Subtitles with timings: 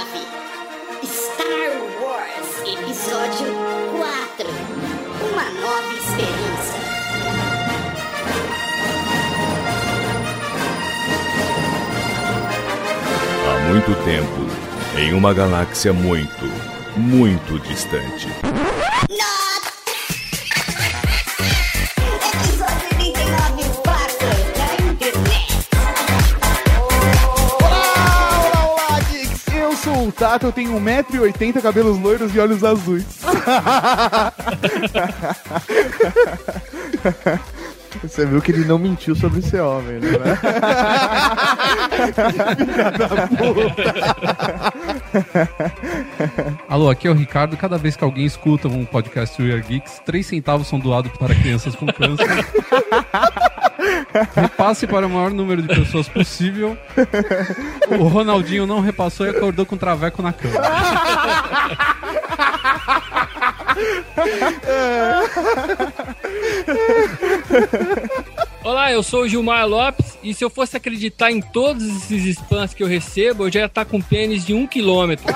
[0.00, 3.54] Star Wars Episódio
[3.98, 4.48] 4
[5.30, 6.80] Uma nova experiência.
[13.46, 16.46] Há muito tempo, em uma galáxia muito,
[16.96, 18.26] muito distante.
[30.20, 33.06] Tato, eu tenho 1,80m, cabelos loiros e olhos azuis.
[38.02, 40.10] Você viu que ele não mentiu sobre ser homem, né?
[46.68, 47.56] Alô, aqui é o Ricardo.
[47.56, 51.34] Cada vez que alguém escuta um podcast We Are Geeks, 3 centavos são doados para
[51.34, 52.28] crianças com câncer.
[54.34, 56.76] Repasse para o maior número de pessoas possível.
[57.98, 60.54] O Ronaldinho não repassou e acordou com traveco na cama.
[68.62, 72.74] Olá, eu sou o Gilmar Lopes e se eu fosse acreditar em todos esses spams
[72.74, 75.26] que eu recebo, eu já ia estar com pênis de um quilômetro.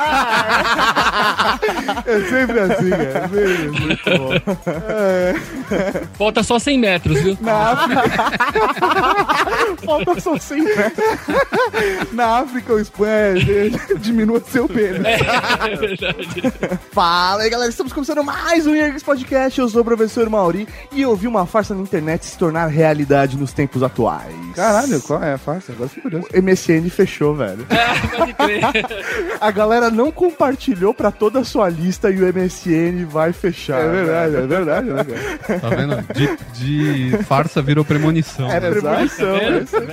[2.06, 3.28] É sempre assim, cara.
[3.28, 4.30] Sempre, muito bom.
[6.18, 7.38] Falta só 100 metros, viu?
[7.40, 8.02] Na África.
[9.84, 11.06] Falta só 100 metros.
[12.12, 13.34] Na África, o spam é
[13.98, 15.00] diminua seu pênis.
[15.04, 16.52] É verdade.
[16.92, 17.70] Fala aí, galera.
[17.70, 19.58] Estamos começando mais um Yergs Podcast.
[19.58, 23.36] Eu sou o professor Mauri e eu vi uma farsa na internet se tornar realidade
[23.36, 24.34] nos tempos atuais.
[24.74, 25.72] Caralho, qual é a farsa?
[25.72, 26.28] Agora fiquei curioso.
[26.34, 27.64] O MSN fechou, velho.
[28.16, 28.62] Pode crer.
[29.40, 33.80] A galera não compartilhou pra toda a sua lista e o MSN vai fechar.
[33.80, 34.44] É verdade, velho.
[34.44, 35.60] é verdade, né, cara?
[35.60, 36.04] Tá vendo?
[36.12, 38.50] De, de farsa virou premonição.
[38.50, 39.88] É premonição, É é isso aí.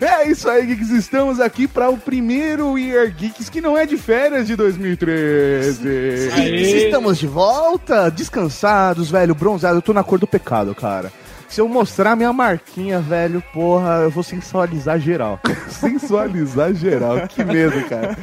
[0.00, 0.90] É isso aí, Geeks.
[0.90, 6.30] Estamos aqui para o primeiro Year Geeks que não é de férias de 2013.
[6.34, 6.84] Aê.
[6.84, 9.78] Estamos de volta, descansados, velho, bronzeado.
[9.78, 11.12] Eu tô na cor do pecado, cara.
[11.48, 15.40] Se eu mostrar minha marquinha, velho, porra, eu vou sensualizar geral.
[15.68, 17.26] sensualizar geral.
[17.26, 18.16] Que medo, cara.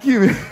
[0.00, 0.36] Que medo.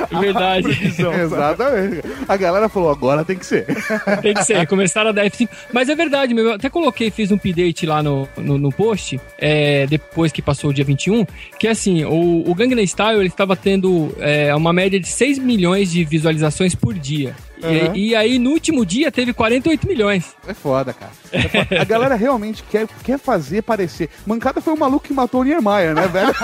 [0.10, 0.68] É verdade.
[1.24, 2.02] Exatamente.
[2.28, 3.66] A galera falou, agora tem que ser.
[4.22, 5.50] Tem que ser, começaram a dar F5.
[5.74, 9.20] Mas é verdade, meu, eu até coloquei, fiz um update lá no, no, no post,
[9.38, 11.26] é, depois que passou o dia 21,
[11.60, 15.92] que assim, o, o Gangnam Style, ele estava tendo é, uma média de 6 milhões
[15.92, 17.36] de visualizações por dia.
[17.36, 17.96] E- Uhum.
[17.96, 20.36] E, aí, no último dia, teve 48 milhões.
[20.46, 21.14] É foda, cara.
[21.80, 24.10] A galera realmente quer, quer fazer parecer.
[24.26, 26.34] Mancada foi o maluco que matou o Niemeyer, né, velho?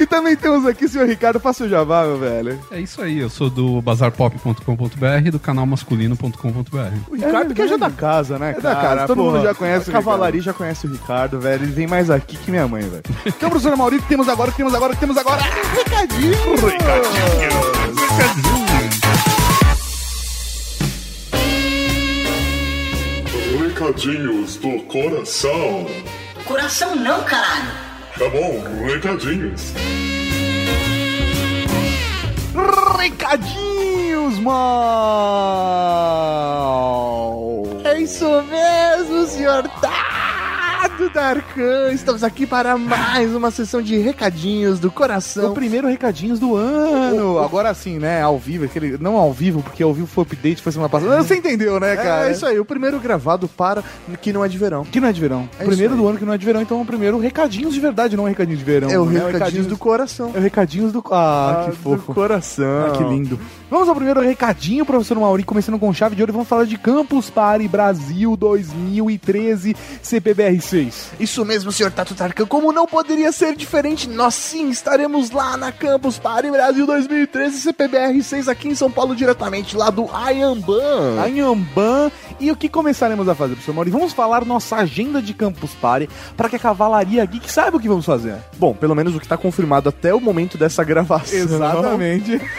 [0.00, 2.58] e também temos aqui o senhor Ricardo, faça o jabá, meu velho.
[2.70, 6.78] É isso aí, eu sou do bazarpop.com.br e do canal masculino.com.br.
[7.08, 9.88] O Ricardo que é já da casa, né, É da casa, todo mundo já conhece
[9.88, 11.64] o A cavalaria já conhece o Ricardo, velho.
[11.64, 13.02] Ele vem mais aqui que minha mãe, velho.
[13.24, 15.42] Então, professor Maurício, temos agora, temos agora, temos agora?
[15.42, 16.36] Recadinho!
[23.58, 25.86] Recadinhos do coração.
[26.46, 27.91] Coração não, caralho.
[28.18, 29.72] Tá bom, recadinhos.
[32.98, 34.62] Recadinhos, mal!
[37.84, 39.66] É isso mesmo, senhor
[40.82, 45.54] Dado da Tarkan, estamos aqui para mais uma sessão de recadinhos do O coração.
[45.54, 47.38] primeiro recadinhos do ano.
[47.38, 48.20] Agora sim, né?
[48.20, 48.64] Ao vivo.
[48.64, 51.22] Aquele, não ao vivo, porque ao vivo foi update, foi semana passada.
[51.22, 52.28] Você entendeu, né, cara?
[52.28, 53.84] É isso aí, o primeiro gravado para
[54.20, 54.84] que não é de verão.
[54.84, 55.48] Que não é de verão.
[55.56, 57.80] É primeiro do ano que não é de verão, então é o primeiro recadinhos de
[57.80, 58.90] verdade, não é recadinho de verão.
[58.90, 59.24] É o né?
[59.30, 60.32] recadinhos do coração.
[60.34, 61.04] É o recadinhos do.
[61.12, 62.08] Ah, que fofo.
[62.08, 62.86] Do coração.
[62.88, 63.38] Ah, que lindo.
[63.70, 66.32] Vamos ao primeiro recadinho, professor Mauri, começando com chave de ouro.
[66.32, 69.76] Vamos falar de Campus Party Brasil 2013
[70.72, 70.94] CPBR6.
[71.20, 72.46] Isso mesmo, senhor Tato Tarkan.
[72.46, 78.22] Como não poderia ser diferente, nós sim estaremos lá na Campus Party Brasil 2013 CPBR
[78.22, 81.22] 6 aqui em São Paulo, diretamente lá do Ayamban.
[81.22, 82.10] Anhamban.
[82.42, 83.88] E o que começaremos a fazer, professor Mauri?
[83.92, 87.86] Vamos falar nossa agenda de Campus Party para que a Cavalaria Geek saiba o que
[87.86, 88.34] vamos fazer.
[88.58, 91.38] Bom, pelo menos o que está confirmado até o momento dessa gravação.
[91.38, 92.40] Exatamente.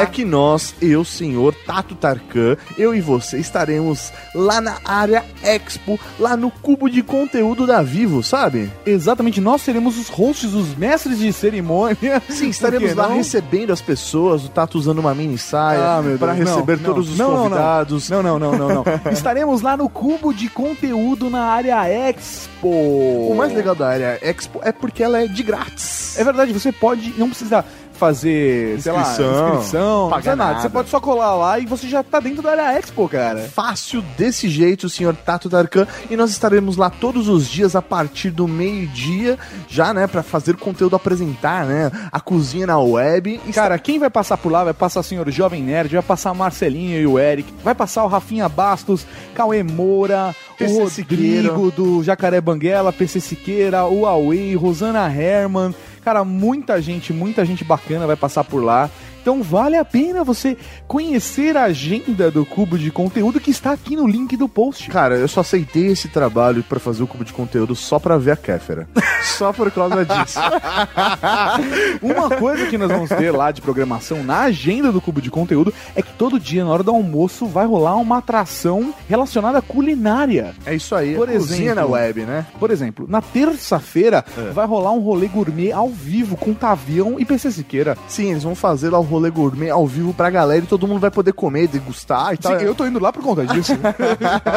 [0.00, 5.98] É que nós, eu, senhor Tato Tarkan, eu e você estaremos lá na área Expo,
[6.18, 8.70] lá no cubo de conteúdo da Vivo, sabe?
[8.84, 12.22] Exatamente, nós seremos os hosts, os mestres de cerimônia.
[12.28, 16.76] Sim, estaremos lá recebendo as pessoas, o Tato usando uma mini saia Ah, para receber
[16.76, 17.42] Não, todos não, os não.
[17.44, 18.10] convidados.
[18.10, 18.84] Não, não, não, não, não.
[19.12, 22.68] Estaremos lá no cubo de conteúdo na área Expo.
[22.68, 26.18] O mais legal da área Expo é porque ela é de grátis.
[26.18, 27.64] É verdade, você pode, não precisa
[27.98, 30.52] fazer, sei lá, Inscrição, inscrição, não precisa nada.
[30.52, 30.62] nada.
[30.62, 33.40] Você pode só colar lá e você já tá dentro da área Expo, cara.
[33.52, 35.86] Fácil desse jeito, senhor Tato Tarkan.
[36.10, 40.56] E nós estaremos lá todos os dias a partir do meio-dia, já, né, para fazer
[40.56, 43.40] conteúdo apresentar, né, a cozinha na web.
[43.46, 46.32] E Cara, quem vai passar por lá vai passar o senhor Jovem Nerd, vai passar
[46.32, 49.04] o Marcelinho e o Eric, vai passar o Rafinha Bastos,
[49.34, 51.52] Cauê Moura, PC o Rodrigo Siqueira.
[51.74, 55.74] do Jacaré Banguela, PC Siqueira, o Huawei, Rosana Herman.
[56.04, 58.90] Cara, muita gente, muita gente bacana vai passar por lá.
[59.20, 60.56] Então vale a pena você
[60.86, 64.88] conhecer a agenda do Cubo de Conteúdo que está aqui no link do post.
[64.90, 68.30] Cara, eu só aceitei esse trabalho pra fazer o cubo de conteúdo só pra ver
[68.32, 68.88] a Kéfera.
[69.22, 70.38] só por causa disso.
[72.02, 75.72] Uma coisa que nós vamos ter lá de programação na agenda do Cubo de Conteúdo
[75.94, 80.54] é que todo dia, na hora do almoço, vai rolar uma atração relacionada à culinária.
[80.64, 82.46] É isso aí, Por exemplo, na web, né?
[82.58, 84.50] Por exemplo, na terça-feira É.
[84.50, 87.96] vai rolar um rolê gourmet ao vivo com Tavião e PC Siqueira.
[88.08, 91.00] Sim, eles vão fazer lá o rolê gourmet ao vivo pra galera e todo mundo
[91.00, 92.58] vai poder comer, degustar e tal.
[92.58, 93.72] Sim, eu tô indo lá por conta disso.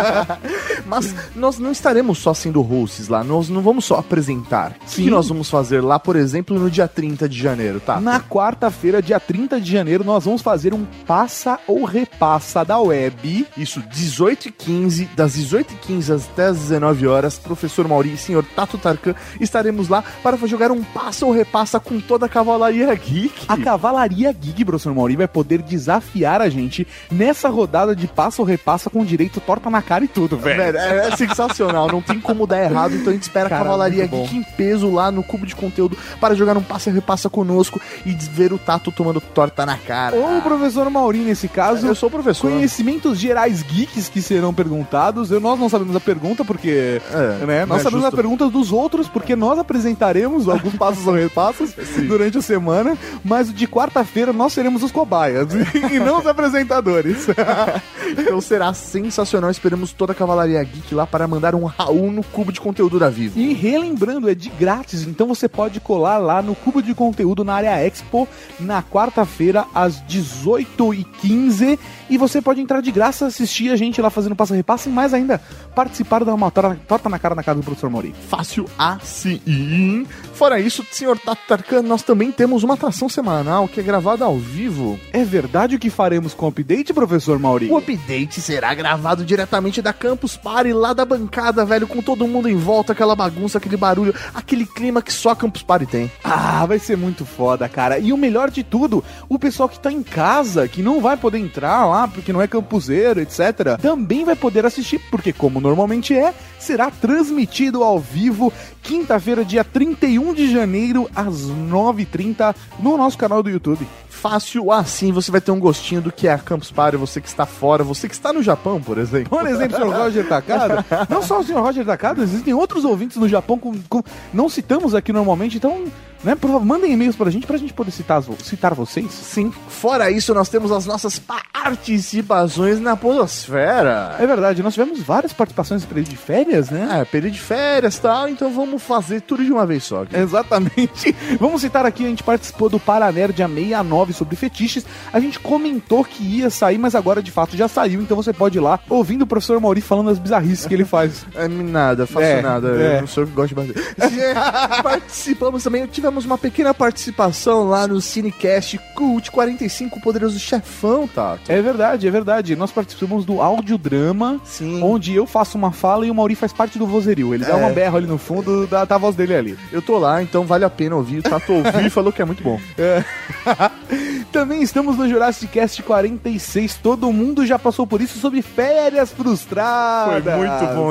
[0.85, 4.71] Mas nós não estaremos só sendo hosts lá, nós não vamos só apresentar.
[4.71, 5.03] O que Sim.
[5.05, 7.99] que nós vamos fazer lá, por exemplo, no dia 30 de janeiro, tá?
[7.99, 13.47] Na quarta-feira, dia 30 de janeiro, nós vamos fazer um passa ou repassa da web.
[13.57, 18.17] Isso, 18 e 15, das 18 e 15 até as 19 horas, professor Mauri e
[18.17, 22.93] senhor Tato Tarkan estaremos lá para jogar um passa ou repassa com toda a cavalaria
[22.95, 23.45] geek.
[23.47, 28.47] A Cavalaria Gig, professor Mauri, vai poder desafiar a gente nessa rodada de passa ou
[28.47, 30.77] repassa com direito torta na cara e tudo, velho.
[30.77, 33.99] É, é sensacional, não tem como dar errado, então a gente espera a Cara, Cavalaria
[33.99, 34.23] muito bom.
[34.23, 37.79] Geek em peso lá no cubo de conteúdo para jogar um passa e repassa conosco
[38.05, 40.15] e ver o Tato tomando torta na cara.
[40.15, 42.49] Ou o professor Mauri, nesse caso, Eu sou o professor.
[42.49, 45.31] conhecimentos gerais geeks que serão perguntados.
[45.31, 47.01] Eu, nós não sabemos a pergunta, porque.
[47.11, 48.13] É, né, nós é sabemos justo.
[48.13, 51.73] a pergunta dos outros, porque nós apresentaremos alguns passos ou repassos
[52.07, 52.97] durante a semana.
[53.23, 55.47] Mas de quarta-feira nós seremos os cobaias
[55.91, 57.27] e não os apresentadores.
[58.11, 59.49] Então será sensacional.
[59.49, 63.09] Esperamos toda a Cavalaria Geek lá para mandar um Raul no cubo de conteúdo da
[63.09, 63.39] Vivo.
[63.39, 67.53] E relembrando, é de grátis, então você pode colar lá no Cubo de Conteúdo na
[67.53, 68.27] área Expo
[68.59, 74.35] na quarta-feira às 18h15 e você pode entrar de graça, assistir a gente lá fazendo
[74.35, 75.39] passa repassa e mais ainda
[75.73, 78.13] participar da uma torta na cara na casa do professor Mauri.
[78.27, 80.05] Fácil assim.
[80.41, 84.39] Fora isso, senhor Tato Tarkan, nós também temos uma atração semanal que é gravada ao
[84.39, 84.99] vivo.
[85.13, 87.69] É verdade o que faremos com o update, professor Mauri?
[87.69, 92.49] O update será gravado diretamente da Campus Party, lá da bancada, velho, com todo mundo
[92.49, 96.11] em volta, aquela bagunça, aquele barulho, aquele clima que só a Campus Party tem.
[96.23, 97.99] Ah, vai ser muito foda, cara.
[97.99, 101.37] E o melhor de tudo, o pessoal que tá em casa, que não vai poder
[101.37, 106.33] entrar lá porque não é campuseiro, etc., também vai poder assistir, porque como normalmente é,
[106.63, 108.51] será transmitido ao vivo
[108.81, 113.87] quinta-feira, dia 31 de janeiro, às 9h30, no nosso canal do YouTube.
[114.09, 117.27] Fácil assim, você vai ter um gostinho do que é a Campus Party, você que
[117.27, 119.29] está fora, você que está no Japão, por exemplo.
[119.29, 120.85] Por exemplo, o senhor Roger Takada.
[121.09, 124.03] Não só o senhor Roger Takada, existem outros ouvintes no Japão com, com-
[124.33, 125.85] não citamos aqui normalmente, então
[126.23, 126.35] né?
[126.35, 129.11] Por favor, mandem e-mails pra gente pra gente poder citar, citar vocês.
[129.11, 129.51] Sim.
[129.67, 134.15] Fora isso, nós temos as nossas participações na Podosfera.
[134.19, 136.99] É verdade, nós tivemos várias participações nesse período de férias, né?
[137.01, 140.03] É, período de férias e tal, então vamos fazer tudo de uma vez só.
[140.03, 140.15] aqui.
[140.17, 141.15] Exatamente.
[141.39, 144.85] Vamos citar aqui, a gente participou do Paranerd 69 sobre fetiches.
[145.11, 148.57] A gente comentou que ia sair, mas agora de fato já saiu, então você pode
[148.57, 151.25] ir lá ouvindo o professor Mauri falando as bizarrices que ele faz.
[151.35, 152.67] É, nada, faço É, nada.
[152.81, 152.97] é.
[152.97, 153.95] Eu não sou que gosto de bater.
[154.83, 161.37] Participamos também, tivemos uma pequena participação lá no Cinecast Cult 45 Poderoso Chefão, tá?
[161.47, 162.53] É verdade, é verdade.
[162.53, 164.83] Nós participamos do audiodrama, Sim.
[164.83, 167.33] onde eu faço uma fala e o Mauri faz parte do vozerio.
[167.33, 167.55] Ele dá É.
[167.55, 169.57] uma berra ali no fundo, dá, tá a voz dele ali.
[169.71, 171.19] Eu tô lá, então vale a pena ouvir.
[171.19, 172.59] O Tato ouviu e falou que é muito bom.
[174.31, 176.75] Também estamos no Jurassic Cast 46.
[176.77, 180.23] Todo mundo já passou por isso sobre férias frustradas.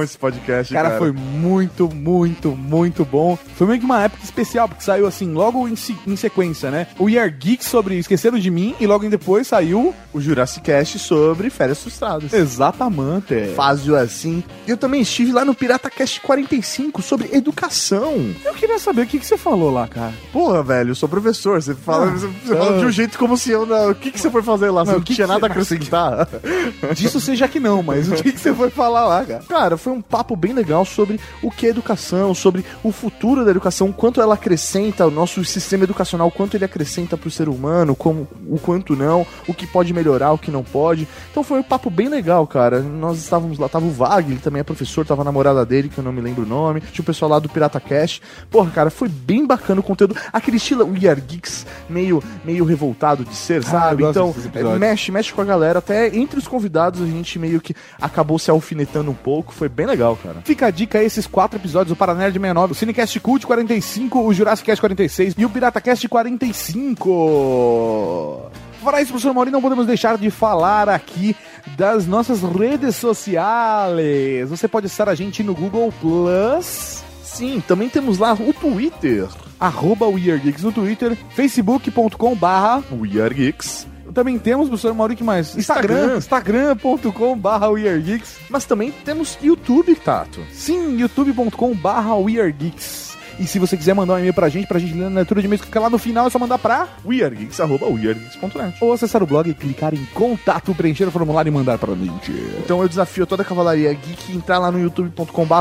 [0.05, 3.39] esse podcast, Cara, foi muito, muito, muito bom.
[3.57, 5.75] Foi meio que uma época especial, porque saiu assim, logo em,
[6.07, 6.87] em sequência, né?
[6.99, 9.95] O We Are Geeks sobre Esqueceram de Mim, e logo em depois saiu.
[10.13, 12.33] o Jurassic Cast sobre férias frustradas.
[12.33, 13.53] Exatamente.
[13.55, 14.43] Fácil assim.
[14.67, 18.35] Eu também estive lá no Pirata Cast 45 sobre educação.
[18.45, 20.13] Eu queria saber o que, que você falou lá, cara.
[20.33, 21.61] Porra, velho, eu sou professor.
[21.61, 23.91] Você fala, Ah, você fala de um jeito como se eu não.
[23.91, 24.85] O que, que você foi fazer lá?
[24.85, 26.29] Você Não, não, o que tinha que nada a você- acrescentar?
[26.95, 29.43] Disso seja que não, mas o que, que você foi falar lá, cara?
[29.49, 33.51] Cara, foi um papo bem legal sobre o que é educação, sobre o futuro da
[33.51, 37.49] educação, o quanto ela acrescenta ao nosso sistema educacional, o quanto ele acrescenta pro ser
[37.49, 41.07] humano, como, o quanto não, o que pode melhorar, o que não pode.
[41.31, 42.81] Então foi um papo bem legal, cara.
[42.81, 45.99] Nós estávamos lá, tava o Vag, ele também é professor, tava a namorada dele, que
[45.99, 48.21] eu não me lembro o nome, tinha o pessoal lá do Pirata Cash.
[48.51, 50.17] Porra, cara, foi bem bacana o conteúdo.
[50.33, 54.05] Aquele estilo We Are Geeks, meio, meio revoltado de ser, sabe?
[54.05, 55.79] Ah, eu gosto Então, mexe, mexe com a galera.
[55.79, 59.53] Até entre os convidados a gente meio que acabou se alfinetando um pouco.
[59.53, 60.41] Foi bem legal, cara.
[60.45, 64.33] Fica a dica aí, esses quatro episódios, o Paranerd 69, o Cinecast Cult 45, o
[64.33, 68.51] Jurassic Cast 46 e o Pirata Cast 45.
[68.83, 71.37] Fora isso, professor Mauri, não podemos deixar de falar aqui
[71.77, 74.49] das nossas redes sociais.
[74.49, 79.29] Você pode acessar a gente no Google Plus, Sim, também temos lá o Twitter.
[79.61, 83.87] arroba WeAreGeeks no Twitter, facebook.com barra We Are Geeks.
[84.15, 85.55] também temos, professor Mauri, que mais?
[85.57, 86.17] Instagram.
[86.17, 88.39] Instagram, instagram.com barra WeAreGeeks.
[88.49, 90.41] Mas também temos YouTube, Tato.
[90.53, 93.10] Sim, youtube.com barra WeAreGeeks.
[93.39, 95.47] E se você quiser mandar um e-mail pra gente, pra gente ler na leitura de
[95.47, 98.77] e-mails que fica lá no final, é só mandar pra WeAreGeeks.net.
[98.81, 102.33] ou acessar o blog e clicar em contato, preencher o formulário e mandar pra gente.
[102.59, 105.55] Então eu desafio toda a Cavalaria Geek entrar lá no youtube.com.br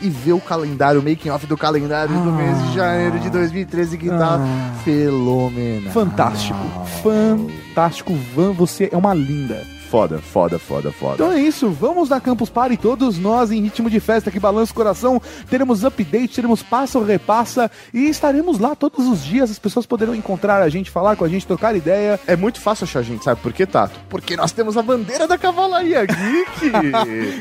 [0.00, 3.98] e ver o calendário, o making off do calendário do mês de janeiro de 2013
[3.98, 4.40] que tá
[4.84, 5.92] fenomenal.
[5.92, 6.58] Fantástico,
[7.02, 9.64] fantástico, Van, você é uma linda.
[9.92, 11.14] Foda, foda, foda, foda.
[11.16, 14.72] Então é isso, vamos na Campus Party, todos nós em ritmo de festa que balança
[14.72, 15.20] o coração.
[15.50, 19.50] Teremos update, teremos passa ou repassa e estaremos lá todos os dias.
[19.50, 22.18] As pessoas poderão encontrar a gente, falar com a gente, trocar ideia.
[22.26, 24.00] É muito fácil achar a gente, sabe por quê, Tato?
[24.08, 26.72] Porque nós temos a bandeira da Cavalaria Geek.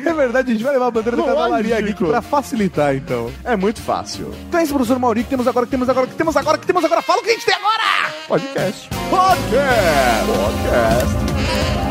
[0.05, 1.41] É verdade, a gente vai levar a bandeira da Lógico.
[1.41, 3.31] Cavalaria Geek pra facilitar, então.
[3.45, 4.29] é muito fácil.
[4.49, 6.67] Então é isso, professor Mauri, que temos agora, que temos agora, que temos agora, que
[6.67, 7.01] temos agora.
[7.01, 8.11] Fala o que a gente tem agora!
[8.27, 8.89] Podcast.
[9.09, 10.27] Podcast!
[10.27, 11.90] Podcast.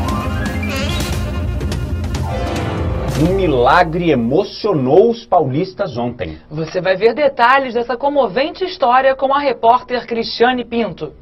[3.22, 6.38] Um milagre emocionou os paulistas ontem.
[6.50, 11.12] Você vai ver detalhes dessa comovente história com a repórter Cristiane Pinto.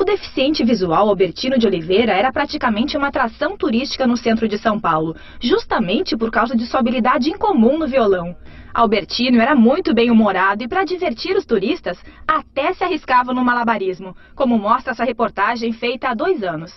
[0.00, 4.80] O deficiente visual Albertino de Oliveira era praticamente uma atração turística no centro de São
[4.80, 8.34] Paulo, justamente por causa de sua habilidade incomum no violão.
[8.72, 14.58] Albertino era muito bem-humorado e, para divertir os turistas, até se arriscava no malabarismo, como
[14.58, 16.72] mostra essa reportagem feita há dois anos.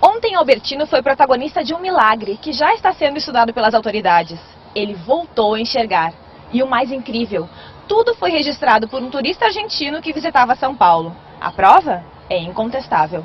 [0.00, 4.38] Ontem Albertino foi protagonista de um milagre que já está sendo estudado pelas autoridades.
[4.74, 6.12] Ele voltou a enxergar.
[6.52, 7.48] E o mais incrível,
[7.88, 11.14] tudo foi registrado por um turista argentino que visitava São Paulo.
[11.40, 13.24] A prova é incontestável.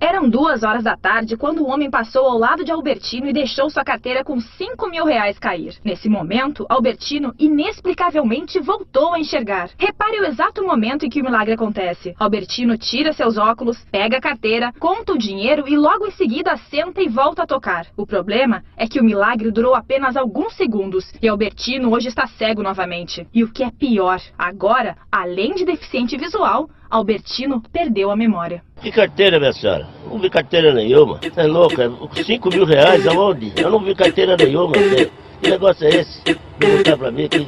[0.00, 3.68] Eram duas horas da tarde quando o homem passou ao lado de Albertino e deixou
[3.68, 5.76] sua carteira com cinco mil reais cair.
[5.84, 9.68] Nesse momento, Albertino inexplicavelmente voltou a enxergar.
[9.76, 12.14] Repare o exato momento em que o milagre acontece.
[12.18, 17.02] Albertino tira seus óculos, pega a carteira, conta o dinheiro e logo em seguida senta
[17.02, 17.86] e volta a tocar.
[17.94, 22.62] O problema é que o milagre durou apenas alguns segundos e Albertino hoje está cego
[22.62, 23.28] novamente.
[23.34, 28.62] E o que é pior, agora, além de deficiente visual, Albertino perdeu a memória.
[28.82, 29.86] Que carteira, minha senhora?
[30.10, 31.20] Não vi carteira nenhuma.
[31.22, 31.90] Você é louca?
[32.24, 33.52] 5 mil reais aonde?
[33.56, 34.72] Eu não vi carteira nenhuma.
[34.76, 35.10] Você.
[35.40, 36.20] Que negócio é esse?
[36.60, 37.46] Vou mostrar pra mim que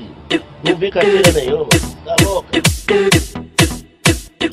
[0.65, 1.67] não vi carteira nenhuma.
[2.05, 2.49] Tá louca?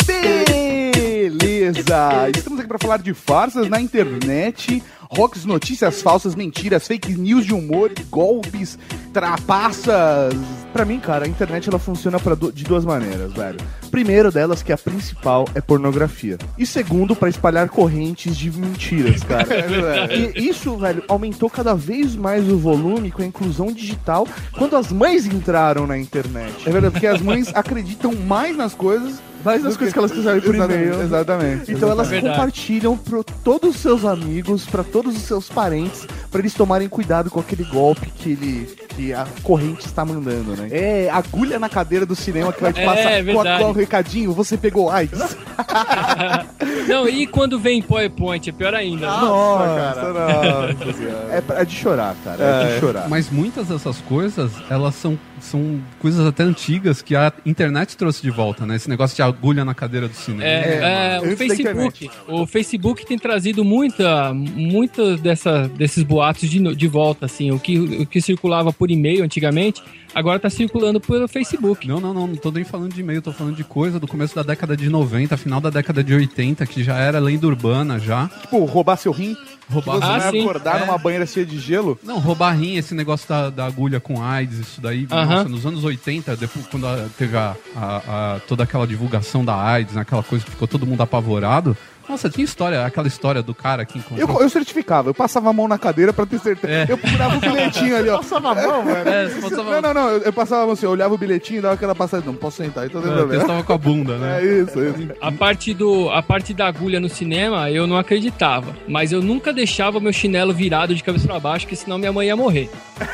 [0.08, 2.29] Beleza!
[2.36, 7.53] Estamos aqui para falar de farsas na internet, rocks, notícias falsas, mentiras, fake news de
[7.53, 8.77] humor, golpes,
[9.13, 10.34] trapaças.
[10.74, 13.60] Pra mim, cara, a internet ela funciona du- de duas maneiras, velho.
[13.89, 16.38] Primeiro delas, que é a principal, é pornografia.
[16.58, 19.48] E segundo, pra espalhar correntes de mentiras, cara.
[19.69, 20.15] É.
[20.15, 24.27] E isso, velho, aumentou cada vez mais o volume com a inclusão digital
[24.58, 26.67] quando as mães entraram na internet.
[26.67, 29.22] É verdade, porque as mães acreditam mais nas coisas.
[29.43, 31.01] Mais nas coisas que elas quiserem por Exatamente, e-mail.
[31.01, 31.72] Exatamente.
[31.72, 36.53] Então elas compartilham para todos os seus amigos, pra todos os seus parentes, pra eles
[36.53, 38.67] tomarem cuidado com aquele golpe que ele
[39.00, 40.68] que a corrente está mandando, né?
[40.72, 43.63] É, agulha na cadeira do cinema que vai te É, passar verdade.
[43.63, 45.18] com o recadinho, você pegou AIDS.
[46.88, 49.08] Não, e quando vem em PowerPoint, é pior ainda.
[49.10, 49.18] né?
[49.22, 51.27] Nossa, nossa senhora.
[51.32, 53.08] É, pra- é de chorar, cara, é, de chorar.
[53.10, 58.29] Mas muitas dessas coisas, elas são, são coisas até antigas que a internet trouxe de
[58.29, 58.75] volta, né?
[58.75, 60.43] Esse negócio de agulha na cadeira do cinema.
[60.43, 62.12] É, é, o antes da Facebook.
[62.27, 67.51] O Facebook tem trazido muita, muita dessa, desses boatos de, de volta, assim.
[67.51, 69.81] O que, o que circulava por e-mail antigamente,
[70.13, 71.88] agora tá circulando pelo Facebook.
[71.88, 74.36] Não, não, não, não tô nem falando de e-mail, tô falando de coisa do começo
[74.36, 78.28] da década de 90, final da década de 80, que já era lenda urbana já.
[78.42, 79.36] Tipo, roubar seu rim.
[79.72, 80.42] Roubar que você Ah, vai sim.
[80.42, 80.86] acordar É.
[80.86, 82.00] numa banheira cheia de gelo.
[82.04, 85.25] Não, roubar rim, esse negócio da, da agulha com AIDS, isso daí, Aham.
[85.25, 88.01] nossa, nos anos 80, depois quando a- teve a, a-
[88.36, 91.78] a- toda aquela divulgação da AIDS, né, aquela coisa que ficou todo mundo apavorado.
[92.10, 94.38] Nossa, tinha história, aquela história do cara que encontrou.
[94.38, 96.74] Eu, eu certificava, eu passava a mão na cadeira pra ter certeza.
[96.74, 96.86] É.
[96.89, 98.18] Eu procurava o bilhetinho ali, ó.
[98.18, 99.08] Passava a mão, velho.
[99.10, 100.10] É, você passava- Não, não, não.
[100.10, 102.24] Eu, eu passava assim, eu olhava o bilhetinho e dava aquela passada.
[102.25, 104.39] Não posso sentar, então não tem É, testava com a bunda, né?
[104.42, 105.10] É isso, é isso.
[105.22, 108.75] A parte, do, a parte da agulha no cinema, eu não acreditava.
[108.88, 112.28] Mas eu nunca deixava meu chinelo virado de cabeça pra baixo, porque senão minha mãe
[112.28, 112.70] ia morrer.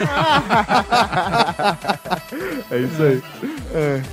[2.72, 3.22] É isso aí.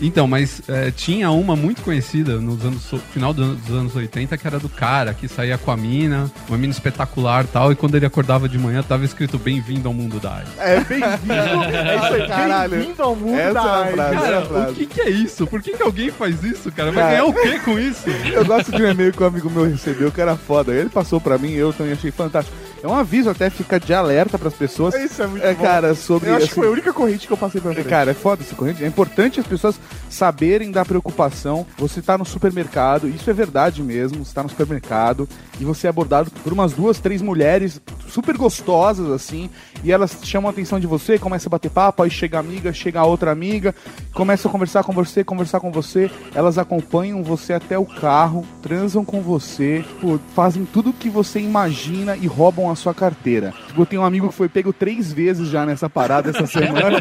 [0.01, 4.47] Então, mas é, tinha uma muito conhecida nos anos final do- dos anos 80 que
[4.47, 7.95] era do cara que saía com a mina, uma mina espetacular e tal, e quando
[7.95, 10.53] ele acordava de manhã tava escrito bem-vindo ao mundo da AIDS.
[10.59, 11.13] É bem-vindo.
[11.93, 12.71] É isso aí, caralho.
[12.77, 13.95] Bem-vindo ao mundo Essa da é a AIDS.
[13.95, 14.15] frase.
[14.17, 14.71] é Cara, frase.
[14.73, 15.47] o que, que é isso?
[15.47, 16.91] Por que, que alguém faz isso, cara?
[16.91, 17.11] Vai Cara.
[17.17, 18.09] ganhar o quê com isso?
[18.33, 20.73] Eu gosto de um e-mail que um amigo meu recebeu, que era foda.
[20.73, 22.57] Ele passou pra mim, eu também achei fantástico.
[22.83, 24.95] É um aviso até, fica de alerta pras pessoas.
[24.95, 25.63] Isso é muito É, bom.
[25.63, 26.29] cara, sobre.
[26.31, 27.89] Eu acho assim, que foi a única corrente que eu passei pra frente.
[27.89, 28.83] Cara, é foda essa corrente.
[28.83, 29.79] É importante as pessoas
[30.11, 31.65] saberem da preocupação.
[31.79, 34.25] Você tá no supermercado, isso é verdade mesmo.
[34.25, 35.29] Você tá no supermercado
[35.61, 39.49] e você é abordado por umas duas, três mulheres super gostosas, assim,
[39.83, 43.03] e elas chamam a atenção de você, começa a bater papo, aí chega amiga, chega
[43.03, 43.75] outra amiga,
[44.13, 49.03] começa a conversar com você, conversar com você, elas acompanham você até o carro, transam
[49.03, 53.53] com você, tipo, fazem tudo o que você imagina e roubam a sua carteira.
[53.69, 56.99] Tipo, eu tenho um amigo que foi pego três vezes já nessa parada essa semana.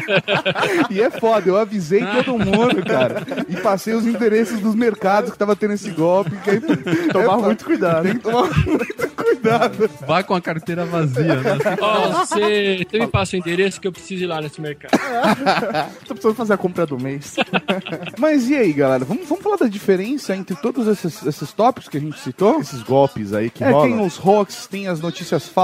[0.90, 3.22] e é foda, eu avisei todo mundo, cara.
[3.48, 6.30] E passei os endereços dos mercados que tava tendo esse golpe.
[6.42, 6.60] Que aí,
[7.12, 8.02] Tomar é, muito cuidado.
[8.04, 9.90] Tem que tomar muito cuidado.
[10.06, 11.58] Vai com a carteira vazia, né?
[11.80, 14.92] Ó, você, você me passa o endereço que eu preciso ir lá nesse mercado.
[16.06, 17.36] Tô precisando fazer a compra do mês.
[18.18, 19.04] Mas e aí, galera?
[19.04, 22.60] Vamos, vamos falar da diferença entre todos esses, esses tópicos que a gente citou?
[22.60, 23.88] Esses golpes aí que É, rolam.
[23.98, 25.61] tem os hoax, tem as notícias falsas,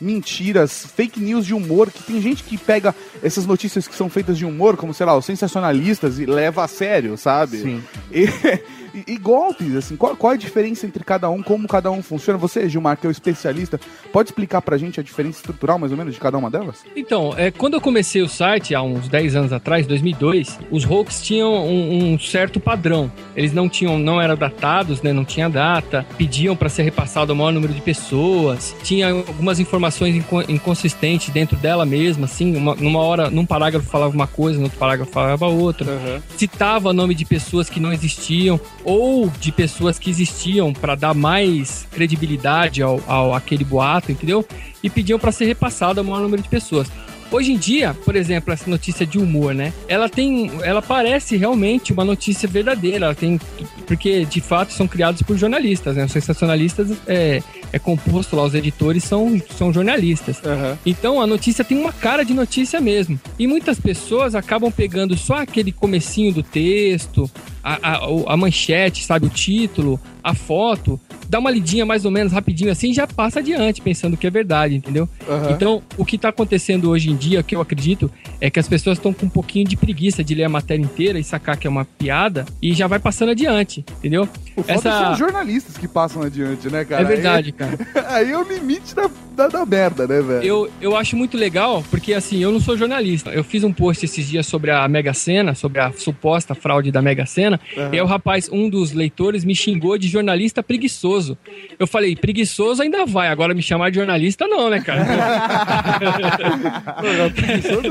[0.00, 4.36] mentiras, fake news de humor, que tem gente que pega essas notícias que são feitas
[4.36, 7.58] de humor, como, sei lá, os sensacionalistas, e leva a sério, sabe?
[7.58, 7.82] Sim.
[8.12, 8.26] E,
[8.94, 12.02] e- e golpes, assim, qual, qual é a diferença entre cada um, como cada um
[12.02, 12.38] funciona?
[12.38, 13.80] Você, Gilmar, que é o especialista,
[14.12, 16.84] pode explicar pra gente a diferença estrutural, mais ou menos, de cada uma delas?
[16.96, 21.22] Então, é, quando eu comecei o site, há uns 10 anos atrás, 2002, os hoax
[21.22, 23.10] tinham um, um certo padrão.
[23.36, 27.36] Eles não tinham, não eram datados, né, não tinha data, pediam para ser repassado ao
[27.36, 33.00] maior número de pessoas, tinha algumas informações inco- inconsistentes dentro dela mesma, assim, uma- numa
[33.00, 36.22] hora, num parágrafo falava uma coisa, no outro parágrafo falava outra.
[36.36, 41.86] Citava nome de pessoas que não existiam ou de pessoas que existiam para dar mais
[41.90, 44.46] credibilidade ao, ao aquele boato, entendeu?
[44.82, 46.88] E pediam para ser repassado ao maior número de pessoas.
[47.30, 49.72] Hoje em dia, por exemplo, essa notícia de humor, né?
[49.88, 53.06] Ela tem, ela parece realmente uma notícia verdadeira.
[53.06, 53.40] Ela tem,
[53.86, 56.04] porque de fato são criados por jornalistas, né?
[56.04, 57.42] Os sensacionalistas é,
[57.72, 60.40] é composto lá, os editores são, são jornalistas.
[60.86, 63.18] Então a notícia tem uma cara de notícia mesmo.
[63.36, 67.28] E muitas pessoas acabam pegando só aquele comecinho do texto,
[67.64, 72.32] a, a, a manchete, sabe, o título, a foto, dá uma lidinha mais ou menos
[72.32, 75.08] rapidinho assim e já passa adiante, pensando que é verdade, entendeu?
[75.50, 78.98] Então, o que tá acontecendo hoje em dia, que eu acredito, é que as pessoas
[78.98, 81.70] estão com um pouquinho de preguiça de ler a matéria inteira e sacar que é
[81.70, 84.28] uma piada e já vai passando adiante, entendeu?
[84.56, 87.02] O foda são os jornalistas que passam adiante, né, cara?
[87.02, 87.78] É verdade, É- cara.
[88.14, 90.42] Aí é o limite da, da, da merda, né, velho?
[90.44, 93.30] Eu, eu acho muito legal, porque assim, eu não sou jornalista.
[93.30, 97.02] Eu fiz um post esses dias sobre a Mega Sena, sobre a suposta fraude da
[97.02, 97.53] Mega Sena.
[97.76, 97.90] Aham.
[97.92, 101.36] E aí o rapaz, um dos leitores, me xingou de jornalista preguiçoso.
[101.78, 105.04] Eu falei, preguiçoso ainda vai, agora me chamar de jornalista não, né, cara?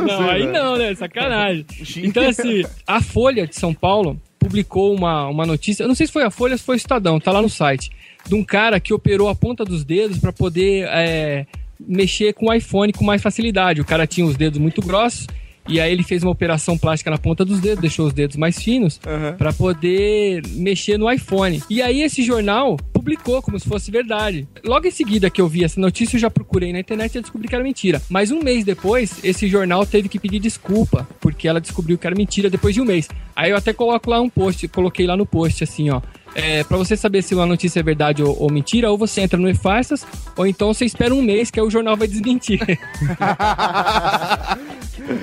[0.06, 0.94] não, aí não, né?
[0.96, 1.66] Sacanagem.
[1.98, 6.14] Então, assim, a Folha de São Paulo publicou uma, uma notícia, eu não sei se
[6.14, 7.92] foi a Folha ou se foi o Estadão, tá lá no site,
[8.28, 11.46] de um cara que operou a ponta dos dedos para poder é,
[11.80, 13.82] mexer com o iPhone com mais facilidade.
[13.82, 15.28] O cara tinha os dedos muito grossos
[15.68, 18.62] e aí ele fez uma operação plástica na ponta dos dedos, deixou os dedos mais
[18.62, 19.00] finos
[19.38, 21.62] para poder mexer no iPhone.
[21.70, 24.48] E aí esse jornal publicou como se fosse verdade.
[24.64, 27.48] Logo em seguida que eu vi essa notícia, eu já procurei na internet e descobri
[27.48, 28.02] que era mentira.
[28.10, 32.16] Mas um mês depois, esse jornal teve que pedir desculpa, porque ela descobriu que era
[32.16, 33.08] mentira depois de um mês.
[33.36, 36.02] Aí eu até coloco lá um post, coloquei lá no post assim, ó.
[36.36, 39.38] É, para você saber se uma notícia é verdade ou, ou mentira, ou você entra
[39.40, 42.60] no E-Farsas, ou então você espera um mês que aí o jornal vai desmentir.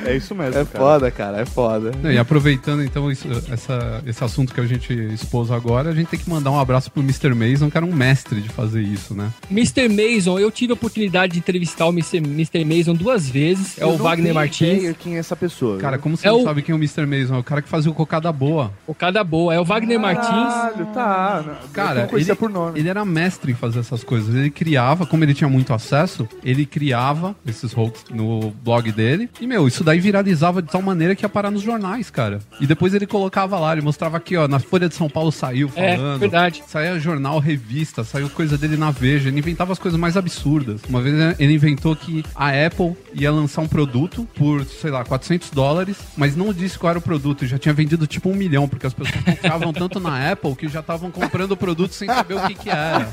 [0.05, 0.59] É isso mesmo.
[0.59, 1.93] É foda, cara, é foda.
[2.13, 6.19] E aproveitando então isso- essa- esse assunto que a gente expôs agora, a gente tem
[6.21, 7.35] que mandar um abraço pro Mr.
[7.35, 9.31] Mason, que era um mestre de fazer isso, né?
[9.51, 9.89] Mr.
[9.89, 12.19] Mason, eu tive a oportunidade de entrevistar o Mr.
[12.19, 12.65] Mr.
[12.65, 13.79] Mason duas vezes.
[13.79, 14.79] É Eu o não Wagner Martins.
[14.79, 15.79] ideia quem é essa pessoa.
[15.79, 17.07] Cara, como você É não o- sabe quem é o Mr.
[17.07, 17.37] Mason?
[17.37, 18.73] É o cara que fazia o cocada boa.
[18.87, 19.55] Cocada boa.
[19.55, 20.29] É o Wagner Martins.
[20.29, 21.45] Caralho, tá.
[21.47, 22.79] Não, Cara, ele, por nome.
[22.79, 24.35] ele era mestre em fazer essas coisas.
[24.35, 29.29] Ele criava, como ele tinha muito acesso, ele criava esses hoax no blog dele.
[29.41, 32.41] E, meu, isso daí viralizava de tal maneira que ia parar nos jornais, cara.
[32.61, 35.71] E depois ele colocava lá, ele mostrava aqui, ó, na Folha de São Paulo saiu
[35.77, 36.21] É, falando.
[36.21, 36.63] verdade.
[36.67, 39.29] Saía jornal, revista, saiu coisa dele na Veja.
[39.29, 40.81] Ele inventava as coisas mais absurdas.
[40.89, 45.05] Uma vez né, ele inventou que a Apple ia lançar um produto por, sei lá,
[45.05, 47.47] 400 dólares, mas não disse qual era o produto.
[47.47, 50.83] Já tinha vendido tipo um milhão, porque as pessoas confiavam tanto na Apple que já
[50.95, 53.09] estavam comprando produto sem saber o que que era.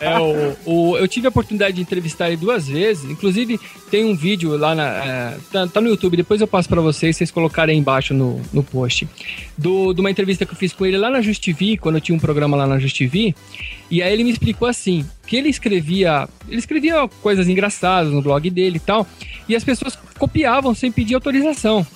[0.00, 0.56] É, o,
[0.92, 3.04] o- eu tive a oportunidade de entrevistar ele duas vezes.
[3.10, 3.58] Inclusive,
[3.90, 4.84] tem um vídeo lá na.
[5.04, 8.40] é, tá, tá no YouTube, depois eu passo pra vocês, vocês colocarem aí embaixo no,
[8.52, 9.08] no post.
[9.56, 12.16] Do, de uma entrevista que eu fiz com ele lá na JustV, quando eu tinha
[12.16, 13.34] um programa lá na JustV.
[13.90, 16.28] E aí ele me explicou assim: que ele escrevia.
[16.48, 19.06] Ele escrevia coisas engraçadas no blog dele e tal.
[19.48, 21.86] E as pessoas copiavam sem pedir autorização.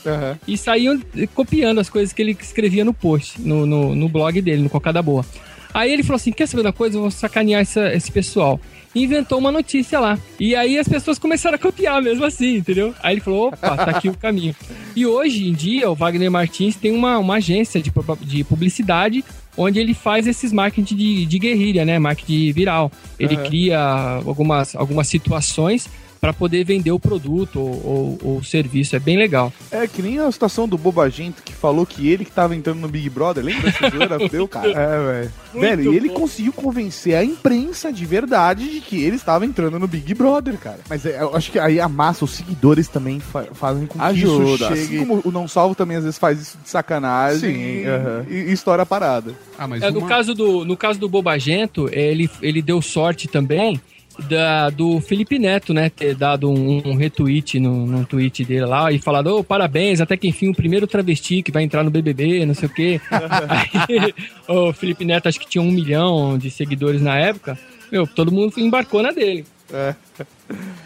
[0.46, 1.00] E saíam
[1.34, 5.02] copiando as coisas que ele escrevia no post, no, no, no blog dele, no Cocada
[5.02, 5.24] Boa.
[5.72, 6.96] Aí ele falou assim: quer saber da coisa?
[6.96, 8.60] Eu vou sacanear essa- esse pessoal.
[8.94, 10.18] E inventou uma notícia lá.
[10.40, 12.94] E aí as pessoas começaram a copiar mesmo assim, entendeu?
[13.02, 14.56] Aí ele falou: opa, tá aqui o caminho.
[14.96, 19.24] E hoje em dia, o Wagner Martins tem uma, uma agência de, de publicidade
[19.56, 21.98] onde ele faz esses marketing de, de guerrilha, né?
[21.98, 22.90] Marketing viral.
[23.18, 23.44] Ele Aham.
[23.44, 23.80] cria
[24.24, 25.88] algumas, algumas situações
[26.20, 28.96] para poder vender o produto ou, ou- ou o serviço.
[28.96, 29.52] É bem legal.
[29.70, 32.88] É que nem a situação do Bobagento que falou que ele que tava entrando no
[32.88, 33.44] Big Brother.
[33.44, 34.18] Lembra zoeira?
[34.28, 34.68] Deu, cara.
[34.70, 35.32] É, velho.
[35.54, 39.86] Velho, e ele conseguiu convencer a imprensa de verdade de que ele estava entrando no
[39.88, 40.78] Big Brother, cara.
[40.88, 44.04] Mas é, eu acho que aí a massa, os seguidores também fa- fazem com que
[44.04, 44.54] Ajuda.
[44.54, 44.98] isso Assim chegue...
[44.98, 48.26] como o Não Salvo também às vezes faz isso de sacanagem Sim, e, aham.
[48.28, 49.32] e, e estoura a parada.
[49.58, 53.80] Ah, mas É, no, caso do, no caso do Bobagento, ele, ele deu sorte também
[54.28, 55.90] da, do Felipe Neto, né?
[55.90, 60.16] Ter dado um, um retweet no, num tweet dele lá e falado, ô, parabéns, até
[60.16, 63.00] que enfim o primeiro travesti que vai entrar no BBB, não sei o quê.
[63.48, 64.14] Aí,
[64.48, 67.58] o Felipe Neto acho que tinha um milhão de seguidores na época.
[67.90, 69.44] Meu, todo mundo embarcou na dele.
[69.72, 69.94] É.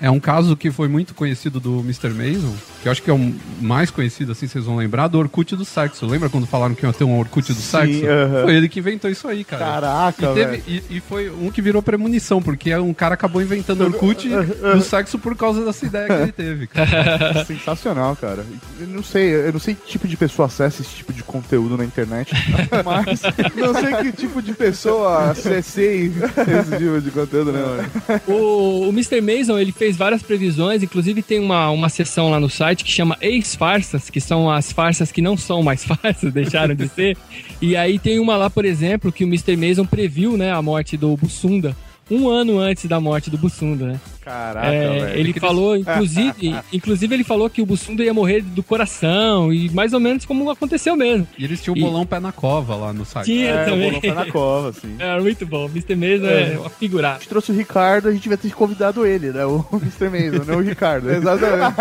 [0.01, 2.09] É um caso que foi muito conhecido do Mr.
[2.11, 5.55] Mason, que eu acho que é o mais conhecido, assim, vocês vão lembrar, do Orkut
[5.55, 6.05] do sexo.
[6.07, 8.07] Lembra quando falaram que ia ter um Orkut do Sim, sexo?
[8.07, 8.43] aham.
[8.43, 9.65] Foi ele que inventou isso aí, cara.
[9.65, 10.63] Caraca, e, teve- velho.
[10.91, 15.19] e, e foi um que virou premonição, porque um cara acabou inventando Orkut do sexo
[15.19, 16.67] por causa dessa ideia que ele teve.
[16.67, 17.45] cara.
[17.47, 18.45] Sensacional, cara.
[18.81, 21.77] Eu não sei, eu não sei que tipo de pessoa acessa esse tipo de conteúdo
[21.77, 22.33] na internet,
[22.85, 23.23] mas
[23.55, 28.21] Não sei que tipo de pessoa acessei esse tipo de conteúdo, né, mano?
[28.27, 29.21] O, o Mr.
[29.21, 33.17] Mason, ele fez várias previsões, inclusive tem uma, uma seção lá no site que chama
[33.21, 37.17] Ex-Farsas, que são as farsas que não são mais farsas, deixaram de ser.
[37.61, 39.57] E aí tem uma lá, por exemplo, que o Mr.
[39.57, 41.77] Mason previu, né, a morte do Bussunda,
[42.11, 44.01] um ano antes da morte do Bussunda, né?
[44.21, 45.19] Caraca, É, velho.
[45.19, 49.93] ele falou, inclusive, inclusive ele falou que o Bussunda ia morrer do coração, e mais
[49.93, 51.27] ou menos como aconteceu mesmo.
[51.39, 53.27] E eles tinham o E- bolão pé na cova lá no site.
[53.27, 53.87] Tinha É, o também.
[53.87, 54.95] bolão pé na cova, assim.
[54.99, 55.65] É, muito bom.
[55.67, 55.97] Mr.
[55.97, 56.59] Mason é, É.
[56.59, 57.17] uma figurada.
[57.17, 59.45] A gente trouxe o Ricardo, a gente devia ter convidado ele, né?
[59.47, 60.09] O Mr.
[60.11, 61.11] Mason, não o Ricardo.
[61.11, 61.77] Exatamente.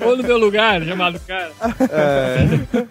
[0.00, 1.52] Ou no meu lugar, chamado cara.
[1.90, 2.86] É.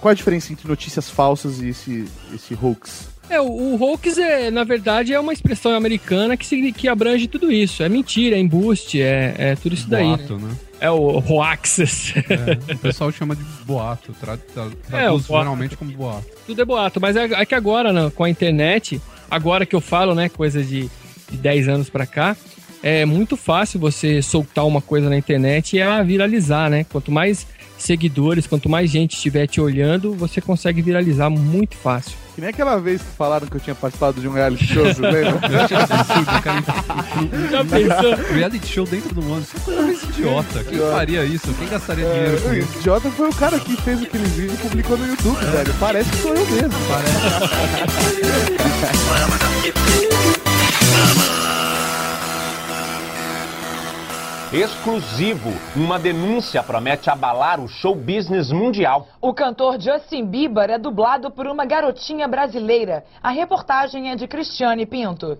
[0.00, 3.08] Qual a diferença entre notícias falsas e esse, esse hoax?
[3.30, 7.52] É, o, o hoax, é, na verdade, é uma expressão americana que, que abrange tudo
[7.52, 7.82] isso.
[7.82, 10.06] É mentira, é embuste, é, é tudo isso daí.
[10.06, 10.48] Boato, né?
[10.48, 10.56] né?
[10.80, 12.14] É o hoaxes.
[12.16, 15.44] É, o pessoal chama de boato, tra tra É, traduz boato.
[15.44, 16.26] geralmente como boato.
[16.46, 17.00] tudo é boato.
[17.00, 20.62] Mas é, é que agora, né, com a internet, agora que eu falo, né, coisa
[20.62, 20.88] de,
[21.30, 22.36] de 10 anos pra cá,
[22.82, 26.84] é muito fácil você soltar uma coisa na internet e ela viralizar, né?
[26.84, 27.46] Quanto mais
[27.78, 32.12] seguidores, quanto mais gente estiver te olhando, você consegue viralizar muito fácil.
[32.34, 35.00] Que nem aquela vez que falaram que eu tinha participado de um reality show, você
[35.10, 35.40] lembra?
[35.50, 36.64] Eu achei absurdo, cara.
[37.50, 38.14] Já pensou?
[38.34, 39.50] Reality show dentro do ônibus.
[39.50, 40.64] Que coisa mais idiota.
[40.64, 41.52] Quem faria isso?
[41.54, 42.78] Quem gastaria dinheiro com É, o isso?
[42.78, 45.74] idiota foi o cara que fez aqueles vídeos e publicou no YouTube, velho.
[45.80, 46.78] Parece que sou eu mesmo.
[54.52, 55.50] Exclusivo.
[55.76, 59.06] Uma denúncia promete abalar o show business mundial.
[59.20, 63.04] O cantor Justin Bieber é dublado por uma garotinha brasileira.
[63.22, 65.38] A reportagem é de Cristiane Pinto.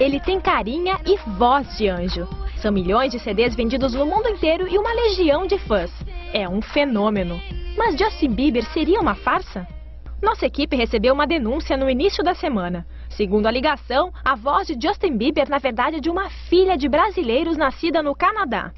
[0.00, 2.26] Ele tem carinha e voz de anjo.
[2.62, 5.90] São milhões de CDs vendidos no mundo inteiro e uma legião de fãs.
[6.32, 7.38] É um fenômeno.
[7.76, 9.75] Mas Justin Bieber seria uma farsa?
[10.20, 12.86] Nossa equipe recebeu uma denúncia no início da semana.
[13.10, 16.88] Segundo a ligação, a voz de Justin Bieber na verdade é de uma filha de
[16.88, 18.72] brasileiros nascida no Canadá.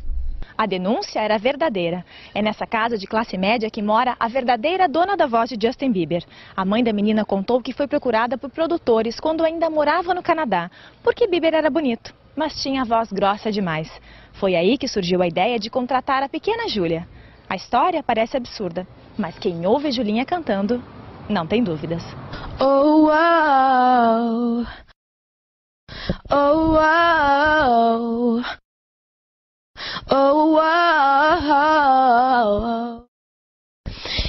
[0.57, 2.05] A denúncia era verdadeira.
[2.35, 5.93] É nessa casa de classe média que mora a verdadeira dona da voz de Justin
[5.93, 6.25] Bieber.
[6.57, 10.69] A mãe da menina contou que foi procurada por produtores quando ainda morava no Canadá,
[11.05, 13.89] porque Bieber era bonito, mas tinha a voz grossa demais.
[14.33, 17.07] Foi aí que surgiu a ideia de contratar a pequena Júlia.
[17.49, 18.85] A história parece absurda,
[19.17, 20.83] mas quem ouve Julinha cantando
[21.29, 22.03] não tem dúvidas.
[22.61, 24.67] Oh, wow.
[26.31, 28.43] Oh, wow.
[30.11, 31.89] Oh, wow.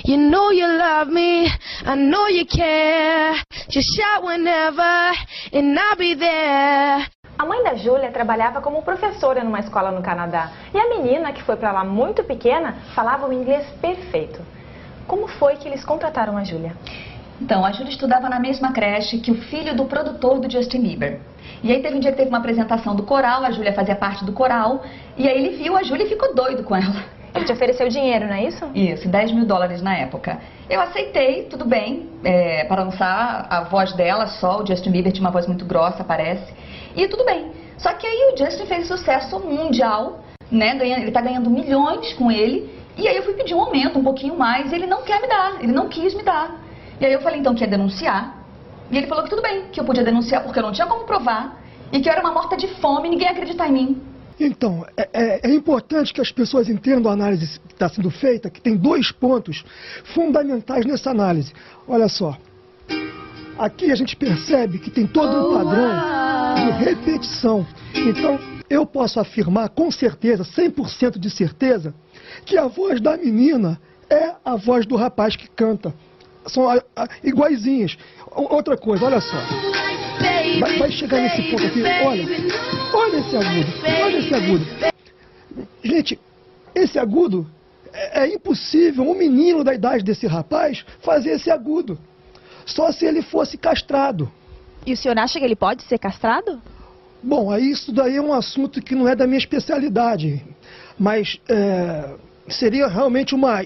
[0.06, 1.48] You know you love me,
[1.86, 3.42] I know you care.
[3.70, 5.14] Just shout whenever,
[5.54, 7.08] and I'll be there.
[7.38, 10.52] A mãe da Júlia trabalhava como professora numa escola no Canadá.
[10.74, 14.44] E a menina, que foi para lá muito pequena, falava o inglês perfeito.
[15.10, 16.74] Como foi que eles contrataram a Júlia?
[17.42, 21.20] Então, a Júlia estudava na mesma creche que o filho do produtor do Justin Bieber.
[21.64, 24.24] E aí teve um dia que teve uma apresentação do coral, a Júlia fazia parte
[24.24, 24.84] do coral,
[25.18, 27.04] e aí ele viu a Júlia e ficou doido com ela.
[27.34, 28.70] Ele te ofereceu dinheiro, não é isso?
[28.76, 30.40] Isso, 10 mil dólares na época.
[30.70, 35.26] Eu aceitei, tudo bem, é, para lançar a voz dela só, o Justin Bieber tinha
[35.26, 36.54] uma voz muito grossa, parece,
[36.96, 37.52] e tudo bem.
[37.80, 40.20] Só que aí o Justin fez sucesso mundial,
[40.52, 44.04] né, ele tá ganhando milhões com ele, e aí eu fui pedir um aumento, um
[44.04, 46.60] pouquinho mais, e ele não quer me dar, ele não quis me dar.
[47.00, 48.44] E aí eu falei então que ia denunciar,
[48.92, 51.06] e ele falou que tudo bem, que eu podia denunciar porque eu não tinha como
[51.06, 54.02] provar, e que eu era uma morta de fome e ninguém ia acreditar em mim.
[54.40, 58.50] Então, é, é- é importante que as pessoas entendam a análise que está sendo feita,
[58.50, 59.66] que tem dois pontos
[60.16, 61.52] fundamentais nessa análise.
[61.88, 62.38] Olha só.
[63.58, 65.90] Aqui a gente percebe que tem todo um padrão
[66.56, 67.68] de repetição.
[67.94, 71.94] Então, eu posso afirmar com certeza, 100% de certeza,
[72.46, 75.94] que a voz da menina é a voz do rapaz que canta.
[76.48, 77.98] São a- a- iguaizinhas.
[78.32, 79.38] Outra coisa, olha só.
[80.60, 81.84] Vai, vai chegar nesse ponto aqui.
[81.84, 82.26] Olha,
[82.94, 83.74] olha esse agudo.
[84.04, 84.66] Olha esse agudo.
[85.84, 86.20] Gente,
[86.76, 87.48] esse agudo
[87.94, 91.98] é, é impossível um menino da idade desse rapaz fazer esse agudo.
[92.66, 94.32] Só se ele fosse castrado.
[94.86, 96.62] E o senhor acha que ele pode ser castrado?
[97.22, 100.42] Bom, aí isso daí é um assunto que não é da minha especialidade.
[100.98, 102.16] Mas é,
[102.48, 103.64] seria realmente uma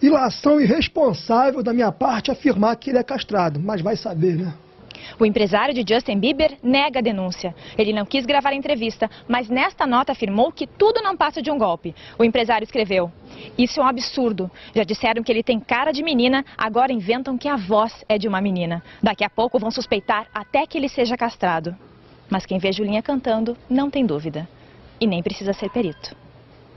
[0.00, 3.60] ilação irresponsável da minha parte afirmar que ele é castrado.
[3.60, 4.54] Mas vai saber, né?
[5.18, 7.54] O empresário de Justin Bieber nega a denúncia.
[7.76, 11.50] Ele não quis gravar a entrevista, mas nesta nota afirmou que tudo não passa de
[11.50, 11.94] um golpe.
[12.18, 13.10] O empresário escreveu:
[13.58, 14.50] Isso é um absurdo.
[14.74, 18.28] Já disseram que ele tem cara de menina, agora inventam que a voz é de
[18.28, 18.82] uma menina.
[19.02, 21.76] Daqui a pouco vão suspeitar até que ele seja castrado.
[22.32, 24.48] Mas quem vê Julinha cantando não tem dúvida.
[24.98, 26.16] E nem precisa ser perito.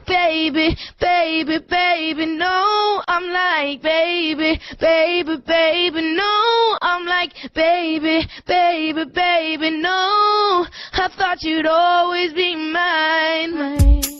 [0.06, 3.02] Baby, baby, baby, no.
[3.08, 6.78] I'm like, baby, baby, baby, no.
[6.82, 10.68] I'm like, baby, baby, baby, no.
[10.91, 14.14] I thought you'd always be mine.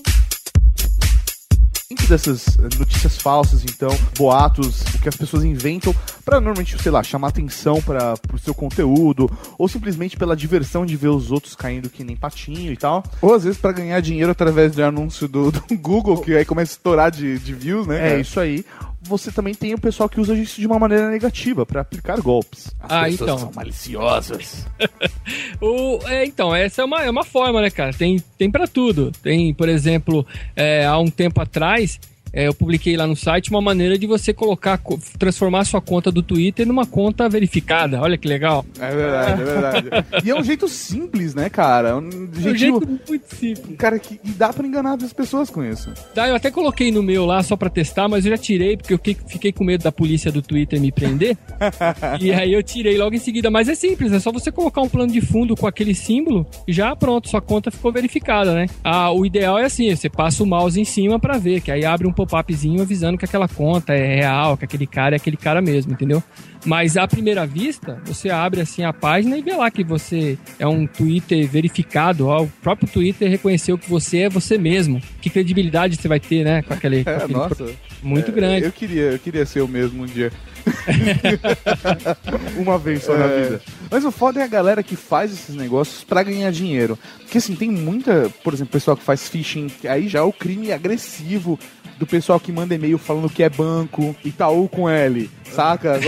[1.96, 6.92] Dentro dessas eh, notícias falsas, então, boatos, o que as pessoas inventam pra normalmente, sei
[6.92, 11.56] lá, chamar atenção para pro seu conteúdo, ou simplesmente pela diversão de ver os outros
[11.56, 13.02] caindo que nem patinho e tal.
[13.22, 16.74] Ou às vezes pra ganhar dinheiro através de anúncio do, do Google, que aí começa
[16.74, 17.96] a estourar de, de views, né?
[17.96, 18.20] É cara?
[18.20, 18.66] isso aí.
[19.08, 22.68] Você também tem o pessoal que usa isso de uma maneira negativa pra aplicar golpes.
[22.80, 23.38] As Ah, pessoas então.
[23.40, 24.66] são maliciosas.
[25.62, 27.92] O, é, então, essa é uma, é uma forma, né, cara?
[27.94, 29.12] Tem, tem para tudo.
[29.24, 32.00] Tem, por exemplo, é, há um tempo atrás,
[32.36, 35.82] é, eu publiquei lá no site uma maneira de você colocar, co- transformar a sua
[35.82, 38.02] conta do Twitter numa conta verificada.
[38.02, 38.66] Olha que legal.
[38.80, 39.90] É verdade, é verdade.
[40.26, 41.98] e é um jeito simples, né, cara?
[41.98, 42.10] Um
[42.46, 43.78] É um jeito muito simples.
[43.78, 45.92] Cara, que e dá pra enganar as pessoas com isso.
[46.14, 48.94] Tá, eu até coloquei no meu lá só pra testar, mas eu já tirei porque
[48.94, 51.38] eu fiquei, com medo da polícia do Twitter me prender.
[52.20, 53.50] e aí eu tirei logo em seguida.
[53.50, 56.74] Mas é simples, é só você colocar um plano de fundo com aquele símbolo e
[56.74, 58.66] já pronto, sua conta ficou verificada, né?
[58.84, 61.86] Ah, o ideal é assim, você passa o mouse em cima pra ver, que aí
[61.86, 65.62] abre um pop-upzinho avisando que aquela conta é real, que aquele cara é aquele cara
[65.62, 66.22] mesmo, entendeu?
[66.66, 70.66] Mas à primeira vista, você abre assim a página e vê lá que você é
[70.68, 72.28] um Twitter verificado.
[72.28, 75.00] Ó, o próprio Twitter reconheceu que você é você mesmo.
[75.22, 76.62] Que credibilidade você vai ter, né?
[76.64, 77.04] Com aquele.
[77.04, 77.56] com É, aquele nossa.
[77.56, 78.66] pro- Muito É, grande.
[78.66, 80.32] Eu queria, eu queria ser o mesmo um dia.
[82.58, 83.44] Uma vez só na É.
[83.44, 83.62] vida.
[83.92, 86.98] Mas o foda é a galera que faz esses negócios pra ganhar dinheiro.
[87.20, 90.72] Porque assim, tem muita, por exemplo, pessoal que faz phishing, aí já é o crime
[90.72, 91.60] agressivo
[91.98, 96.00] do pessoal que manda e-mail falando que é banco, Itaú com L, saca?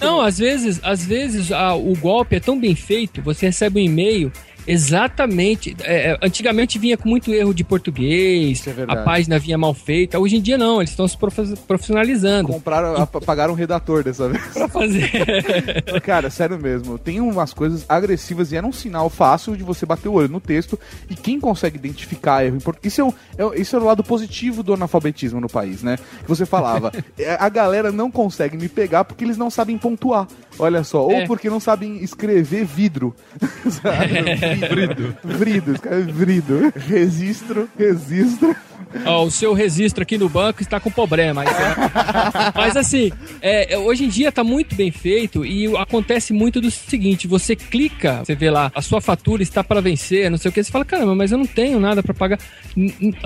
[0.00, 3.84] Não, às vezes, às vezes ah, o golpe é tão bem feito, você recebe um
[3.84, 4.32] e-mail
[4.66, 5.76] exatamente.
[5.82, 9.04] é, é, antigamente vinha com muito erro de português, a É verdade.
[9.04, 10.18] página vinha mal feita.
[10.18, 11.16] Hoje em dia não, eles estão se
[11.66, 12.48] profissionalizando.
[12.48, 14.42] Compraram, a- pagaram um redator dessa vez.
[14.52, 15.10] Pra fazer.
[16.02, 20.08] Cara, sério mesmo, tem umas coisas agressivas e era um sinal fácil de você bater
[20.08, 22.92] o olho no texto e quem consegue identificar erro em português.
[22.92, 23.00] Isso
[23.36, 25.96] é, o, é, isso é o lado positivo do analfabetismo no país, né?
[26.22, 30.26] Que você falava, é, a galera não consegue me pegar porque eles não sabem pontuar.
[30.58, 31.26] Olha só, ou É.
[31.26, 33.14] porque não sabem escrever vidro.
[33.70, 34.59] Sabe?
[34.68, 35.16] Vrido.
[35.24, 36.72] Vrido, escreve vrido.
[36.88, 38.54] Registro, registro.
[39.06, 41.44] Ó, o seu registro aqui no banco está com problema.
[41.44, 46.60] Você- Mas assim, é, é, hoje em dia tá muito bem feito e acontece muito
[46.60, 50.48] do seguinte: você clica, você vê lá, a sua fatura está para vencer, não sei
[50.48, 52.38] o que, você fala, caramba, mas eu não tenho nada para pagar.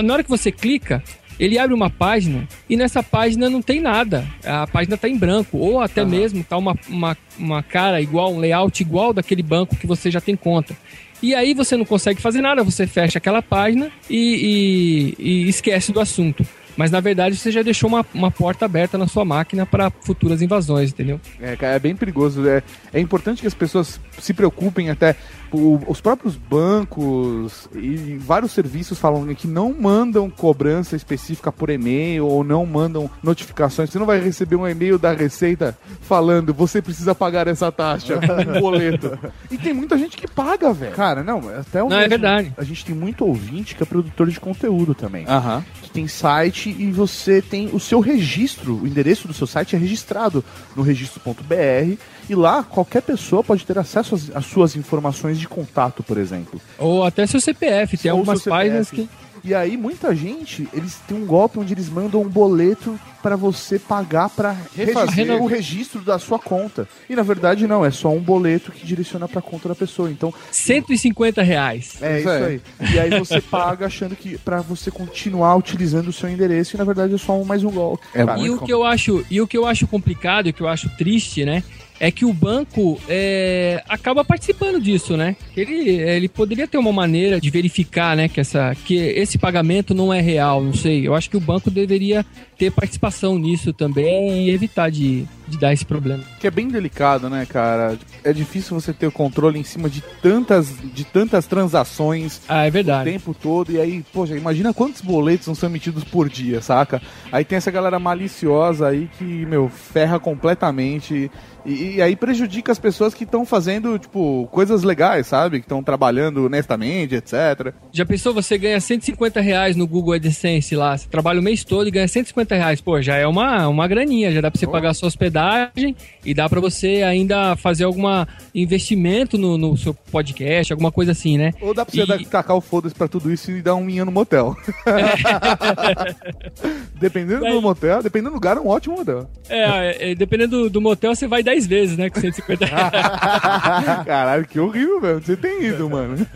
[0.02, 1.02] Na hora que você clica,
[1.40, 4.26] ele abre uma página e nessa página não tem nada.
[4.44, 5.56] A página tá em branco.
[5.58, 9.86] Ou até mesmo tá uma, uma, uma cara igual, um layout igual daquele banco que
[9.86, 10.76] você já tem conta.
[11.24, 15.90] E aí você não consegue fazer nada, você fecha aquela página e, e- e esquece
[15.92, 16.44] do assunto.
[16.76, 20.42] Mas na verdade você já deixou uma, uma porta aberta na sua máquina para futuras
[20.42, 21.20] invasões, entendeu?
[21.40, 22.46] É, cara, é bem perigoso.
[22.48, 25.14] É, é importante que as pessoas se preocupem até.
[25.54, 32.26] O- os próprios bancos e vários serviços falam que não mandam cobrança específica por e-mail
[32.26, 33.90] ou não mandam notificações.
[33.90, 38.60] Você não vai receber um e-mail da Receita falando você precisa pagar essa taxa, um
[38.60, 39.18] boleto.
[39.50, 40.94] E tem muita gente que paga, velho.
[40.94, 42.52] Cara, não, até o Não, é verdade.
[42.56, 45.24] A gente tem muito ouvinte que é produtor de conteúdo também.
[45.28, 45.64] Aham.
[45.82, 49.78] Que tem site e você tem o seu registro, o endereço do seu site é
[49.78, 51.96] registrado no registro.br
[52.28, 56.60] e lá qualquer pessoa pode ter acesso às, às suas informações de contato, por exemplo.
[56.78, 59.08] Ou até seu CPF, tem Ou algumas páginas que.
[59.44, 63.78] E aí, muita gente, eles têm um golpe onde eles mandam um boleto pra você
[63.78, 66.88] pagar pra refazer o registro da sua conta.
[67.08, 70.10] E na verdade não, é só um boleto que direciona pra conta da pessoa.
[70.10, 72.02] Então, 150 reais.
[72.02, 72.60] é isso aí.
[72.92, 76.84] E aí você paga achando que pra você continuar utilizando o seu endereço e na
[76.84, 78.06] verdade é só mais um golpe.
[78.12, 80.62] Cara, e o que eu acho e o que eu acho complicado e o que
[80.62, 81.62] eu acho triste né
[82.00, 85.36] é que o banco é, acaba participando disso né?
[85.56, 90.12] Ele ele poderia ter uma maneira de verificar né que essa que esse pagamento não
[90.12, 91.06] é real não sei.
[91.06, 92.24] Eu acho que o banco deveria
[92.56, 97.28] ter participação nisso também e evitar de, de dar esse problema Que é bem delicado,
[97.28, 97.98] né, cara?
[98.22, 102.68] É difícil você ter o controle em cima de tantas, de tantas transações ah é
[102.68, 103.72] o verdade tempo todo.
[103.72, 107.00] E aí, poxa, imagina quantos boletos não são emitidos por dia, saca?
[107.30, 111.30] Aí tem essa galera maliciosa aí que, meu, ferra completamente.
[111.64, 115.60] E, e aí prejudica as pessoas que estão fazendo, tipo, coisas legais, sabe?
[115.60, 117.72] Que estão trabalhando honestamente, etc.
[117.92, 121.88] já pensou você ganha 150 reais no Google AdSense lá você trabalha o mês todo
[121.88, 124.90] e ganha 150 reais pô já é uma uma graninha já dá pra você pagar
[124.90, 130.72] a sua hospedagem e dá pra você ainda fazer alguma investimento no, no seu podcast
[130.72, 133.32] alguma coisa assim né Ou dá pra você E- dar- tacar o foda-se pra tudo
[133.32, 134.56] isso e dar um minha no motel.
[137.00, 139.28] dependendo do motel, dependendo do lugar, é um ótimo motel.
[139.48, 142.10] É, é, dependendo do, do motel, você vai 10 vezes, né?
[142.10, 142.92] Com 150 reais.
[144.06, 145.20] Caralho, que horrível, velho.
[145.22, 146.26] Você tem ido, mano.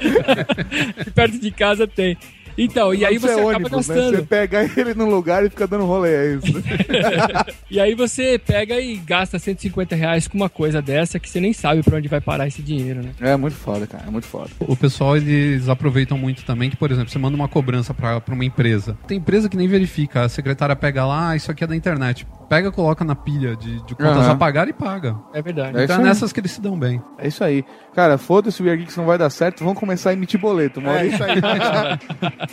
[1.15, 2.17] Perto de casa tem.
[2.59, 3.95] Então, e aí você é acaba ônibus, né?
[3.95, 4.17] gastando.
[4.17, 6.47] Você pega ele num lugar e fica dando rolê, é isso.
[7.71, 11.53] E aí você pega e gasta 150 reais com uma coisa dessa que você nem
[11.53, 13.11] sabe pra onde vai parar esse dinheiro, né?
[13.21, 14.05] É muito foda, cara.
[14.07, 14.49] É muito foda.
[14.61, 18.35] O pessoal, eles aproveitam muito também que, por exemplo, você manda uma cobrança pra, pra
[18.35, 18.97] uma empresa.
[19.07, 20.23] Tem empresa que nem verifica.
[20.23, 22.27] A secretária pega lá, ah, isso aqui é da internet.
[22.49, 24.33] Pega, coloca na pilha de, de contas Aham.
[24.33, 25.15] a pagar e paga.
[25.35, 25.77] É verdade.
[25.79, 27.03] É então é nessas que eles se dão bem.
[27.19, 27.63] É isso aí.
[27.95, 30.81] Cara, foda-se o Weird Geeks não vai dar certo, vamos começar a emitir boleto.
[30.81, 31.37] Uma hora É isso aí.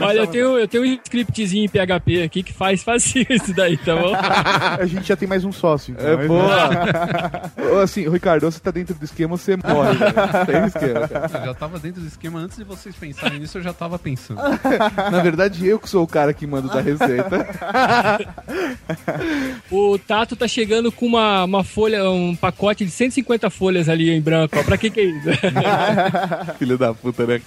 [0.00, 3.76] Olha, eu tenho, eu tenho um scriptzinho em PHP aqui que faz fácil isso daí,
[3.76, 4.12] tá bom?
[4.80, 5.94] A gente já tem mais um sócio.
[5.98, 6.70] Então, É boa.
[7.74, 9.94] Ô, assim, Ricardo, você tá dentro do esquema, você morre.
[9.94, 10.14] velho.
[10.46, 11.40] Tem esquema, cara.
[11.40, 14.40] Eu já tava dentro do esquema antes de vocês pensarem nisso, eu já tava pensando.
[15.10, 17.46] Na verdade, eu que sou o cara que manda da receita.
[19.70, 24.20] O Tato tá chegando com uma, uma folha, um pacote de 150 folhas ali em
[24.20, 24.58] branco.
[24.58, 25.28] Ó, pra que que é isso?
[26.58, 27.40] Filho da puta, né?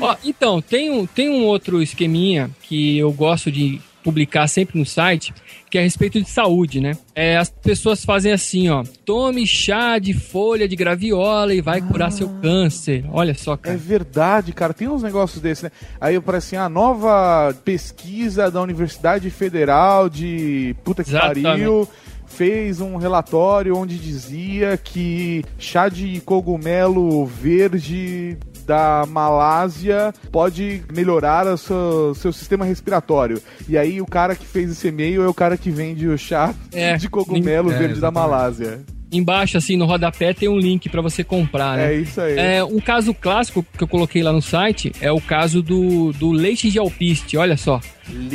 [0.00, 4.86] Ó, então, tem um, tem um outro esqueminha que eu gosto de publicar sempre no
[4.86, 5.34] site,
[5.70, 6.96] que é a respeito de saúde, né?
[7.14, 8.82] É, as pessoas fazem assim, ó.
[9.04, 13.04] Tome chá de folha de graviola e vai curar seu câncer.
[13.12, 13.76] Olha só, É cara.
[13.76, 14.72] verdade, cara.
[14.72, 15.70] Tem uns negócios desses, né?
[16.00, 21.42] Aí parece assim, a nova pesquisa da Universidade Federal de puta que Exatamente.
[21.42, 21.88] pariu
[22.26, 28.36] fez um relatório onde dizia que chá de cogumelo verde
[28.68, 33.40] da Malásia pode melhorar o seu, seu sistema respiratório.
[33.66, 36.54] E aí o cara que fez esse e-mail é o cara que vende o chá
[36.72, 38.30] É, de cogumelo é, verde da exatamente.
[38.30, 38.80] Malásia.
[39.10, 41.94] Embaixo, assim, no rodapé, tem um link pra você comprar, né?
[41.94, 42.38] É isso aí.
[42.38, 46.30] É, um caso clássico que eu coloquei lá no site é o caso do, do
[46.30, 47.38] leite de alpiste.
[47.38, 47.80] Olha só.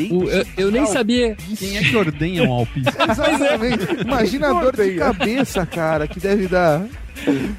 [0.09, 1.35] O- eu, eu nem sabia.
[1.59, 2.89] Quem é que ordenha um alpiste?
[3.07, 4.01] Exatamente.
[4.01, 6.83] Imagina a dor de cabeça, cara, que deve dar.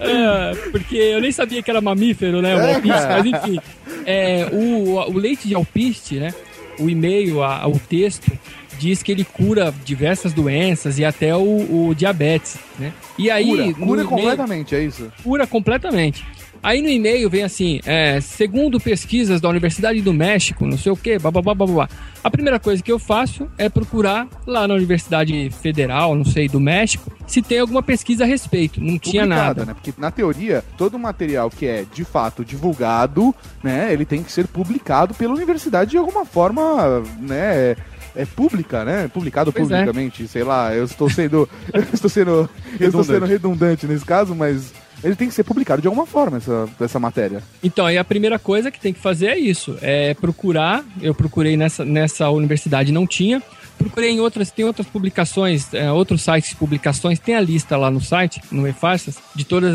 [0.01, 2.55] É, porque eu nem sabia que era mamífero, né?
[2.57, 3.61] O É, alpiste, mas enfim.
[4.07, 6.35] É, o, o leite de alpiste, né?
[6.79, 8.31] O e-mail, a- o texto,
[8.79, 12.93] diz que ele cura diversas doenças e até o, o diabetes, né?
[13.17, 13.47] E aí.
[13.47, 15.13] Cura, cura completamente, é isso?
[15.23, 16.25] cura completamente.
[16.65, 20.97] Aí no e-mail vem assim, é, segundo pesquisas da Universidade do México, não sei o
[20.97, 21.87] quê, bababá, bababá.
[22.23, 26.59] A primeira coisa que eu faço é procurar lá na Universidade Federal, não sei, do
[26.59, 28.81] México, se tem alguma pesquisa a respeito.
[28.81, 29.67] Não tinha nada.
[29.67, 29.75] né?
[29.75, 34.47] Porque na teoria, todo material que é de fato divulgado, né, ele tem que ser
[34.47, 37.77] publicado pela universidade de alguma forma, né, é,
[38.17, 39.11] é pública, né?
[39.13, 39.85] Publicado Pois é.
[39.85, 42.49] publicamente, sei lá, eu estou sendo eu estou sendo
[42.81, 44.73] eu estou sendo redundante nesse caso, mas
[45.05, 47.43] ele tem que ser publicado de alguma forma essa, essa matéria.
[47.63, 50.85] Então, aí a primeira coisa que tem que fazer é isso, é procurar.
[51.01, 53.43] Eu procurei nessa, nessa universidade, não tinha.
[53.77, 57.91] Procurei em outras, tem outras publicações, é, outros sites de publicações, tem a lista lá
[57.91, 59.75] no site, no E-Farsas, de todos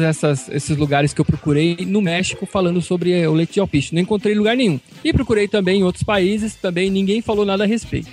[0.52, 3.94] esses lugares que eu procurei no México falando sobre eh, o leite de alpiste.
[3.94, 4.80] Não encontrei lugar nenhum.
[5.04, 8.10] E procurei também em outros países, também ninguém falou nada a respeito.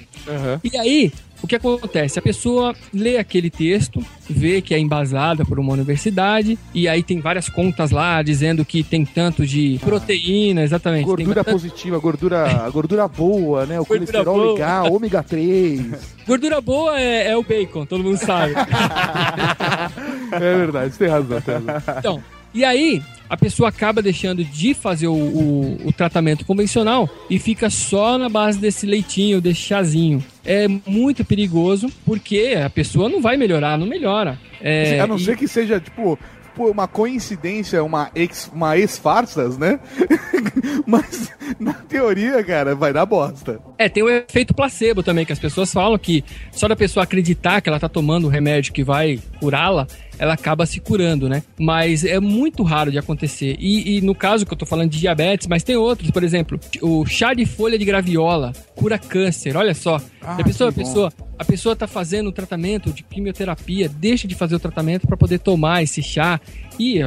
[0.64, 1.12] E aí,
[1.42, 2.18] o que acontece?
[2.18, 7.20] A pessoa lê aquele texto, vê que é embasada por uma universidade, e aí tem
[7.20, 11.04] várias contas lá dizendo que tem tanto de proteína, exatamente.
[11.04, 13.78] Gordura bastante- positiva, gordura, gordura boa, né?
[13.80, 14.52] O Gordura colesterol boa.
[14.54, 15.82] legal, ômega 3.
[16.26, 18.54] Gordura boa é, é o bacon, todo mundo sabe.
[20.32, 21.94] é verdade, você tem razão, tem razão.
[21.98, 22.24] Então,
[22.54, 27.68] e aí a pessoa acaba deixando de fazer o, o- o tratamento convencional e fica
[27.70, 30.24] só na base desse leitinho, desse chazinho.
[30.44, 34.38] É muito perigoso porque a pessoa não vai melhorar, não melhora.
[34.60, 36.18] É, a não e- ser que seja, tipo,
[36.58, 39.78] uma coincidência, uma ex, uma ex-farsas, né?
[40.86, 43.60] Mas, na teoria, cara, vai dar bosta.
[43.78, 47.60] É, tem o efeito placebo também, que as pessoas falam que só da pessoa acreditar
[47.60, 49.86] que ela tá tomando um remédio que vai curá-la,
[50.18, 51.42] ela acaba se curando, né?
[51.58, 53.56] Mas é muito raro de acontecer.
[53.58, 56.58] E, e no caso que eu tô falando de diabetes, mas tem outros, por exemplo,
[56.82, 60.00] o chá de folha de graviola cura câncer, olha só.
[60.20, 64.34] Ah, a pessoa, a pessoa, a pessoa tá fazendo um tratamento de quimioterapia, deixa de
[64.34, 66.40] fazer o tratamento para poder tomar esse chá
[66.78, 67.00] e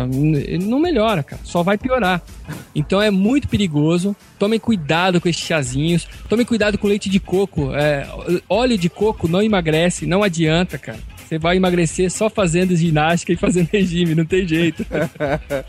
[0.63, 2.21] não melhora, cara, só vai piorar.
[2.73, 4.15] Então é muito perigoso.
[4.37, 6.07] Tomem cuidado com esses chazinhos.
[6.27, 7.73] Tomem cuidado com leite de coco.
[7.73, 8.07] É,
[8.47, 10.99] óleo de coco não emagrece, não adianta, cara.
[11.29, 14.83] Você vai emagrecer só fazendo ginástica e fazendo regime, não tem jeito.
[15.19, 15.63] É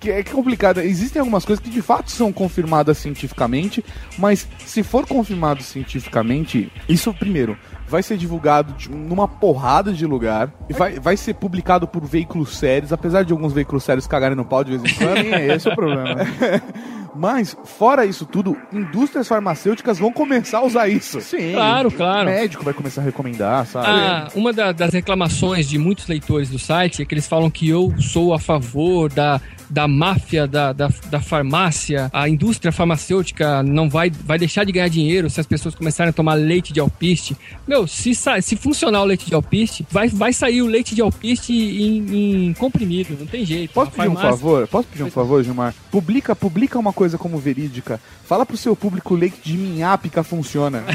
[0.00, 0.80] que é complicado.
[0.80, 3.84] Existem algumas coisas que de fato são confirmadas cientificamente,
[4.16, 7.58] mas se for confirmado cientificamente, isso primeiro
[7.90, 12.56] vai ser divulgado de- numa porrada de lugar e vai, vai ser publicado por veículos
[12.56, 15.16] sérios, apesar de alguns veículos sérios cagarem no pau de vez em quando.
[15.18, 16.14] Sim, é esse o problema.
[17.14, 21.20] Mas, fora isso tudo, indústrias farmacêuticas vão começar a usar isso.
[21.20, 21.52] Sim.
[21.54, 22.28] Claro, claro.
[22.28, 23.86] O médico vai começar a recomendar, sabe?
[23.88, 27.68] Ah, uma da- das reclamações de muitos leitores do site é que eles falam que
[27.68, 33.88] eu sou a favor da, da máfia da, da, da farmácia, a indústria farmacêutica não
[33.88, 37.36] vai, vai deixar de ganhar dinheiro se as pessoas começarem a tomar leite de alpiste.
[37.66, 41.52] Meu, se, se funcionar o leite de alpiste, vai, vai sair o leite de alpiste
[41.52, 43.72] em, em comprimido, não tem jeito.
[43.72, 44.66] Posso pedir um farmácia- favor?
[44.68, 45.74] Posso pedir um favor, Gilmar?
[45.90, 48.00] Publica, publica uma coisa como verídica.
[48.24, 50.82] Fala pro seu público leite de minhápica funciona.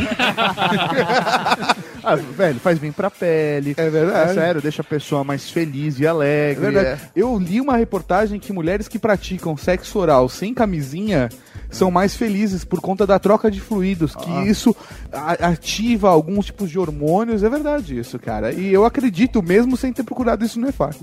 [2.05, 3.73] Ah, velho, faz bem pra pele.
[3.77, 4.31] É verdade.
[4.31, 6.71] É sério, deixa a pessoa mais feliz e É alegre.
[6.71, 7.01] verdade.
[7.15, 11.29] Eu li uma reportagem que mulheres que praticam sexo oral sem camisinha
[11.69, 14.45] são mais felizes por conta da troca de fluidos, que Ah.
[14.45, 14.75] isso
[15.11, 17.43] ativa alguns tipos de hormônios.
[17.43, 18.51] É verdade isso, cara.
[18.53, 20.97] E eu acredito mesmo sem ter procurado isso no EFAC.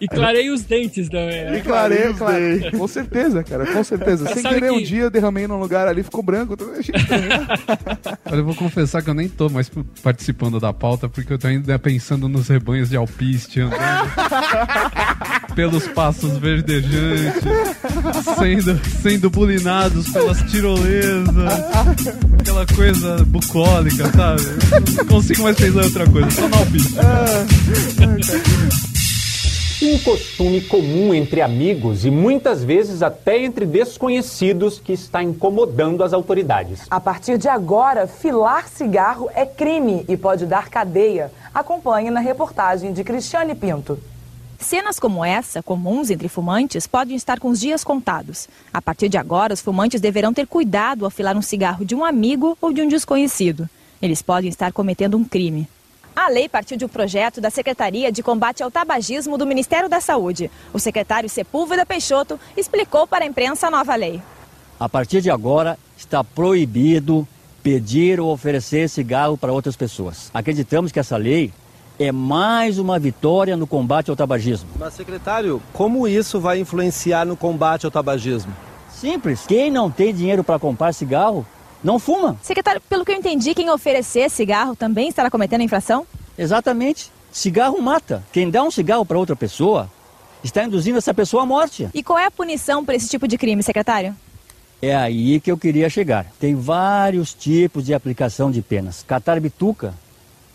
[0.00, 1.54] E clarei os dentes também.
[1.56, 2.70] E clarei, clarei.
[2.72, 4.26] Com certeza, cara, com certeza.
[4.32, 6.56] Sem Sabe querer um que- dia eu derramei num lugar ali, ficou branco.
[8.26, 9.70] Olha, eu vou confessar que eu nem tô mais
[10.02, 14.10] participando da pauta porque eu tô ainda pensando nos rebanhos de alpiste andando
[15.54, 17.42] pelos passos verdejantes,
[18.38, 21.52] sendo, sendo bulinados pelas tirolesas,
[22.38, 24.42] aquela coisa bucólica, sabe?
[24.72, 26.94] Eu não consigo mais pensar em outra coisa, só no alpiste.
[29.84, 36.12] Um costume comum entre amigos e muitas vezes até entre desconhecidos que está incomodando as
[36.12, 36.86] autoridades.
[36.88, 41.32] A partir de agora, filar cigarro é crime e pode dar cadeia.
[41.52, 43.98] Acompanhe na reportagem de Cristiane Pinto.
[44.56, 48.48] Cenas como essa, comuns entre fumantes, podem estar com os dias contados.
[48.72, 52.04] A partir de agora, os fumantes deverão ter cuidado ao filar um cigarro de um
[52.04, 53.68] amigo ou de um desconhecido.
[54.00, 55.68] Eles podem estar cometendo um crime.
[56.14, 59.98] A lei partiu de um projeto da Secretaria de Combate ao Tabagismo do Ministério da
[59.98, 60.50] Saúde.
[60.72, 64.20] O secretário Sepúlveda Peixoto explicou para a imprensa a nova lei.
[64.78, 67.26] A partir de agora, está proibido
[67.62, 70.30] pedir ou oferecer cigarro para outras pessoas.
[70.34, 71.50] Acreditamos que essa lei
[71.98, 74.68] é mais uma vitória no combate ao tabagismo.
[74.78, 78.52] Mas, secretário, como isso vai influenciar no combate ao tabagismo?
[78.90, 79.46] Simples.
[79.46, 81.46] Quem não tem dinheiro para comprar cigarro,
[81.82, 82.38] não fuma.
[82.42, 86.06] Secretário, pelo que eu entendi, quem oferecer cigarro também estará cometendo infração?
[86.36, 87.10] Exatamente.
[87.30, 88.22] Cigarro mata.
[88.32, 89.90] Quem dá um cigarro para outra pessoa
[90.44, 91.88] está induzindo essa pessoa à morte.
[91.94, 94.14] E qual é a punição por esse tipo de crime, secretário?
[94.80, 96.26] É aí que eu queria chegar.
[96.40, 99.04] Tem vários tipos de aplicação de penas.
[99.06, 99.94] Catar bituca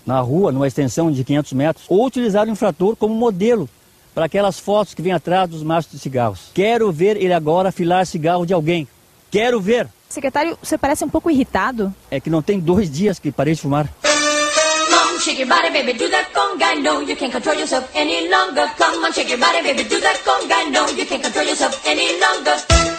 [0.06, 3.70] na rua, numa extensão de 500 metros, ou utilizar o infrator como modelo
[4.14, 6.50] para aquelas fotos que vêm atrás dos maços de cigarros.
[6.54, 8.88] Quero ver ele agora afilar cigarro de alguém.
[9.32, 9.88] Quero ver.
[10.10, 11.94] Secretário, você parece um pouco irritado.
[12.10, 13.90] É que não tem dois dias que parei de fumar.
[14.02, 16.76] Come on, shake your body, baby, do that conga.
[16.76, 18.70] No, you can't control yourself any longer.
[18.78, 20.70] Come on, shake your body, baby, do that conga.
[20.72, 22.97] No, you can't control yourself any longer.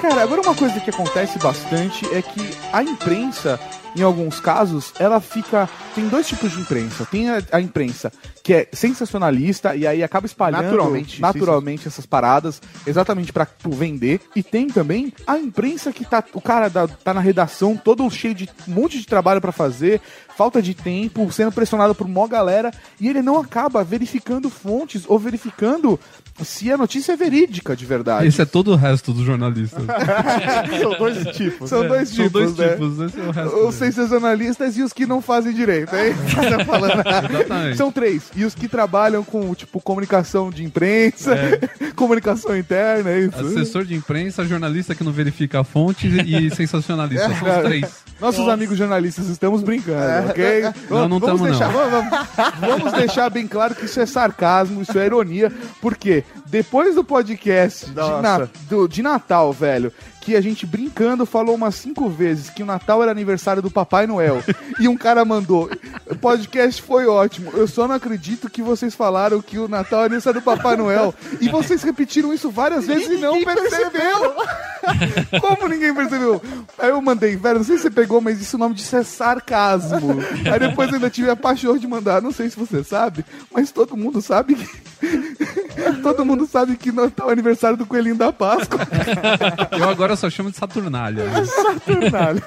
[0.00, 2.40] Cara, agora uma coisa que acontece bastante é que
[2.72, 3.58] a imprensa,
[3.96, 5.68] em alguns casos, ela fica.
[5.94, 7.06] Tem dois tipos de imprensa.
[7.10, 8.12] Tem a, a imprensa
[8.44, 14.20] que é sensacionalista e aí acaba espalhando Naturalmente, naturalmente essas paradas, exatamente pra tipo, vender.
[14.36, 16.22] E tem também a imprensa que tá.
[16.34, 20.00] O cara da- tá na redação todo cheio de um monte de trabalho pra fazer,
[20.36, 22.70] falta de tempo, sendo pressionado por mó galera,
[23.00, 25.98] e ele não acaba verificando fontes ou verificando
[26.44, 28.26] se a notícia é verídica de verdade.
[28.26, 29.82] Esse é todo o resto dos jornalistas.
[30.80, 31.70] São dois tipos.
[31.70, 32.68] São dois São tipos, dois né?
[32.74, 36.22] tipos, esse é o resto Os sensacionalistas e os que não fazem direito, é isso
[36.22, 37.00] que tá falando.
[37.30, 37.76] Exatamente.
[37.76, 38.22] São três.
[38.34, 41.34] E os que trabalham com, tipo, comunicação de imprensa,
[41.96, 43.38] comunicação interna, é isso.
[43.40, 47.28] Assessor de imprensa, jornalista que não verifica a fonte e sensacionalista.
[47.34, 48.06] São os três.
[48.20, 50.20] Nossos amigos jornalistas estamos brincando, É.
[50.30, 50.62] ok?
[50.90, 51.90] Não, não deixar, não.
[51.90, 56.94] Vamos, vamos- vamos deixar bem claro que isso é sarcasmo, isso é ironia, porque depois
[56.94, 58.22] do podcast de.
[58.22, 59.92] Na- do- de Natal, velho,
[60.26, 64.08] que a gente brincando falou umas cinco vezes que o Natal era aniversário do Papai
[64.08, 64.42] Noel,
[64.80, 65.70] e um cara mandou,
[66.04, 70.06] o podcast foi ótimo, eu só não acredito que vocês falaram que o Natal é
[70.06, 74.34] aniversário do Papai Noel, e vocês repetiram isso várias vezes e, não perceberam.
[75.40, 76.42] Como ninguém percebeu?
[76.76, 79.04] Aí eu mandei, velho, não sei se você pegou, mas isso o nome disso é
[79.04, 80.18] sarcasmo.
[80.52, 83.70] Aí depois eu ainda tive a paixão de mandar, não sei se você sabe, mas
[83.70, 84.66] todo mundo sabe que.
[86.02, 88.80] todo mundo sabe que Natal é aniversário do Coelhinho da Páscoa.
[89.76, 91.24] Eu agora só chamo de Saturnalha.
[91.46, 92.42] Saturnalha.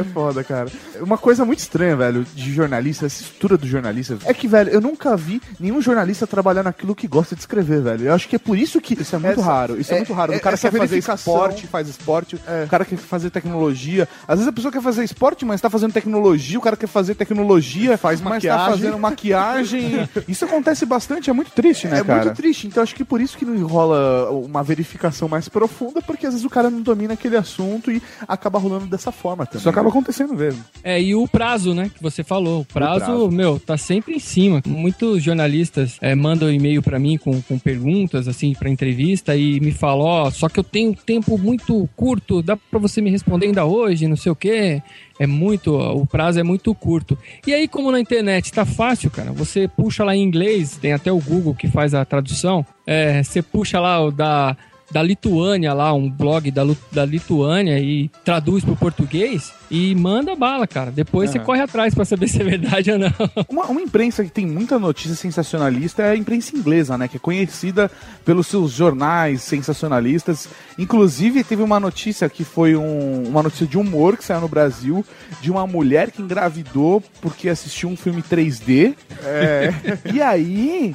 [0.00, 0.68] É foda, cara.
[1.00, 4.80] Uma coisa muito estranha, velho, de jornalista, essa estrutura do jornalista, é que, velho, eu
[4.80, 8.06] nunca vi nenhum jornalista trabalhar naquilo que gosta de escrever, velho.
[8.06, 8.94] Eu acho que é por isso que.
[9.00, 10.34] Isso é muito raro, isso é muito raro.
[10.34, 14.08] O cara essa quer fazer esporte, faz esporte, o cara quer fazer tecnologia.
[14.26, 17.14] Às vezes a pessoa quer fazer esporte, mas tá fazendo tecnologia, o cara quer fazer
[17.14, 18.70] tecnologia, faz mas tá maquiagem.
[18.70, 20.08] fazendo maquiagem.
[20.28, 22.24] Isso acontece bastante, é muito triste, né, É cara?
[22.24, 22.66] muito triste.
[22.66, 26.44] Então acho que por isso que não rola uma verificação mais profunda, porque às vezes
[26.46, 29.60] o cara não domina aquele assunto e acaba rolando dessa forma também.
[29.60, 30.64] Isso acaba acontecendo mesmo.
[30.82, 32.60] É, e o prazo, né, que você falou.
[32.60, 33.30] O prazo, prazo.
[33.30, 34.62] meu, tá sempre em cima.
[34.66, 39.72] Muitos jornalistas é, mandam e-mail pra mim com, com perguntas, assim, pra entrevista e me
[39.72, 43.46] falam, ó, só que eu tenho um tempo muito curto, dá pra você me responder
[43.46, 44.82] ainda hoje, não sei o quê.
[45.18, 47.16] É muito, o prazo é muito curto.
[47.46, 51.12] E aí, como na internet tá fácil, cara, você puxa lá em inglês, tem até
[51.12, 54.56] o Google que faz a tradução, é, você puxa lá o da
[54.90, 56.62] da Lituânia lá, um blog da,
[56.92, 60.90] da Lituânia e traduz pro português e manda bala, cara.
[60.90, 61.46] Depois você Aham.
[61.46, 63.10] corre atrás pra saber se é verdade ou não.
[63.48, 67.08] Uma, uma imprensa que tem muita notícia sensacionalista é a imprensa inglesa, né?
[67.08, 67.90] Que é conhecida
[68.24, 70.48] pelos seus jornais sensacionalistas.
[70.78, 75.04] Inclusive, teve uma notícia que foi um- uma notícia de humor que saiu no Brasil
[75.40, 78.94] de uma mulher que engravidou porque assistiu um filme 3D.
[79.24, 79.72] É.
[80.12, 80.94] e aí,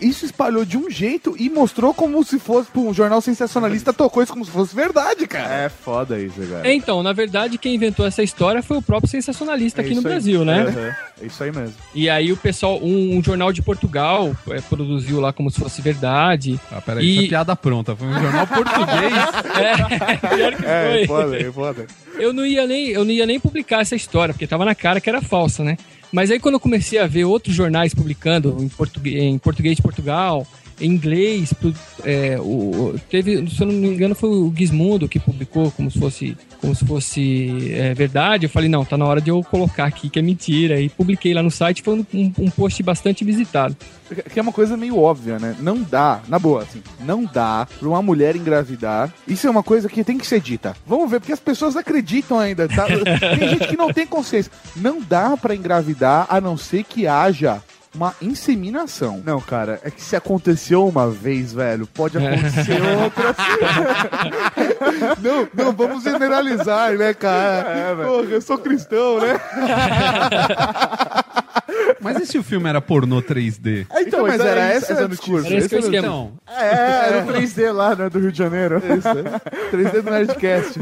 [0.00, 4.22] isso espalhou de um jeito e mostrou como se fosse pô, um jornal sensacionalista tocou
[4.22, 5.52] isso como se fosse verdade, cara.
[5.64, 6.68] É foda isso, cara.
[6.68, 10.02] É, Então, na verdade, quem inventou essa história foi o próprio sensacionalista aqui no aí.
[10.04, 10.62] Brasil, né?
[10.62, 11.74] Aham, É isso aí mesmo.
[11.94, 15.80] E aí o pessoal, um, um jornal de Portugal é, produziu lá como se fosse
[15.82, 16.58] verdade.
[16.70, 17.94] Ah, peraí, isso é piada pronta.
[17.96, 19.14] Foi um jornal português.
[19.56, 21.06] É, pior que É, foi.
[21.06, 21.86] foda, é foda.
[22.18, 25.00] Eu não ia nem, eu não ia nem publicar essa história, porque tava na cara
[25.00, 25.76] que era falsa, né?
[26.10, 29.82] Mas aí quando eu comecei a ver outros jornais publicando em português, em português de
[29.82, 30.46] Portugal,
[30.80, 31.74] em inglês, pro-
[32.04, 35.98] é, o, teve, se eu não me engano, foi o Gizmundo que publicou como se
[35.98, 38.46] fosse, como se fosse é, verdade.
[38.46, 40.80] Eu falei, não, tá na hora de eu colocar aqui que é mentira.
[40.80, 43.76] E publiquei lá no site, foi um, um- um post bastante visitado.
[44.32, 45.54] Que é uma coisa meio óbvia, né?
[45.60, 49.12] Não dá, na boa, assim, não dá pra uma mulher engravidar.
[49.26, 50.74] Isso é uma coisa que tem que ser dita.
[50.86, 52.86] Vamos ver, porque as pessoas acreditam ainda, tá?
[53.38, 54.50] Tem gente que não tem consciência.
[54.74, 57.62] Não dá pra engravidar a não ser que haja
[57.94, 59.22] uma inseminação.
[59.24, 63.34] Não, cara, é que se aconteceu uma vez, velho, pode acontecer outra.
[65.22, 67.68] não, não, vamos generalizar, né, cara?
[67.68, 67.94] É.
[67.94, 69.40] Porra, eu sou cristão, né?
[72.00, 73.86] Mas e se o filme era pornô 3D?
[74.00, 75.02] Então, mas era essa essa.
[75.02, 75.88] Era esse que é o Esse era o-.
[75.96, 78.78] Então, É, era o 3D lá, né, do Rio de Janeiro.
[78.78, 79.72] Isso, é.
[79.76, 80.80] 3D do Nerdcast.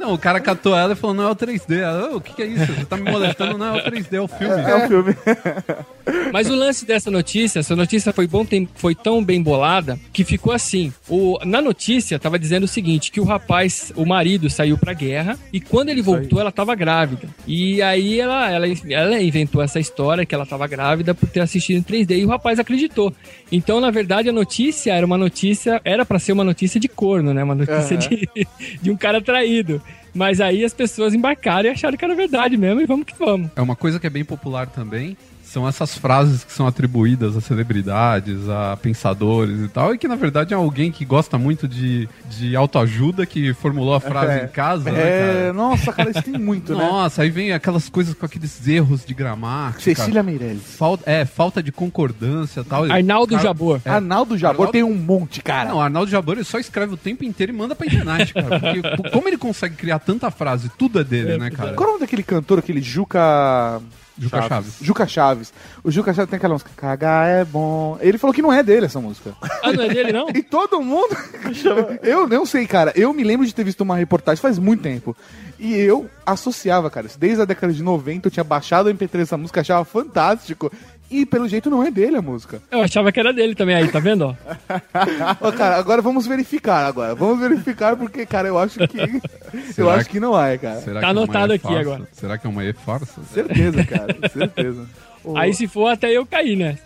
[0.00, 1.80] não, o cara catou ela e falou, não é o 3D.
[1.80, 2.72] Ela, "Ô, o que, que é isso?
[2.72, 3.58] Você tá me molestando?
[3.58, 4.62] Não, é o 3D, é o filme.
[4.62, 5.16] É o filme.
[6.32, 10.24] Mas o lance dessa notícia, essa notícia foi, bom, tem- foi tão bem bolada que
[10.24, 10.92] ficou assim.
[11.08, 15.38] O, na notícia tava dizendo o seguinte: que o rapaz, o marido, saiu pra guerra
[15.52, 17.28] e quando ele voltou, ela tava grávida.
[17.46, 21.78] E aí ela, ela, ela inventou essa história que ela tava grávida por ter assistido
[21.78, 23.12] em 3D e o rapaz acreditou.
[23.50, 27.32] Então, na verdade, a notícia era uma notícia, era pra ser uma notícia de corno,
[27.32, 27.42] né?
[27.44, 28.08] Uma notícia Aham.
[28.08, 28.28] de,
[28.82, 29.80] de um cara traído.
[30.14, 33.50] Mas aí as pessoas embarcaram e acharam que era verdade mesmo e vamos que vamos.
[33.54, 35.14] É uma coisa que é bem popular também.
[35.56, 40.14] São essas frases que são atribuídas a celebridades, a pensadores e tal, e que na
[40.14, 44.44] verdade é alguém que gosta muito de, de autoajuda, que formulou a frase É.
[44.44, 45.52] em casa, né, É, cara?
[45.54, 46.84] nossa, cara, isso tem muito, né?
[46.86, 49.80] Nossa, aí vem aquelas coisas com aqueles erros de gramática.
[49.94, 50.60] Cecília Meirelles.
[50.76, 52.84] Falta, é, falta de concordância e tal.
[52.84, 53.80] Arnaldo Cara- Jabor.
[53.82, 53.88] É.
[53.88, 55.70] Arnaldo Jabor Arnaldo- tem um monte, cara.
[55.70, 58.60] Não, Arnaldo Jabor ele só escreve o tempo inteiro e manda pra internet, cara.
[58.60, 61.72] Porque como ele consegue criar tanta frase, tudo é dele, né, cara?
[61.72, 63.80] Qual é o nome daquele cantor, aquele Juca...
[64.18, 64.74] Juca Chaves.
[64.80, 65.52] Juca Chaves.
[65.84, 67.98] O Juca Chaves tem aquela música, cagar é bom.
[68.00, 69.34] Ele falou que não é dele essa música.
[69.62, 70.26] Ah, não é dele, não?
[70.34, 71.16] E todo mundo.
[72.02, 72.92] eu não sei, cara.
[72.94, 75.16] Eu me lembro de ter visto uma reportagem faz muito tempo.
[75.58, 77.08] E eu associava, cara.
[77.18, 80.70] Desde a década de 90 eu tinha baixado o MP3 dessa música, achava fantástico.
[81.10, 82.60] E pelo jeito não é dele a música.
[82.70, 84.22] Eu achava que era dele também aí, tá vendo?
[84.26, 84.34] ó?
[85.48, 87.14] Ô, cara, agora vamos verificar agora.
[87.14, 89.20] Vamos verificar porque, cara, eu acho que.
[89.80, 90.80] eu acho que- não é, cara.
[90.80, 91.80] Será Tá que é uma anotado aqui E-farsa?
[91.80, 92.08] agora.
[92.12, 93.20] Será que é uma E-farsa?
[93.32, 94.16] Certeza, cara.
[94.32, 94.86] Certeza.
[95.22, 96.76] O- Aí se for até eu cair, né?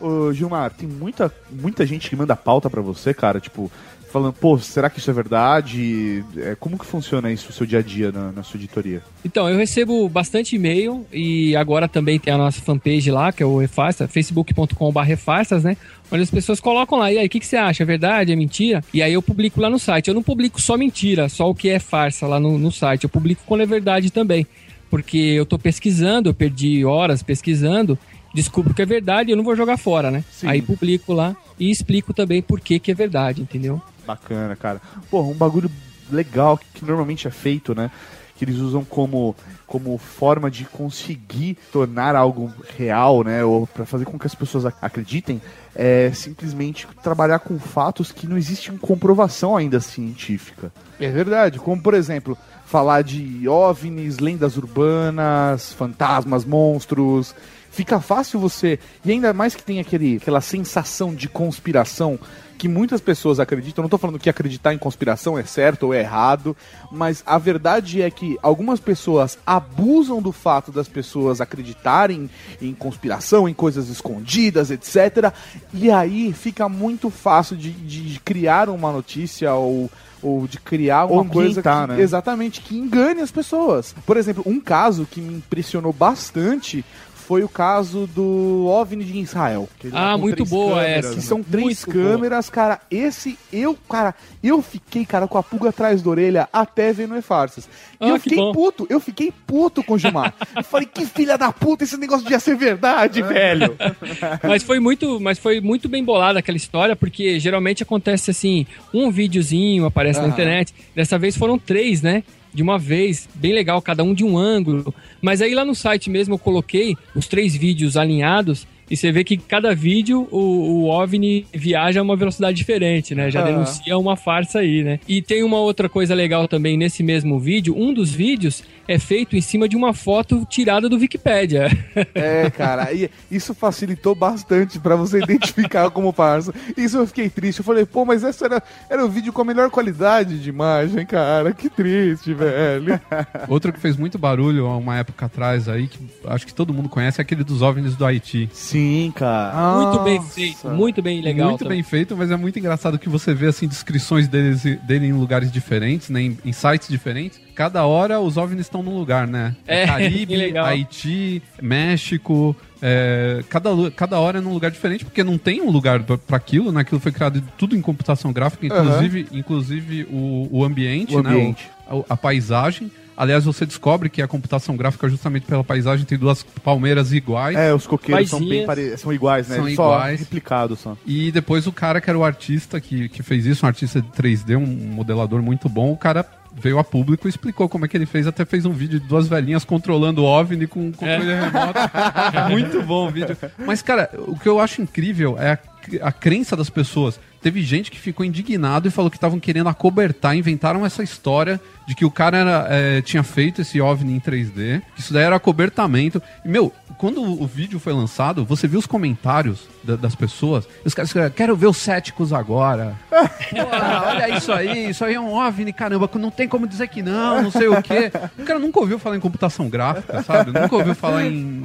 [0.00, 3.70] Ô, Gilmar, tem muita, muita gente que manda pauta pra você, cara, tipo,
[4.08, 6.24] falando, pô, será que isso é verdade?
[6.36, 9.02] É, como que funciona isso no seu dia a dia na, na sua editoria?
[9.24, 13.46] Então, eu recebo bastante e-mail e agora também tem a nossa fanpage lá, que é
[13.46, 15.76] o Refarsa, facebook.com.br Refarsas, né?
[16.10, 17.82] Onde as pessoas colocam lá, e aí, o que, que você acha?
[17.82, 18.32] É verdade?
[18.32, 18.82] É mentira?
[18.92, 20.08] E aí eu publico lá no site.
[20.08, 23.04] Eu não publico só mentira, só o que é farsa lá no, no site.
[23.04, 24.46] Eu publico quando é verdade também.
[24.90, 27.98] Porque eu tô pesquisando, eu perdi horas pesquisando,
[28.32, 30.24] descubro que é verdade e eu não vou jogar fora, né?
[30.44, 33.82] Aí publico lá e explico também por que, que é verdade, entendeu?
[34.08, 34.80] Bacana, cara.
[35.10, 35.70] Porra, um bagulho
[36.10, 37.90] legal que, normalmente é feito, né?
[38.34, 39.36] Que eles usam como,
[39.66, 43.44] como forma de conseguir tornar algo real, né?
[43.44, 45.42] Ou pra fazer com que as pessoas ac- acreditem,
[45.74, 50.72] é simplesmente trabalhar com fatos que não existe comprovação ainda científica.
[50.98, 57.34] É verdade, como por exemplo, falar de OVNIs, lendas urbanas, fantasmas, monstros.
[57.70, 58.78] Fica fácil você.
[59.04, 62.18] E ainda mais que tem aquele, aquela sensação de conspiração
[62.58, 63.82] que muitas pessoas acreditam.
[63.82, 66.56] Não tô falando que acreditar em conspiração é certo ou é errado,
[66.90, 72.28] mas a verdade é que algumas pessoas abusam do fato das pessoas acreditarem
[72.60, 75.32] em conspiração, em coisas escondidas, etc.
[75.72, 79.88] E aí fica muito fácil de, de criar uma notícia ou,
[80.22, 82.00] ou de criar uma coisa que, né?
[82.00, 83.94] exatamente que engane as pessoas.
[84.04, 86.84] Por exemplo, um caso que me impressionou bastante
[87.28, 89.68] foi o caso do OVNI de Israel.
[89.84, 91.94] Ah, tá com muito boa câmeras, essa, Que são muito três boa.
[91.94, 92.80] câmeras, cara.
[92.90, 97.18] Esse, eu, cara, eu fiquei, cara, com a pulga atrás da orelha até ver no
[97.18, 97.68] E-Farsas.
[98.00, 98.52] E Ah, eu que fiquei bom.
[98.54, 100.32] puto, eu fiquei puto com o Gilmar.
[100.56, 103.76] eu falei, que filha da puta, esse negócio devia ser verdade, velho.
[104.42, 109.10] mas foi muito, mas foi muito bem bolada aquela história, porque geralmente acontece assim, um
[109.10, 110.32] videozinho aparece na Aham.
[110.32, 110.74] internet.
[110.96, 112.24] Dessa vez foram três, né?
[112.52, 114.94] De uma vez, bem legal, cada um de um ângulo.
[115.20, 119.24] Mas aí lá no site mesmo eu coloquei os três vídeos alinhados e você vê
[119.24, 123.30] que cada vídeo o, o OVNI viaja a uma velocidade diferente, né?
[123.30, 123.50] Já Aham.
[123.52, 125.00] denuncia uma farsa aí, né?
[125.06, 127.74] E tem uma outra coisa legal também nesse mesmo vídeo.
[127.76, 131.68] Um dos vídeos é feito em cima de uma foto tirada do Wikipedia.
[132.14, 136.52] É, cara, e isso facilitou bastante pra você identificar como parça.
[136.76, 137.58] Isso eu fiquei triste.
[137.58, 141.04] Eu falei, pô, mas essa era, era o vídeo com a melhor qualidade de imagem,
[141.04, 141.52] cara.
[141.52, 143.00] Que triste, velho.
[143.48, 146.88] Outro que fez muito barulho há uma época atrás aí, que acho que todo mundo
[146.88, 148.48] conhece, é aquele dos OVNIs do Haiti.
[148.52, 148.77] Sim,
[149.14, 149.76] cara.
[149.76, 151.48] Muito bem feito, muito bem legal.
[151.50, 151.78] Muito também.
[151.78, 155.50] bem feito, mas é muito engraçado que você vê assim descrições deles, dele em lugares
[155.50, 157.40] diferentes, né, em, em sites diferentes.
[157.54, 159.54] Cada hora os OVNIs estão num lugar, né?
[159.66, 160.64] É, Caribe, legal.
[160.66, 162.54] Haiti, México.
[162.80, 166.36] é, cada, cada hora é num lugar diferente, porque não tem um lugar pra- pra
[166.36, 166.82] aquilo, né?
[166.82, 171.30] Aquilo foi criado tudo em computação gráfica, inclusive, inclusive o, o ambiente, O né?
[171.30, 171.68] ambiente.
[171.90, 172.90] O- a, a paisagem.
[173.18, 177.56] Aliás, você descobre que a computação gráfica, justamente pela paisagem, tem duas palmeiras iguais.
[177.56, 178.96] É, os coqueiros são, bem pare...
[178.96, 179.56] são iguais, né?
[179.56, 180.20] São só iguais.
[180.20, 180.96] replicados só.
[181.04, 184.08] E depois o cara que era o artista que, que fez isso, um artista de
[184.10, 187.96] 3D, um modelador muito bom, o cara veio a público e explicou como é que
[187.96, 191.34] ele fez, até fez um vídeo de duas velhinhas controlando o OVNI com um controle
[191.34, 192.50] remoto.
[192.50, 193.36] muito bom o vídeo.
[193.58, 197.18] Mas, cara, o que eu acho incrível é a, a crença das pessoas.
[197.40, 201.94] Teve gente que ficou indignado e falou que estavam querendo acobertar, inventaram essa história de
[201.94, 205.36] que o cara era, é, tinha feito esse OVNI em 3D, que isso daí era
[205.36, 206.20] acobertamento.
[206.44, 210.86] E, meu, quando o vídeo foi lançado, você viu os comentários da- das pessoas, e
[210.88, 212.94] os caras escreveram, quero ver os céticos agora.
[213.50, 217.02] Porra, olha isso aí, isso aí é um OVNI, caramba, não tem como dizer que
[217.02, 218.10] não, não sei o quê.
[218.38, 220.52] O cara nunca ouviu falar em computação gráfica, sabe?
[220.58, 221.64] Nunca ouviu falar em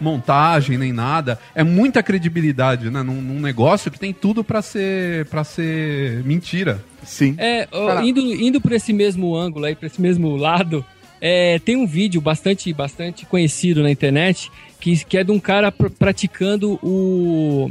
[0.00, 1.38] montagem nem nada.
[1.54, 3.02] É muita credibilidade, né?
[3.02, 6.82] Num, num negócio que tem tudo pra ser, pra ser mentira.
[7.04, 7.34] Sim.
[7.38, 10.84] É, ó, indo, indo por esse mesmo ângulo aí, pra esse mesmo lado,
[11.20, 14.50] é, tem um vídeo bastante, bastante conhecido na internet
[14.80, 17.70] que, que é de um cara pr- praticando o.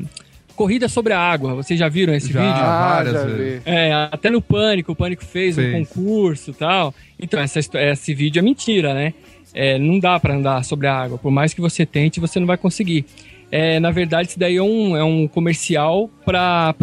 [0.55, 1.53] Corrida sobre a água.
[1.53, 2.65] Vocês já viram esse Já, vídeo?
[2.65, 3.61] várias já vezes.
[3.63, 5.87] É, até no Pânico, o Pânico fez, um Fez.
[5.87, 6.95] concurso e tal.
[7.19, 9.13] Então, essa, esse vídeo é mentira, né?
[9.53, 11.19] É, não dá pra andar sobre a água.
[11.19, 13.05] Por mais que você tente, você não vai conseguir.
[13.51, 16.73] É, na verdade, isso daí é um, é um comercial para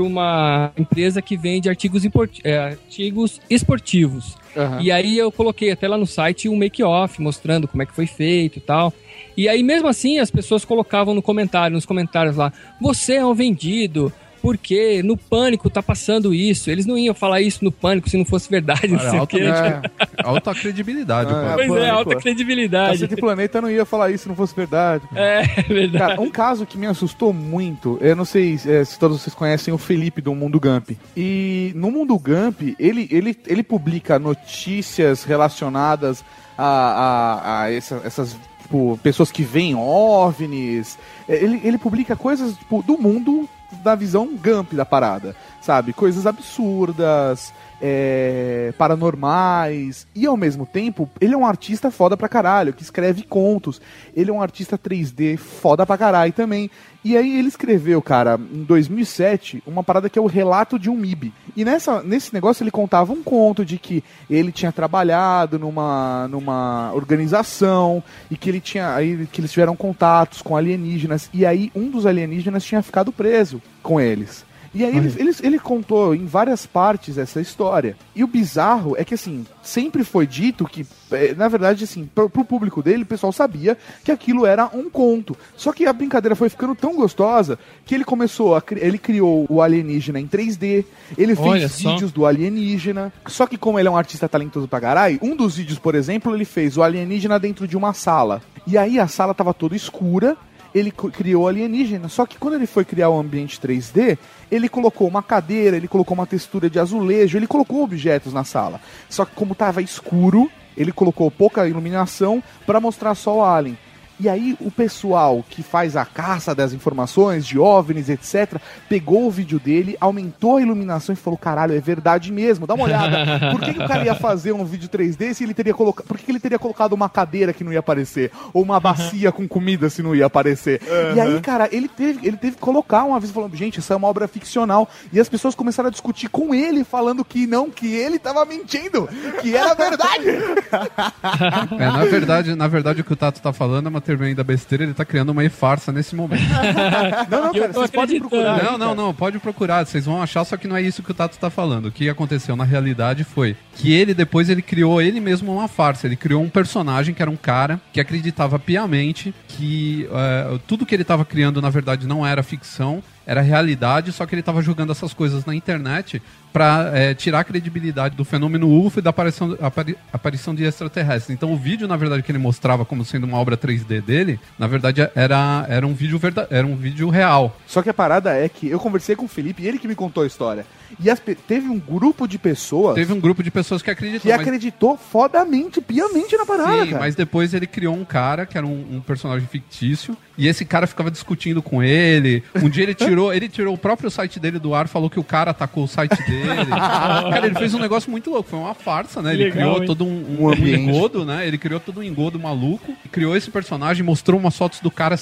[0.00, 2.02] uma empresa que vende artigos,
[2.42, 4.36] é, artigos esportivos.
[4.56, 4.80] Aham.
[4.80, 8.06] E aí eu coloquei até lá no site um make-off mostrando como é que foi
[8.06, 8.92] feito e tal.
[9.36, 13.34] E aí mesmo assim as pessoas colocavam no comentário, nos comentários lá, você é um
[13.34, 14.12] vendido,
[14.44, 16.68] porque no pânico tá passando isso.
[16.70, 19.20] Eles não iam falar isso no pânico se não fosse verdade, não Olha, sei o
[19.22, 19.42] alta, quê.
[19.42, 19.82] É.
[20.22, 21.40] alta credibilidade, pô.
[21.54, 22.98] Pois é, alta credibilidade.
[23.00, 25.02] Cacete Planeta não ia falar isso se não fosse verdade.
[25.14, 25.98] É, verdade.
[26.16, 29.72] Cara, um caso que me assustou muito, eu não sei é, se todos vocês conhecem
[29.72, 30.90] o Felipe do Mundo Gump.
[31.16, 36.22] E no Mundo Gump, ele, ele, ele publica notícias relacionadas
[36.58, 40.98] a, a, a essa- essas tipo, pessoas que veem OVNIs.
[41.28, 43.48] É, Ele, ele publica coisas tipo, do mundo
[43.82, 45.92] da visão Gump da parada, sabe?
[45.92, 47.52] Coisas absurdas,
[47.86, 50.06] é, paranormais.
[50.14, 53.78] E ao mesmo tempo, ele é um artista foda pra caralho, que escreve contos.
[54.16, 56.70] Ele é um artista 3D foda pra caralho também.
[57.04, 60.96] E aí ele escreveu, cara, em 2007, uma parada que é o relato de um
[60.96, 61.34] MIB.
[61.54, 66.90] E nessa, nesse negócio ele contava um conto de que ele tinha trabalhado numa, numa
[66.94, 71.90] organização e que ele tinha aí que eles tiveram contatos com alienígenas e aí um
[71.90, 74.42] dos alienígenas tinha ficado preso com eles.
[74.74, 77.96] E aí ele, ele, ele contou em várias partes essa história.
[78.14, 82.28] E o bizarro é que, assim, sempre foi dito que, eh, na verdade, assim, pro,
[82.28, 85.36] pro público dele, o pessoal sabia que aquilo era um conto.
[85.56, 87.56] Só que a brincadeira foi ficando tão gostosa
[87.86, 88.62] que ele começou a.
[88.72, 90.84] Ele criou o alienígena em 3D,
[91.16, 91.92] ele fez Olha só.
[91.92, 93.12] vídeos do alienígena.
[93.26, 96.34] Só que, como ele é um artista talentoso pra caralho, um dos vídeos, por exemplo,
[96.34, 98.42] ele fez o alienígena dentro de uma sala.
[98.66, 100.36] E aí a sala tava toda escura
[100.74, 102.08] ele criou alienígena.
[102.08, 104.18] Só que quando ele foi criar o ambiente 3D,
[104.50, 108.80] ele colocou uma cadeira, ele colocou uma textura de azulejo, ele colocou objetos na sala.
[109.08, 113.78] Só que como estava escuro, ele colocou pouca iluminação para mostrar só o alien.
[114.18, 119.30] E aí o pessoal que faz a caça das informações, de OVNIs, etc., pegou o
[119.30, 123.50] vídeo dele, aumentou a iluminação e falou: caralho, é verdade mesmo, dá uma olhada.
[123.50, 126.06] Por que, que o cara ia fazer um vídeo 3D se ele teria colocado.
[126.06, 128.30] Por que, que ele teria colocado uma cadeira que não ia aparecer?
[128.52, 130.80] Ou uma bacia com comida se não ia aparecer?
[131.14, 133.96] E aí, cara, ele teve, ele teve que colocar uma vez falando, gente, isso é
[133.96, 134.88] uma obra ficcional.
[135.12, 139.08] E as pessoas começaram a discutir com ele, falando que não, que ele tava mentindo,
[139.40, 140.24] que era verdade.
[141.78, 144.84] É, na verdade, na verdade, o que o Tato tá falando é uma tremenda besteira,
[144.84, 146.42] ele tá criando uma farsa nesse momento.
[147.30, 148.62] não, não, cara, vocês podem procurar.
[148.62, 151.14] Não, não, não, pode procurar, vocês vão achar, só que não é isso que o
[151.14, 151.86] Tato tá falando.
[151.86, 156.06] O que aconteceu na realidade foi que ele depois ele criou ele mesmo uma farsa,
[156.06, 160.94] ele criou um personagem que era um cara que acreditava piamente que eh, tudo que
[160.94, 164.92] ele tava criando na verdade não era ficção, era realidade, só que ele tava jogando
[164.92, 166.20] essas coisas na internet
[166.54, 171.34] pra eh, tirar a credibilidade do fenômeno UFO e da aparição, apari- aparição de extraterrestres.
[171.34, 174.68] Então o vídeo, na verdade, que ele mostrava como sendo uma obra 3D dele, na
[174.68, 177.58] verdade era, era um vídeo verda- era um vídeo real.
[177.66, 179.96] Só que a parada é que eu conversei com o Felipe e ele que me
[179.96, 180.64] contou a história.
[181.02, 184.20] E as teve um grupo de pessoas Teve um grupo de pessoas que acreditou.
[184.22, 186.98] que mas- acreditou fodamente, piamente na parada, Sim, cara.
[187.00, 190.86] mas depois ele criou um cara que era um, um personagem fictício e esse cara
[190.86, 192.44] ficava discutindo com ele.
[192.62, 195.24] Um dia ele tirou, ele tirou o próprio site dele do ar, falou que o
[195.24, 196.43] cara atacou o site dele.
[197.30, 199.32] cara, ele fez um negócio muito louco, foi uma farsa, né?
[199.34, 199.86] Ele Legal, criou hein?
[199.86, 201.46] todo um, Um um engodo, né?
[201.46, 205.16] Ele criou todo um engodo maluco, criou esse personagem, mostrou umas fotos do cara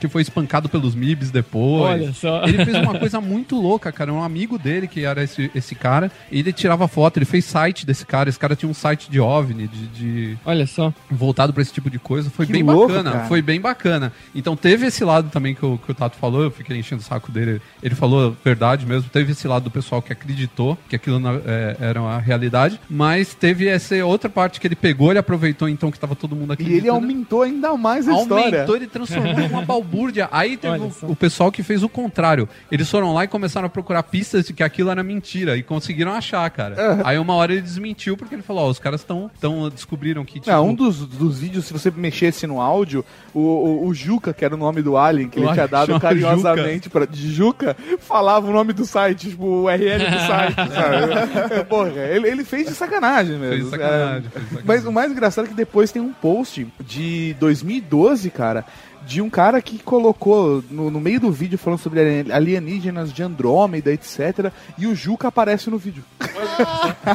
[0.00, 2.02] que foi espancado pelos MIBs depois.
[2.02, 2.44] Olha só.
[2.44, 4.12] Ele fez uma coisa muito louca, cara.
[4.12, 7.84] Um amigo dele, que era esse, esse cara, e ele tirava foto, ele fez site
[7.86, 8.28] desse cara.
[8.28, 9.86] Esse cara tinha um site de OVNI, de.
[9.88, 10.92] de- Olha só.
[11.10, 12.30] Voltado pra esse tipo de coisa.
[12.30, 13.10] Foi Que bem louco, bacana.
[13.12, 13.24] cara.
[13.26, 14.12] Foi bem bacana.
[14.34, 17.04] Então teve esse lado também que o, que o Tato falou, eu fiquei enchendo o
[17.04, 17.60] saco dele.
[17.82, 19.08] Ele falou a verdade mesmo.
[19.10, 20.51] Teve esse lado do pessoal que acreditou
[20.88, 22.80] que aquilo na- é, era uma realidade.
[22.88, 26.52] Mas teve essa outra parte que ele pegou, ele aproveitou então que tava todo mundo
[26.52, 26.80] E acreditando.
[26.82, 28.44] ele aumentou ainda mais a história.
[28.44, 30.28] Aumentou, ele transformou em uma balbúrdia.
[30.30, 32.48] Aí teve o, o pessoal que fez o contrário.
[32.70, 35.56] Eles foram lá e começaram a procurar pistas de que aquilo era mentira.
[35.56, 37.00] E conseguiram achar, cara.
[37.04, 40.34] Aí uma hora ele desmentiu, porque ele falou, ó, os caras estão tão, descobriram que,
[40.40, 40.50] tipo...
[40.50, 44.44] Não, um dos, dos vídeos, se você mexesse no áudio, o, o, o Juca, que
[44.44, 48.48] era o nome do Alien, que O ele tinha dado carinhosamente pra, de Juca, falava
[48.48, 51.64] o nome do site, tipo, o URL do site, sabe?
[51.68, 53.56] Porra, ele, ele fez de sacanagem mesmo.
[53.56, 54.30] Fez sacanagem, É.
[54.30, 54.64] fez de sacanagem.
[54.64, 58.64] Mas o mais engraçado é que depois tem um post de 2012, cara,
[59.06, 63.22] de um cara que colocou no, no meio do vídeo falando sobre alien- alienígenas de
[63.22, 64.50] Andrômeda, etc.
[64.78, 66.04] E o Juca aparece no vídeo.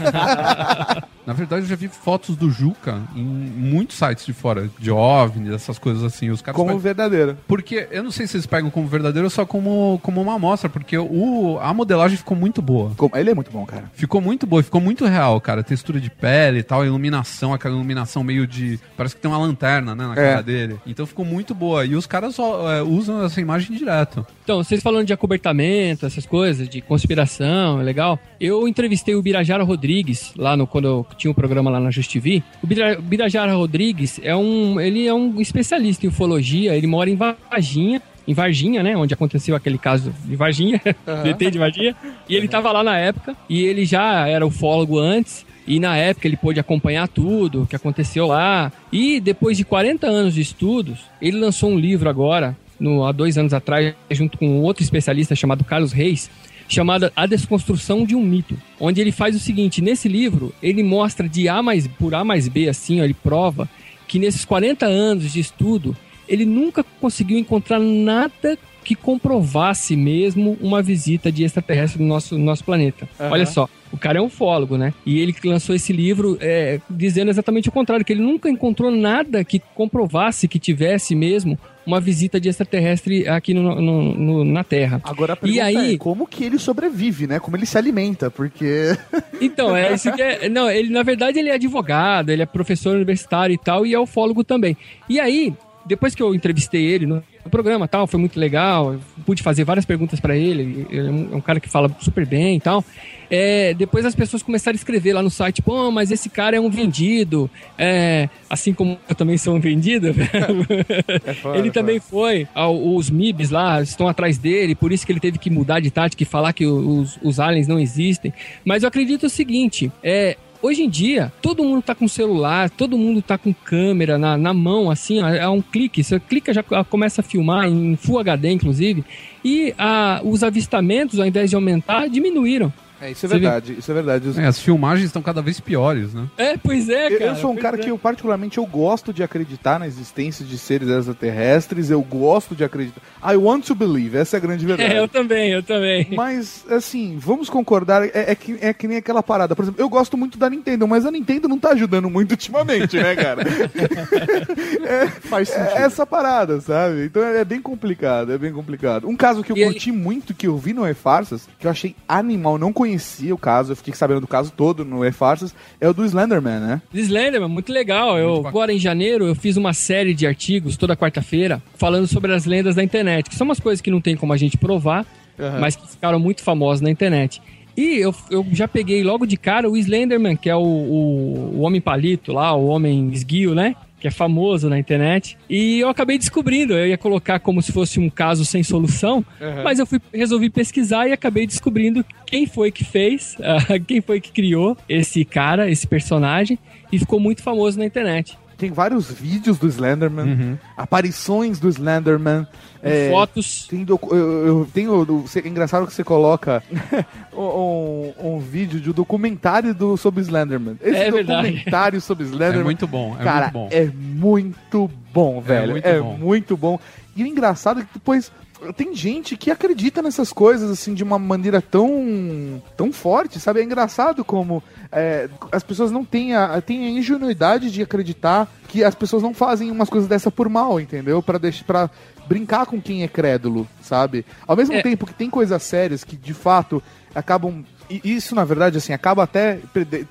[1.25, 5.49] Na verdade, eu já vi fotos do Juca em muitos sites de fora, de OVNI,
[5.49, 6.29] dessas coisas assim.
[6.29, 7.37] Os caras Como pegam- verdadeiro.
[7.47, 10.69] Porque eu não sei se eles pegam como verdadeiro ou só como, como uma amostra,
[10.69, 12.91] porque o, a modelagem ficou muito boa.
[13.15, 13.91] Ele é muito bom, cara.
[13.93, 15.61] Ficou muito boa, ficou muito real, cara.
[15.63, 18.79] Textura de pele e tal, iluminação, aquela iluminação meio de.
[18.95, 20.15] Parece que tem uma lanterna, né, na É.
[20.15, 20.77] cara dele.
[20.87, 21.76] Então ficou muito boa.
[21.85, 24.25] E os caras ó, é, usam essa imagem direto.
[24.43, 28.19] Então, vocês falando de acobertamento, essas coisas, de conspiração, é legal.
[28.39, 32.11] Eu entrevistei o Birajara Rodrigues, lá no, quando eu tinha um programa lá na Just
[32.11, 32.43] TV.
[32.63, 37.09] O Bira- o Birajara Rodrigues é um, ele é um especialista em ufologia, ele mora
[37.09, 40.81] em Varginha, em Varginha, né, onde aconteceu aquele caso de Varginha,
[41.23, 41.95] DT de Varginha.
[42.27, 46.27] E ele tava lá na época, e ele já era ufólogo antes, e na época
[46.27, 48.71] ele pôde acompanhar tudo o que aconteceu lá.
[48.91, 53.37] E depois de 40 anos de estudos, ele lançou um livro agora, no, há dois
[53.37, 56.29] anos atrás, junto com outro especialista chamado Carlos Reis,
[56.69, 61.27] chamada A Desconstrução de um Mito, onde ele faz o seguinte, nesse livro, ele mostra
[61.27, 63.69] de A mais, por A mais B, assim, ó, ele prova
[64.07, 65.95] que nesses 40 anos de estudo,
[66.27, 72.45] ele nunca conseguiu encontrar nada que comprovasse mesmo uma visita de extraterrestre no nosso, no
[72.45, 73.07] nosso planeta.
[73.19, 73.31] Aham.
[73.31, 74.93] Olha só, o cara é um ufólogo, né?
[75.05, 79.43] E ele lançou esse livro é, dizendo exatamente o contrário, que ele nunca encontrou nada
[79.43, 84.99] que comprovasse que tivesse mesmo uma visita de extraterrestre aqui no, no- no- na Terra.
[85.05, 87.39] Agora a e pergunta aí, é como que ele sobrevive, né?
[87.39, 88.97] Como ele se alimenta, porque...
[89.39, 90.49] Então, é isso que é.
[90.49, 93.99] Não, ele, na verdade, ele é advogado, ele é professor universitário e tal, e é
[93.99, 94.75] ufólogo também.
[95.07, 95.53] E aí,
[95.87, 100.19] depois que eu entrevistei ele no, programa tal, foi muito legal, pude fazer várias perguntas
[100.19, 102.83] pra ele, ele é um, é um cara que fala super bem e tal.
[103.29, 106.59] É, depois as pessoas começaram a escrever lá no site, pô, mas esse cara é
[106.59, 110.13] um vendido, é, assim como eu também sou um vendido,
[111.55, 115.37] ele também foi, ao- os MIBs lá estão atrás dele, por isso que ele teve
[115.37, 118.33] que mudar de tática e falar que os, os aliens não existem.
[118.63, 122.97] Mas eu acredito o seguinte, é, Hoje em dia, todo mundo tá com celular, todo
[122.97, 126.03] mundo tá com câmera na, na mão, assim, é um clique.
[126.03, 129.05] Você clica já começa a filmar em Full HD, inclusive.
[129.45, 132.73] E a, os avistamentos, ao invés de aumentar, diminuíram.
[133.01, 134.39] É, isso é Você vê- verdade, isso é verdade.
[134.39, 136.25] É, as filmagens estão cada vez piores, né?
[136.37, 137.31] É, pois é, Eu- cara.
[137.31, 137.79] Eu sou um cara é.
[137.79, 142.63] que eu particularmente eu gosto de acreditar na existência de seres extraterrestres, eu gosto de
[142.63, 143.01] acreditar.
[143.23, 144.93] I want to believe, essa é a grande verdade.
[144.93, 146.07] É, eu também, eu também.
[146.15, 149.55] Mas, assim, vamos concordar, é, é que, é que nem aquela parada.
[149.55, 152.97] Por exemplo, eu gosto muito da Nintendo, mas a Nintendo não tá ajudando muito ultimamente,
[152.97, 153.43] né, cara?
[155.21, 157.05] Faz É essa parada, sabe?
[157.05, 159.07] Então é, é bem complicado, é bem complicado.
[159.07, 161.71] Um caso que eu E aí- curti muito, que eu vi no E-Farsas, que eu
[161.71, 165.89] achei animal, não conhecia o caso, eu fiquei sabendo do caso todo no E-Farsas, é
[165.89, 166.81] o do Slenderman, né?
[166.93, 168.17] Slenderman, muito legal.
[168.17, 172.45] Eu, agora em janeiro eu fiz uma série de artigos toda quarta-feira falando sobre as
[172.45, 175.05] lendas da internet, que são umas coisas que não tem como a gente provar,
[175.37, 175.59] Aham.
[175.59, 177.41] mas que ficaram muito famosas na internet.
[177.75, 181.59] E eu, eu já peguei logo de cara o Slenderman, que é o, o, o
[181.59, 183.75] homem palito lá, o homem esguio, né?
[183.99, 185.37] Que é famoso na internet.
[185.49, 189.63] E eu acabei descobrindo, eu ia colocar como se fosse um caso sem solução, Aham.
[189.63, 194.21] mas eu fui, resolvi pesquisar e acabei descobrindo quem foi que fez, ah, quem foi
[194.21, 196.59] que criou esse cara, esse personagem,
[196.91, 198.37] e ficou muito famoso na internet.
[198.57, 200.57] Tem vários vídeos do Slenderman, Uhum.
[200.75, 202.47] aparições do Slenderman.
[202.81, 203.67] é, fotos.
[203.69, 205.25] Tem eu, eu tenho.
[205.35, 206.63] É engraçado que você coloca
[207.33, 210.77] um, um vídeo de um documentário do, sobre Slenderman.
[210.81, 211.47] Esse É verdade.
[211.49, 212.61] documentário sobre Slenderman.
[212.61, 213.69] É muito bom, é cara, muito bom.
[213.71, 215.71] é muito bom, velho.
[215.71, 216.17] muito É bom.
[216.17, 216.79] muito bom.
[217.15, 218.31] E o engraçado é que depois.
[218.75, 223.59] Tem gente que acredita nessas coisas, assim, de uma maneira tão, tão forte, sabe?
[223.59, 228.83] É engraçado como é, as pessoas não têm a, têm a ingenuidade de acreditar que
[228.83, 231.21] as pessoas não fazem umas coisas dessa por mal, entendeu?
[231.21, 231.89] Pra, deixar, pra
[232.27, 234.25] brincar com quem é crédulo, sabe?
[234.47, 234.81] Ao mesmo É.
[234.81, 236.81] tempo que tem coisas sérias que, de fato,
[237.13, 237.63] acabam...
[237.89, 239.59] E isso, na verdade, assim, acaba até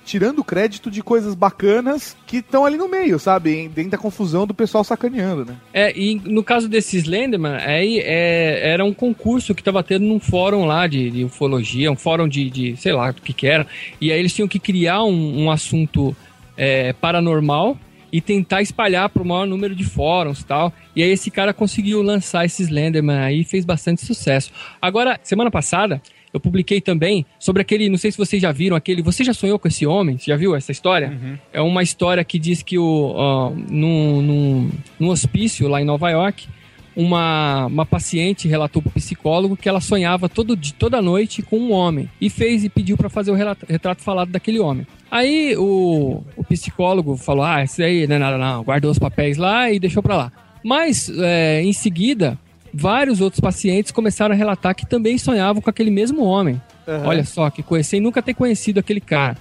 [0.05, 3.69] tirando crédito de coisas bacanas que estão ali no meio, sabe?
[3.69, 5.57] Dentro da confusão do pessoal sacaneando, né?
[5.73, 10.21] É, e no caso desse Slenderman, aí é, era um concurso que tava tendo num
[10.21, 13.67] fórum lá de, de ufologia, um fórum de, de sei lá, do que que era.
[14.01, 16.17] E aí eles tinham que criar um, um assunto
[16.57, 17.79] é, paranormal
[18.13, 20.73] e tentar espalhar para o maior número de fóruns e tal.
[20.95, 24.51] E aí esse cara conseguiu lançar esse Slenderman aí e fez bastante sucesso.
[24.81, 26.01] Agora, semana passada,
[26.33, 29.59] eu publiquei também sobre aquele, não sei se vocês já viram aquele, você já sonhou
[29.59, 30.19] com esse homem?
[30.19, 31.39] Você já viu essa história?
[31.53, 34.71] É uma história que diz que o, ó, num, num,
[35.01, 36.47] num hospício lá em Nova York,
[36.95, 41.73] uma, uma paciente relatou para o psicólogo que ela sonhava todo, toda noite com um
[41.73, 44.87] homem e fez e pediu para fazer o relato- retrato falado daquele homem.
[45.11, 48.65] Aí o, o psicólogo falou: Ah, isso aí não é nada, não.
[48.65, 50.33] Guardou os papéis lá e deixou para lá.
[50.65, 52.39] Mas é, em seguida,
[52.77, 56.61] vários outros pacientes começaram a relatar que também sonhavam com aquele mesmo homem.
[56.87, 57.07] Aham.
[57.07, 59.37] Olha só, que sem nunca ter conhecido aquele cara.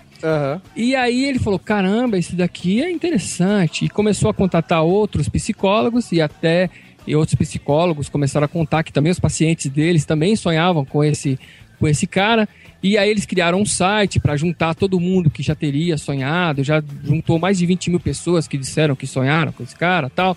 [0.76, 3.86] E aí ele falou: caramba, esse daqui é interessante.
[3.86, 6.70] E começou a contatar outros psicólogos e até
[7.08, 11.38] e outros psicólogos começaram a contar que também os pacientes deles também sonhavam com esse,
[11.80, 12.50] com esse cara.
[12.82, 16.84] E aí eles criaram um site para juntar todo mundo que já teria sonhado, já
[17.04, 20.36] juntou mais de 20 mil pessoas que disseram que sonharam com esse cara tal.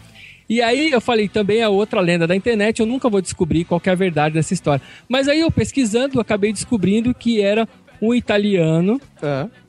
[0.49, 3.80] E aí eu falei, também é outra lenda da internet, eu nunca vou descobrir qual
[3.80, 4.82] que é a verdade dessa história.
[5.09, 7.68] Mas aí eu pesquisando, eu acabei descobrindo que era
[8.01, 9.01] um italiano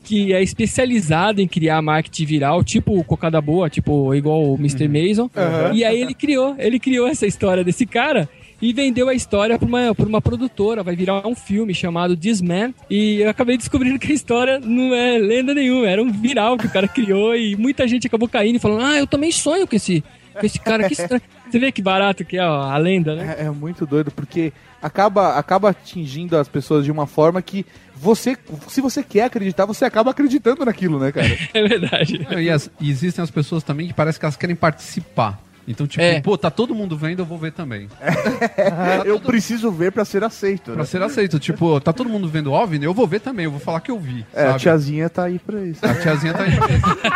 [0.04, 4.88] que é especializado em criar marketing viral, tipo o Cocada Boa, tipo igual o Mr.
[4.88, 5.24] Mason.
[5.24, 5.74] Uhum.
[5.74, 8.30] E aí ele criou, ele criou essa história desse cara
[8.62, 10.84] e vendeu a história para uma, pra uma produtora.
[10.84, 12.74] Vai virar um filme chamado This Man.
[12.90, 16.68] E eu acabei descobrindo que a história não é lenda nenhuma, era um viral que
[16.68, 19.76] o cara criou e muita gente acabou caindo e falando: Ah, eu também sonho com
[19.76, 20.04] esse,
[20.46, 20.88] esse cara.
[20.88, 21.22] Que estranho.
[21.50, 23.36] Você vê que barato que é ó, a lenda, né?
[23.40, 27.66] É, é muito doido, porque acaba, acaba atingindo as pessoas de uma forma que
[27.96, 28.38] você,
[28.68, 31.28] se você quer acreditar, você acaba acreditando naquilo, né, cara?
[31.54, 32.26] É verdade.
[32.40, 35.42] E, as- e existem as pessoas também que parece que elas querem participar.
[35.70, 36.20] Então, tipo, É.
[36.20, 37.88] pô, tá todo mundo vendo, eu vou ver também.
[39.06, 40.72] eu preciso ver pra ser aceito.
[40.72, 40.86] Pra né?
[40.86, 41.38] ser aceito.
[41.40, 44.00] Tipo, tá todo mundo vendo OVNI, eu vou ver também, eu vou falar que eu
[44.00, 44.26] vi.
[44.34, 44.60] É, a sabe?
[44.62, 45.86] tiazinha tá aí pra isso.
[45.86, 46.54] A tiazinha tá aí.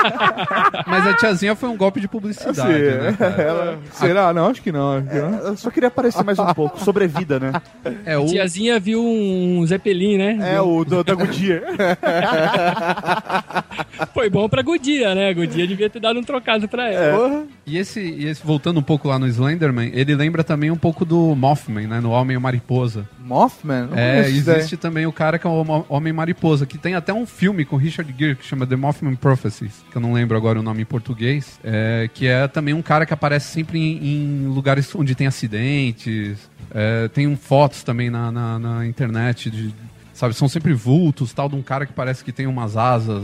[0.86, 3.42] Mas a tiazinha foi um golpe de publicidade, Assim, né, cara?
[3.42, 4.32] Ela- será?
[4.34, 4.98] Não, acho que não.
[4.98, 5.38] Acho que não.
[5.40, 6.80] Eu só queria aparecer mais um pouco.
[6.80, 7.52] Sobrevida, né?
[8.06, 10.54] É, A tiazinha viu um Zeppelin, né?
[10.54, 11.64] É, o do, da Goodyear.
[14.14, 15.34] Foi bom pra Godia, né?
[15.34, 17.46] Godia devia ter dado um trocado pra ela.
[17.66, 21.06] E esse, e esse, voltando um pouco lá no Slenderman, ele lembra também um pouco
[21.06, 22.00] do Mothman, né?
[22.00, 23.08] No Homem Mariposa.
[23.20, 23.88] Mothman?
[23.88, 27.26] Não É, existe também o cara que é o Homem Mariposa, que tem até um
[27.26, 30.64] filme com Richard Gere que chama The Mothman Prophecies, que eu não lembro agora o
[30.64, 34.94] nome em português, é, que é também um cara que aparece sempre em, em lugares
[34.96, 36.38] onde tem acidentes,
[36.74, 39.74] é, tem um, fotos também na, na, na internet, de,
[40.14, 43.24] sabe, são sempre vultos, tal, de um cara que parece que tem umas asas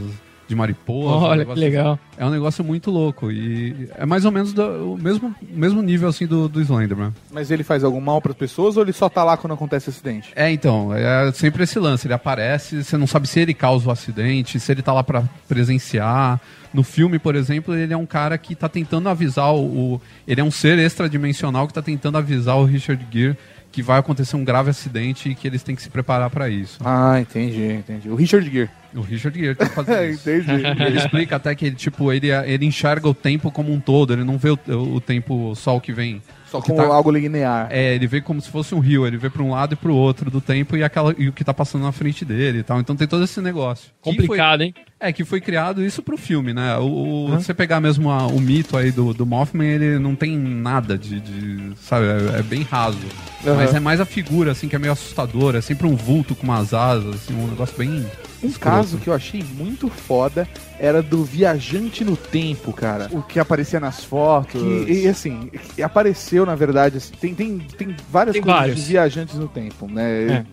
[0.50, 1.16] de mariposa.
[1.16, 1.98] um Olha, negócio- que legal.
[2.18, 3.30] É um negócio muito louco.
[3.30, 7.14] E é mais ou menos do- o mesmo, mesmo nível assim do, do Slenderman.
[7.32, 10.30] Mas ele faz algum mal pras pessoas ou ele só tá lá quando acontece acidente?
[10.36, 12.06] É, então, é sempre esse lance.
[12.06, 15.22] Ele aparece, você não sabe se ele causa o acidente, se ele tá lá pra
[15.48, 16.40] presenciar.
[16.72, 19.94] No filme, por exemplo, ele é um cara que tá tentando avisar o.
[19.94, 23.36] o- ele é um ser extradimensional que tá tentando avisar o Richard Gere
[23.72, 26.78] que vai acontecer um grave acidente e que eles têm que se preparar pra isso.
[26.84, 28.08] Ah, entendi, entendi.
[28.08, 28.70] O Richard Gere.
[28.94, 30.28] O Richard Gere tá fazendo isso.
[30.28, 30.82] Entendi.
[30.82, 34.24] Ele explica até que ele, tipo, ele, ele enxerga o tempo como um todo, ele
[34.24, 34.58] não vê o,
[34.94, 36.20] o tempo só o que vem.
[36.50, 37.68] Só o que como algo linear.
[37.70, 39.94] É, ele vê como se fosse um rio, ele vê pra um lado e pro
[39.94, 42.80] outro do tempo e, aquela, e o que tá passando na frente dele e tal.
[42.80, 43.92] Então tem todo esse negócio.
[44.00, 44.74] Complicado, foi- hein?
[44.98, 46.76] É, que foi criado isso pro filme, né?
[46.78, 46.82] O,
[47.26, 50.98] o- Você pegar mesmo a- o mito aí do, do Mothman, ele não tem nada
[50.98, 51.20] de.
[51.20, 52.98] de- sabe, é, é bem raso.
[53.46, 53.59] Aham.
[53.64, 55.58] Mas é mais a figura, assim, que é meio assustadora.
[55.58, 58.06] É sempre um vulto com umas asas, assim, um negócio bem.
[58.42, 58.76] Um escroto.
[58.76, 60.48] caso que eu achei muito foda
[60.78, 63.08] era do viajante no tempo, cara.
[63.12, 64.62] O que aparecia nas fotos.
[64.62, 65.50] Que, e assim,
[65.82, 68.76] apareceu, na verdade, assim, tem, tem, tem várias Tem coisas vários.
[68.78, 70.46] de viajantes no tempo, né?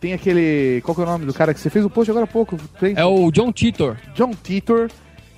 [0.00, 0.80] Tem aquele.
[0.84, 2.56] Qual que é o nome do cara que você fez o post agora há pouco?
[2.78, 3.96] Tem- É o John Titor.
[4.14, 4.88] John Titor,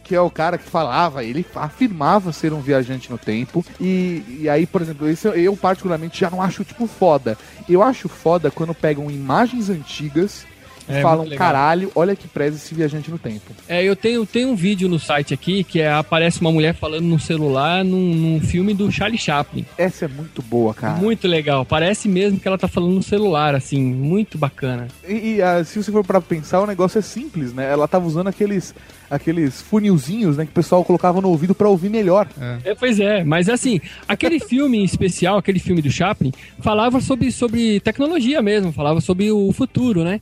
[0.09, 3.63] que é o cara que falava, ele afirmava ser um viajante no tempo.
[3.79, 7.37] E, e aí, por exemplo, esse eu particularmente já não acho, tipo, foda.
[7.69, 10.47] Eu acho foda quando pegam imagens antigas
[10.89, 13.53] e É, falam, caralho, olha que preza esse viajante no tempo.
[13.69, 17.05] É, eu tenho, tenho um vídeo no site aqui que é, aparece uma mulher falando
[17.05, 19.67] no celular num, num filme do Charlie Chaplin.
[19.77, 20.95] Essa é muito boa, cara.
[20.95, 21.67] Muito legal.
[21.67, 24.89] Parece mesmo que ela tá falando no celular, assim, muito bacana.
[25.07, 27.71] E, e, ah, se você for pra pensar, o negócio é simples, né?
[27.71, 28.75] Ela tava usando aqueles,
[29.11, 30.45] aqueles funilzinhos, né?
[30.45, 32.29] Que o pessoal colocava no ouvido pra ouvir melhor.
[32.65, 37.31] É, pois é, mas assim, aquele filme em especial, aquele filme do Chaplin, falava sobre,
[37.33, 40.21] sobre tecnologia mesmo, falava sobre o futuro, né?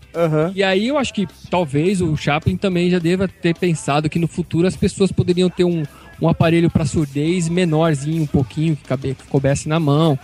[0.54, 4.28] E aí eu acho que talvez o Chaplin também já deva ter pensado que no
[4.28, 5.82] futuro as pessoas poderiam ter um,
[6.20, 10.18] um aparelho para surdez menorzinho, um pouquinho, que, cabe, que coubesse na mão.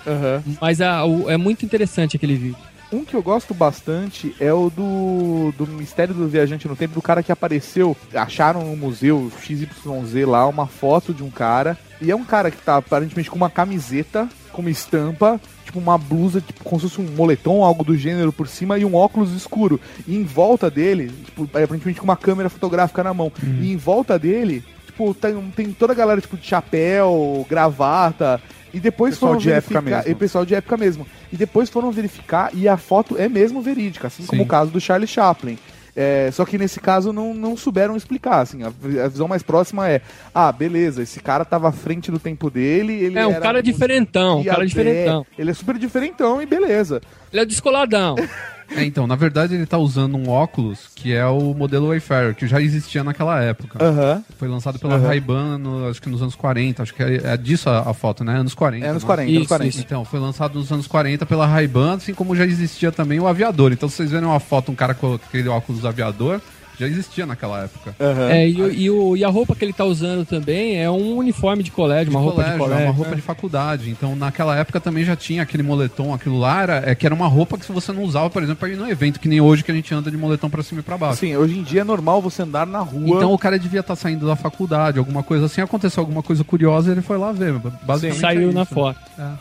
[0.60, 2.56] Mas a- o- é muito interessante aquele vídeo.
[2.92, 7.00] Um que eu gosto bastante é o do, do Mistério do Viajante no Tempo, do
[7.00, 7.96] cara que apareceu.
[8.14, 11.78] Acharam no museu XYZ lá uma foto de um cara.
[12.02, 15.96] E é um cara que tá aparentemente com uma camiseta, com uma estampa, tipo uma
[15.96, 19.32] blusa, tipo, como se fosse um moletom, algo do gênero por cima, e um óculos
[19.32, 19.80] escuro.
[20.06, 23.32] E em volta dele, tipo, aparentemente com uma câmera fotográfica na mão.
[23.62, 24.62] E em volta dele,
[25.08, 28.40] tipo, tem, tem toda a galera, tipo, de chapéu, gravata.
[28.74, 30.10] E depois Pessoal foram de época verificar- mesmo.
[30.10, 31.06] E pessoal de época mesmo.
[31.32, 34.80] E depois foram verificar e a foto é mesmo verídica, assim como o caso do
[34.80, 35.58] Charlie Chaplin.
[35.94, 38.68] É, só que nesse caso não, não souberam explicar, assim, a,
[39.04, 40.00] a visão mais próxima é,
[40.34, 43.62] ah, beleza, esse cara tava à frente do tempo dele, ele É, um era cara
[43.62, 45.26] diferentão, um cara diferentão.
[45.38, 47.02] Ele é super diferentão e beleza.
[47.30, 48.14] Ele é descoladão.
[48.76, 52.46] É, então, na verdade ele tá usando um óculos que é o modelo Wayfarer, que
[52.46, 53.82] já existia naquela época.
[53.84, 54.22] Aham.
[54.38, 55.06] Foi lançado pela Aham.
[55.08, 58.24] Ray-Ban, no- acho que nos anos 40, acho que é, é disso a, a foto,
[58.24, 58.36] né?
[58.38, 58.86] Anos 40.
[58.86, 59.06] É anos né?
[59.06, 59.68] 40, anos Isso, 40.
[59.68, 59.80] isso.
[59.80, 63.72] Então, foi lançado nos anos 40 pela Ray-Ban, assim como já existia também o aviador.
[63.72, 66.40] Então, se vocês verem uma foto, um cara com aquele óculos do aviador,
[66.78, 67.94] já existia naquela época.
[68.30, 71.16] É, e, o- e, o- e a roupa que ele tá usando também é um
[71.16, 73.16] uniforme de colégio, uma roupa de colégio, é uma roupa né?
[73.16, 73.90] de faculdade.
[73.90, 77.26] Então, naquela época também já tinha aquele moletom, aquilo lá era, é que era uma
[77.28, 79.70] roupa que você não usava, por exemplo, pra ir num evento, que nem hoje que
[79.70, 81.14] a gente anda de moletom pra cima e pra baixo.
[81.14, 83.16] Assim, hoje em dia é normal você andar na rua.
[83.16, 86.90] Então o cara devia estar saindo da faculdade, alguma coisa assim, aconteceu alguma coisa curiosa,
[86.92, 87.54] ele foi lá ver.
[87.82, 88.74] Basicamente Saiu é na isso.
[88.74, 88.98] foto.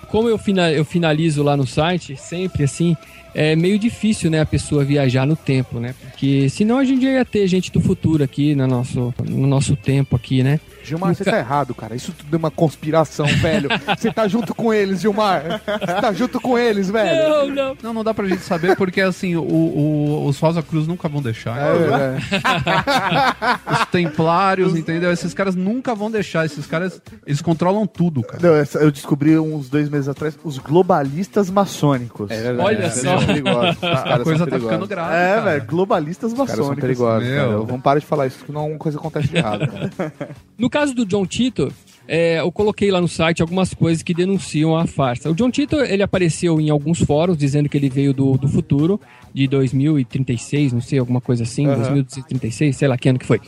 [0.07, 2.95] Como eu, fina- eu finalizo lá no site, sempre assim,
[3.33, 5.93] é meio difícil, né, a pessoa viajar no tempo, né?
[6.01, 10.15] Porque senão a gente ia ter gente do futuro aqui no nosso, no nosso tempo
[10.15, 10.59] aqui, né?
[10.83, 11.95] Gilmar, você tá errado, cara.
[11.95, 13.69] Isso tudo é uma conspiração, velho.
[13.95, 15.61] Você tá junto com eles, Gilmar.
[15.63, 17.29] Você tá junto com eles, velho.
[17.29, 17.77] Não, não.
[17.83, 21.21] Não, não dá pra gente saber, porque assim, o, o- os Rosa Cruz nunca vão
[21.21, 21.55] deixar.
[21.55, 22.17] É,
[23.71, 25.11] Os Templários, entendeu?
[25.11, 26.45] Esses caras nunca vão deixar.
[26.47, 28.39] Esses caras, eles controlam tudo, cara.
[28.41, 32.31] Não, eu descobri uns dois meses atrás os globalistas maçônicos.
[32.31, 32.59] É verdade.
[32.67, 33.17] Olha Eles só.
[33.25, 33.77] São perigosos.
[33.81, 35.41] Os A coisa tá ficando grave, É, cara.
[35.41, 36.81] velho, globalistas Os caras são maçônicos.
[36.81, 37.35] perigosos, Meu.
[37.45, 37.57] cara.
[37.59, 39.67] Vamos parar de falar isso, que não alguma coisa acontece de errado.
[39.67, 40.13] cara.
[40.57, 41.73] No caso do John Tito,
[42.07, 45.27] é, eu coloquei lá no site algumas coisas que denunciam a farsa.
[45.29, 49.01] O John Tito, ele apareceu em alguns fóruns dizendo que ele veio do, do futuro,
[49.33, 51.77] de 2036, não sei, alguma coisa assim, Aham.
[51.77, 53.39] 2036, sei lá que ano que foi.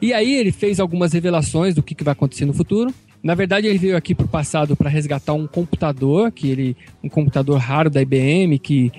[0.00, 2.92] E aí ele fez algumas revelações do que, que vai acontecer no futuro.
[3.22, 7.58] Na verdade, ele veio aqui pro passado para resgatar um computador, que ele, um computador
[7.58, 8.90] raro da IBM, que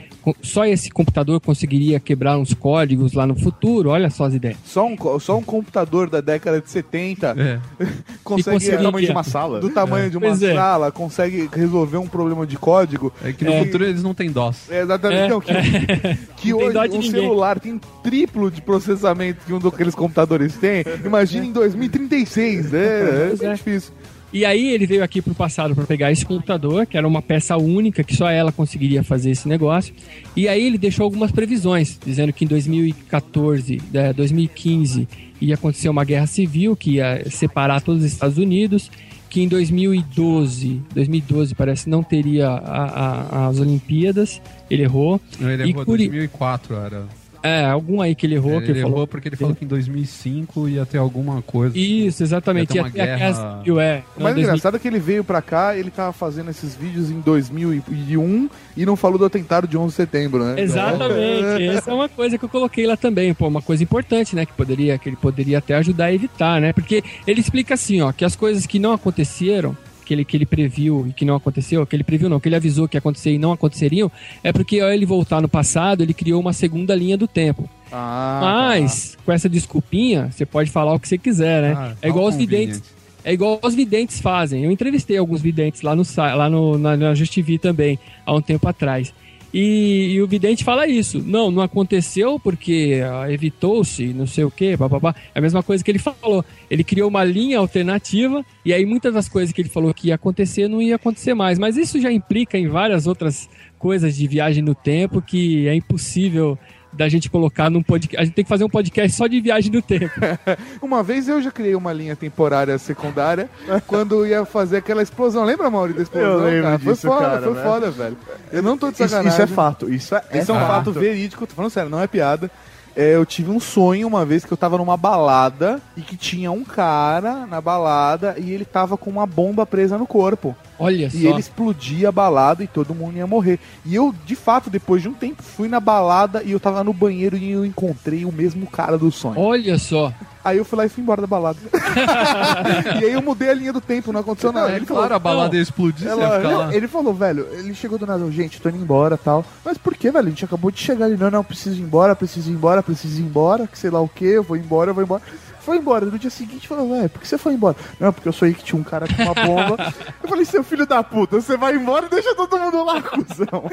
[0.42, 3.90] só esse computador conseguiria quebrar uns códigos lá no futuro.
[3.90, 4.58] Olha só as ideias.
[4.66, 7.34] Só um, só um computador da década de 70
[8.24, 10.10] consegue conseguiria- do tamanho de uma sala, do tamanho É.
[10.10, 10.54] de uma Pois é.
[10.54, 13.12] sala, consegue resolver um problema de código.
[13.24, 14.70] É que no futuro eles não têm DOS.
[14.72, 15.22] É, exatamente.
[15.24, 16.18] É, Não, que, é.
[16.38, 17.12] que hoje um ninguém.
[17.12, 20.84] celular tem triplo de processamento que um daqueles computadores tem.
[21.06, 22.80] Imagina em 2036, né?
[22.80, 23.54] É, é é.
[23.54, 23.94] difícil.
[24.34, 27.56] E aí ele veio aqui pro passado para pegar esse computador, que era uma peça
[27.56, 29.94] única, que só ela conseguiria fazer esse negócio.
[30.36, 35.08] E aí ele deixou algumas previsões, dizendo que em 2014, eh, 2015
[35.40, 38.90] ia acontecer uma guerra civil que ia separar todos os Estados Unidos,
[39.30, 45.22] que em 2012, 2012 parece não teria a- a- as Olimpíadas, ele errou.
[45.40, 47.06] Ele E errou curi- 2004, era.
[47.44, 49.08] É, algum aí que ele errou, ele que ele errou falou.
[49.08, 51.78] porque ele falou que em 2005 ia ter alguma coisa.
[51.78, 52.74] Isso, exatamente.
[52.74, 53.58] Ia Ia ter ter uma a guerra...
[53.60, 54.04] civil, é.
[54.16, 57.12] O mais 2000 engraçado é que ele veio pra cá, ele tava fazendo esses vídeos
[57.12, 60.62] em 2001 e não falou do atentado de 11 de setembro, né?
[60.62, 61.68] Exatamente.
[61.68, 64.54] Essa é uma coisa que eu coloquei lá também, pô, uma coisa importante, né, que
[64.54, 66.72] poderia que ele poderia até ajudar a evitar, né?
[66.72, 70.46] Porque ele explica assim, ó, que as coisas que não aconteceram, que ele que ele
[70.46, 73.32] previu e que não aconteceu, que ele previu não, que ele avisou que ia acontecer
[73.32, 74.12] e não aconteceriam,
[74.44, 77.70] é porque ao ele voltar no passado, ele criou uma segunda linha do tempo.
[77.92, 81.74] Ah, Mas com essa desculpinha, você pode falar o que você quiser, né?
[81.78, 82.82] Ah, é igual os videntes.
[83.26, 84.66] É igual os videntes fazem.
[84.66, 87.14] Eu entrevistei alguns videntes lá no lá no, na, na
[87.62, 89.14] também, há um tempo atrás.
[89.54, 91.22] E, e o vidente fala isso.
[91.24, 95.16] Não, não aconteceu porque ah, evitou-se, não sei o quê, papapá.
[95.36, 96.44] É a mesma coisa que ele falou.
[96.70, 100.16] Ele criou uma linha alternativa e aí muitas das coisas que ele falou que ia
[100.16, 101.60] acontecer não ia acontecer mais.
[101.60, 103.48] Mas isso já implica em várias outras
[103.78, 106.58] coisas de viagem no tempo que é impossível
[106.94, 108.22] da gente colocar num podcast.
[108.22, 110.14] A gente tem que fazer um podcast só de viagem no tempo.
[110.82, 113.50] Uma vez eu já criei uma linha temporária secundária
[113.88, 115.44] quando ia fazer aquela explosão.
[115.44, 116.30] Lembra, Mauri, da explosão?
[116.32, 116.80] Eu lembro cara?
[116.80, 117.64] Foi disso, foda, cara, foi né?
[117.64, 118.18] foda, velho.
[118.52, 119.32] Eu não tô de Isso- sacanagem.
[119.32, 120.92] isso é fato, isso é- Esse é um fato fato.
[120.94, 122.50] verídico, tô falando sério, não é piada.
[122.96, 126.52] É, eu tive um sonho uma vez que eu tava numa balada e que tinha
[126.52, 130.56] um cara na balada e ele tava com uma bomba presa no corpo.
[130.80, 131.18] Olha E só.
[131.30, 133.60] ele explodia a balada e todo mundo ia morrer.
[133.86, 136.94] E eu, de fato, depois de um tempo, fui na balada e eu tava no
[136.94, 139.40] banheiro e eu encontrei o mesmo cara do sonho.
[139.40, 140.12] Olha só.
[140.44, 141.58] Aí eu fui lá e fui embora da balada.
[143.02, 144.72] e aí eu mudei a linha do tempo, não aconteceu nada.
[144.72, 146.72] é ele claro, falou, a balada ia explodir, ela- não.
[146.72, 149.46] Ele falou, velho, ele chegou do nada, gente, tô indo embora tal.
[149.64, 150.28] Mas por que, velho?
[150.28, 153.22] A gente acabou de chegar ali, não, não, preciso ir embora, preciso ir embora, preciso
[153.22, 155.22] ir embora, que sei lá o que, eu vou embora, eu vou embora.
[155.66, 156.06] Foi embora.
[156.06, 157.76] No dia seguinte, falou, velho, por que você foi embora?
[158.00, 159.94] Não, porque eu sonhei que tinha um cara com uma bomba.
[160.22, 163.70] eu falei, seu filho da puta, você vai embora e deixa todo mundo lá, cuzão.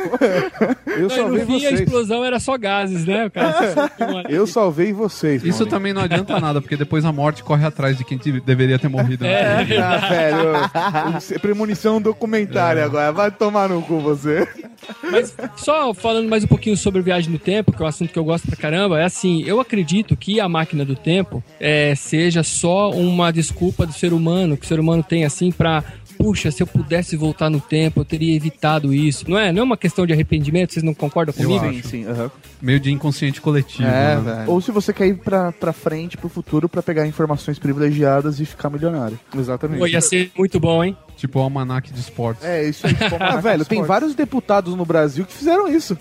[0.86, 1.80] eu Não, salvei no fim a vocês.
[1.80, 3.26] explosão era só gases, né?
[3.26, 3.90] O cara
[4.30, 5.42] Eu salvei vocês.
[5.44, 5.70] Isso Mauri.
[5.70, 9.24] também não adianta nada, porque depois a morte corre atrás de quem deveria ter morrido.
[9.24, 9.78] É, né?
[9.78, 9.98] Ah,
[11.18, 11.40] velho.
[11.40, 13.12] Premonição documentária agora.
[13.12, 14.46] Vai tomar no cu você.
[15.10, 18.18] Mas só falando mais um pouquinho sobre viagem no tempo, que é um assunto que
[18.18, 22.42] eu gosto pra caramba, é assim, eu acredito que a máquina do tempo é, seja
[22.42, 25.82] só uma desculpa do ser humano, que o ser humano tem assim pra.
[26.20, 29.28] Puxa, se eu pudesse voltar no tempo, eu teria evitado isso.
[29.28, 29.50] Não é?
[29.50, 31.64] Não é uma questão de arrependimento, vocês não concordam Eu comigo?
[31.64, 31.88] acho.
[31.88, 32.30] Sim, aham.
[32.60, 33.88] Meio de inconsciente coletivo.
[33.88, 34.20] É, né?
[34.20, 34.50] velho.
[34.50, 38.44] Ou se você quer ir pra, pra frente, pro futuro, pra pegar informações privilegiadas e
[38.44, 39.18] ficar milionário.
[39.34, 39.78] Exatamente.
[39.78, 40.94] Pô, ia ser muito bom, hein?
[41.16, 42.44] Tipo o almanac de esportes.
[42.44, 42.94] É, isso aí.
[43.18, 45.96] ah, velho, tem vários deputados no Brasil que fizeram isso.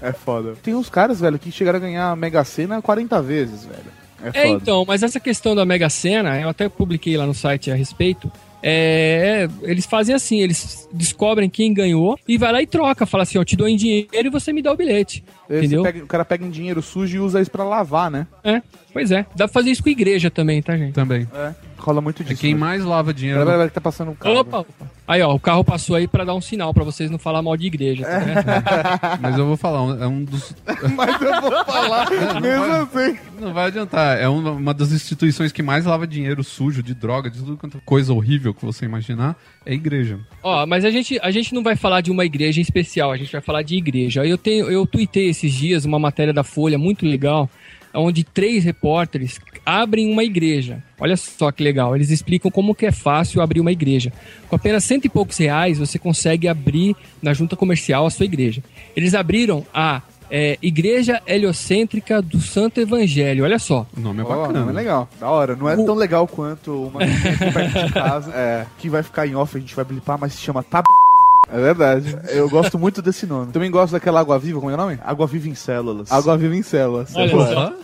[0.00, 0.08] É.
[0.08, 0.54] é foda.
[0.62, 4.05] Tem uns caras, velho, que chegaram a ganhar a Mega Sena 40 vezes, velho.
[4.34, 4.42] É.
[4.42, 7.74] É, então, mas essa questão da Mega Sena, eu até publiquei lá no site a
[7.74, 8.30] respeito.
[8.62, 13.38] É, eles fazem assim, eles descobrem quem ganhou e vai lá e troca, fala assim,
[13.38, 15.22] ó, eu te dou em dinheiro e você me dá o bilhete.
[15.48, 15.82] Esse entendeu?
[15.84, 18.26] pega- o cara pega em dinheiro sujo e usa isso pra lavar, né?
[18.42, 18.60] É,
[18.92, 19.22] pois é.
[19.36, 20.94] Dá pra fazer isso com igreja também, tá, gente?
[20.94, 21.28] Também.
[21.32, 21.54] É.
[21.78, 22.40] Rola muito É disso.
[22.40, 22.60] quem né?
[22.60, 23.38] mais lava dinheiro.
[23.38, 24.36] Pera, pera, pera, que tá passando um carro.
[24.40, 24.90] Opa, opa.
[25.08, 27.56] Aí, ó, o carro passou aí pra dar um sinal pra vocês não falar mal
[27.56, 28.04] de igreja.
[28.04, 28.42] tá vendo?
[29.22, 30.52] Mas eu vou falar, é um dos.
[30.96, 32.80] Mas eu vou falar Não, mesmo vai-
[33.10, 33.18] assim.
[33.40, 34.18] Não vai adiantar.
[34.18, 37.76] É uma, uma das instituições que mais lava dinheiro sujo, de droga, de tudo quanto
[37.78, 40.18] é coisa horrível que você imaginar, é a igreja.
[40.42, 43.16] Ó, mas a gente, a gente não vai falar de uma igreja em especial, a
[43.16, 44.24] gente vai falar de igreja.
[44.26, 47.48] Eu tenho, eu tuitei esses dias uma matéria da Folha muito legal,
[47.96, 50.82] onde três repórteres abrem uma igreja.
[51.00, 51.96] Olha só que legal.
[51.96, 54.12] Eles explicam como que é fácil abrir uma igreja.
[54.48, 58.62] Com apenas cento e poucos reais, você consegue abrir na junta comercial a sua igreja.
[58.94, 63.44] Eles abriram a é, Igreja Heliocêntrica do Santo Evangelho.
[63.44, 63.86] Olha só.
[63.96, 64.60] O nome é bacana.
[64.60, 65.08] não é legal.
[65.20, 65.56] Da hora.
[65.56, 68.32] Não é tão legal quanto uma que casa.
[68.36, 70.84] É, que vai ficar em off, a gente vai blipar, mas se chama Tab...
[71.52, 72.16] É verdade.
[72.28, 73.52] Eu gosto muito desse nome.
[73.52, 74.98] Também gosto daquela água viva, como é o nome?
[75.02, 76.10] Água viva em células.
[76.10, 77.14] Água viva em células.
[77.14, 77.54] Olha é, foda.
[77.54, 77.74] só.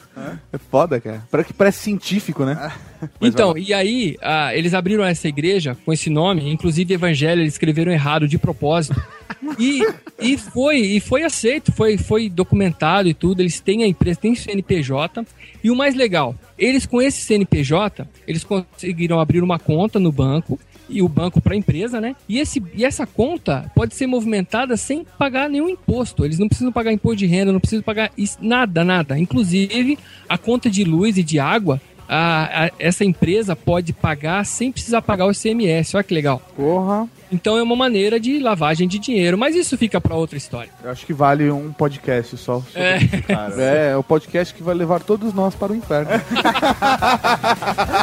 [0.53, 1.23] é foda, cara.
[1.31, 2.73] Para que parece científico, né?
[3.21, 7.91] Então, e aí, ah, eles abriram essa igreja com esse nome, inclusive Evangelho, eles escreveram
[7.91, 9.01] errado de propósito.
[9.59, 9.85] E,
[10.21, 13.41] e foi e foi aceito, foi, foi documentado e tudo.
[13.41, 15.27] Eles têm a empresa, tem CNPJ.
[15.65, 20.61] E o mais legal, eles com esse CNPJ, eles conseguiram abrir uma conta no banco
[20.89, 22.15] e o banco para a empresa, né?
[22.29, 26.25] E, esse, e essa conta pode ser movimentada sem pagar nenhum imposto.
[26.25, 28.11] Eles não precisam pagar imposto de renda, não precisam pagar
[28.41, 29.19] nada, nada.
[29.19, 29.99] Inclusive,
[30.29, 35.03] a conta de luz e de água, a- a- essa empresa pode pagar sem precisar
[35.03, 35.97] pagar o ICMS.
[35.97, 36.41] Olha que legal.
[36.57, 37.07] Porra.
[37.31, 40.69] Então é uma maneira de lavagem de dinheiro, mas isso fica para outra história.
[40.85, 42.97] Eu acho que vale um podcast só sobre É.
[42.99, 43.55] esse cara.
[43.63, 46.11] É, é o podcast que vai levar todos nós para o inferno.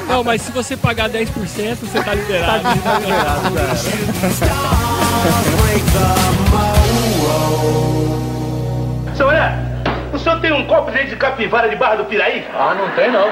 [0.10, 2.64] Não, mas se você pagar 10%, você tá liberado.
[2.64, 4.60] Tá liberado,
[9.16, 9.79] Seu Olé,
[10.20, 12.46] o senhor tem um copo de leite de capivara de Barra do Piraí?
[12.54, 13.26] Ah, não tem não.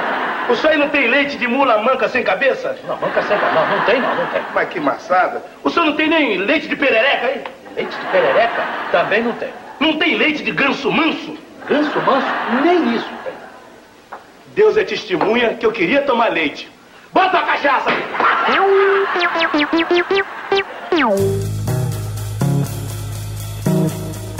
[0.49, 2.77] O senhor aí não tem leite de mula manca sem cabeça?
[2.87, 3.59] Não, manca sem cabeça.
[3.59, 4.41] Não, não tem não, não tem.
[4.53, 5.43] Mas que maçada.
[5.65, 7.43] O senhor não tem nem leite de perereca aí?
[7.75, 8.63] Leite de perereca?
[8.89, 9.49] Também não tem.
[9.81, 11.37] Não tem leite de ganso manso?
[11.67, 12.27] Ganso manso?
[12.63, 13.33] Nem isso tem.
[14.55, 16.71] Deus é testemunha que eu queria tomar leite.
[17.11, 17.89] Bota a cachaça!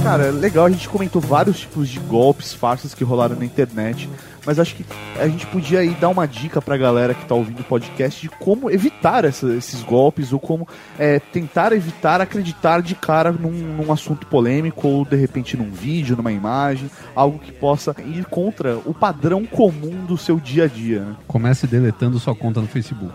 [0.04, 4.10] Cara, legal, a gente comentou vários tipos de golpes, farsas que rolaram na internet,
[4.46, 4.86] mas acho que
[5.20, 8.30] a gente podia aí dar uma dica pra galera que tá ouvindo o podcast de
[8.30, 10.66] como evitar essa- esses golpes ou como
[10.98, 16.16] é, tentar evitar acreditar de cara num, num assunto polêmico ou de repente num vídeo,
[16.16, 21.02] numa imagem, algo que possa ir contra o padrão comum do seu dia a dia.
[21.02, 21.16] né?
[21.28, 23.14] Comece deletando sua conta no Facebook.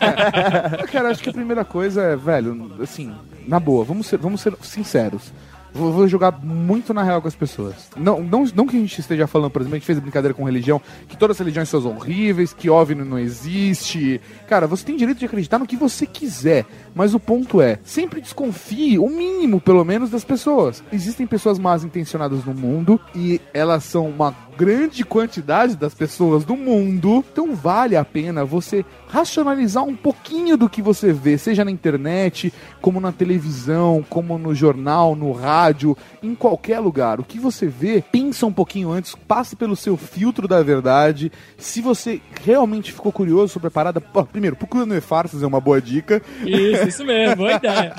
[0.90, 3.12] Cara, acho que a primeira coisa é, velho, assim,
[3.46, 5.30] na boa, vamos ser, vamos ser sinceros.
[5.72, 7.90] Vou, vou jogar muito na real com as pessoas.
[7.96, 10.44] Não, não, não que a gente esteja falando, por exemplo, a gente fez brincadeira com
[10.44, 14.20] religião, que todas as religiões são horríveis, que OVNI não existe.
[14.48, 18.20] Cara, você tem direito de acreditar no que você quiser, mas o ponto é, sempre
[18.20, 20.82] desconfie, o mínimo, pelo menos, das pessoas.
[20.92, 24.34] Existem pessoas más intencionadas no mundo e elas são uma
[24.64, 30.68] grande quantidade das pessoas do mundo, então vale a pena você racionalizar um pouquinho do
[30.68, 36.34] que você vê, seja na internet, como na televisão, como no jornal, no rádio, em
[36.34, 37.18] qualquer lugar.
[37.18, 41.32] O que você vê, pensa um pouquinho antes, passe pelo seu filtro da verdade.
[41.56, 45.60] Se você realmente ficou curioso sobre a parada, pô, primeiro, procura no E-Farsas, é uma
[45.60, 46.20] boa dica.
[46.44, 47.94] Isso, isso mesmo, boa ideia.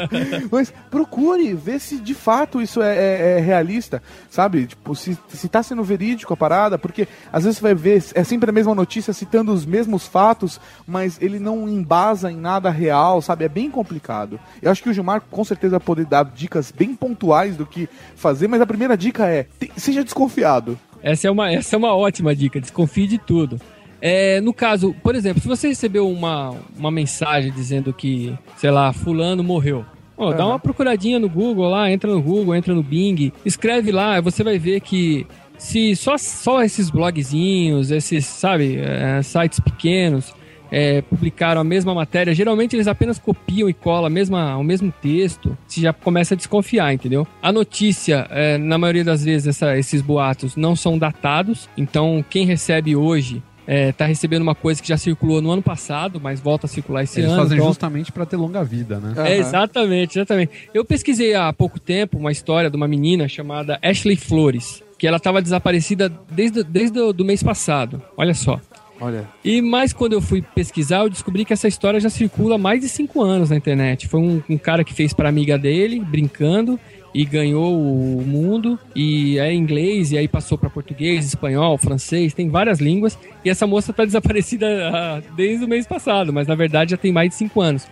[0.50, 4.66] Mas procure ver se de fato isso é, é- é realista, sabe?
[4.66, 8.24] Tipo, se, se tá sendo verídico a parada, porque às vezes você vai ver, é
[8.24, 13.20] sempre a mesma notícia citando os mesmos fatos, mas ele não embasa em nada real,
[13.20, 13.44] sabe?
[13.44, 14.38] É bem complicado.
[14.62, 17.88] Eu acho que o Gilmar com certeza vai poder dar dicas bem pontuais do que
[18.14, 19.46] fazer, mas a primeira dica é,
[19.76, 20.78] seja desconfiado.
[21.02, 23.60] Essa é uma, essa é uma ótima dica, desconfie de tudo.
[24.00, 28.92] É, no caso, por exemplo, se você recebeu uma, uma mensagem dizendo que, sei lá,
[28.92, 29.84] fulano morreu.
[30.18, 30.52] Ó, Dá Aham.
[30.52, 34.58] uma procuradinha no Google lá, entra no Google, entra no Bing, escreve lá, você vai
[34.58, 35.26] ver que
[35.58, 40.34] se só, só esses blogzinhos, esses, sabe, é, sites pequenos
[40.70, 44.92] é, publicaram a mesma matéria, geralmente eles apenas copiam e colam a mesma, o mesmo
[45.00, 47.26] texto, você já começa a desconfiar, entendeu?
[47.40, 52.44] A notícia, é, na maioria das vezes, essa- esses boatos não são datados, então quem
[52.46, 56.66] recebe hoje é, tá recebendo uma coisa que já circulou no ano passado, mas volta
[56.66, 57.42] a circular esse Eles ano.
[57.42, 59.12] fazem então- justamente pra ter longa vida, né?
[59.28, 60.52] é, exatamente, exatamente.
[60.72, 65.18] Eu pesquisei há pouco tempo uma história de uma menina chamada Ashley Flores, que ela
[65.18, 68.02] estava desaparecida desde, desde o do mês passado.
[68.16, 68.60] Olha só.
[69.00, 69.28] Olha.
[69.44, 72.80] E mais quando eu fui pesquisar, eu descobri que essa história já circula há mais
[72.80, 74.08] de cinco anos na internet.
[74.08, 76.80] Foi um, um cara que fez para amiga dele, brincando,
[77.14, 78.78] e ganhou o mundo.
[78.94, 83.18] E é inglês, e aí passou para português, espanhol, francês, tem várias línguas.
[83.44, 87.12] E essa moça tá desaparecida ah, desde o mês passado, mas na verdade já tem
[87.12, 87.86] mais de cinco anos.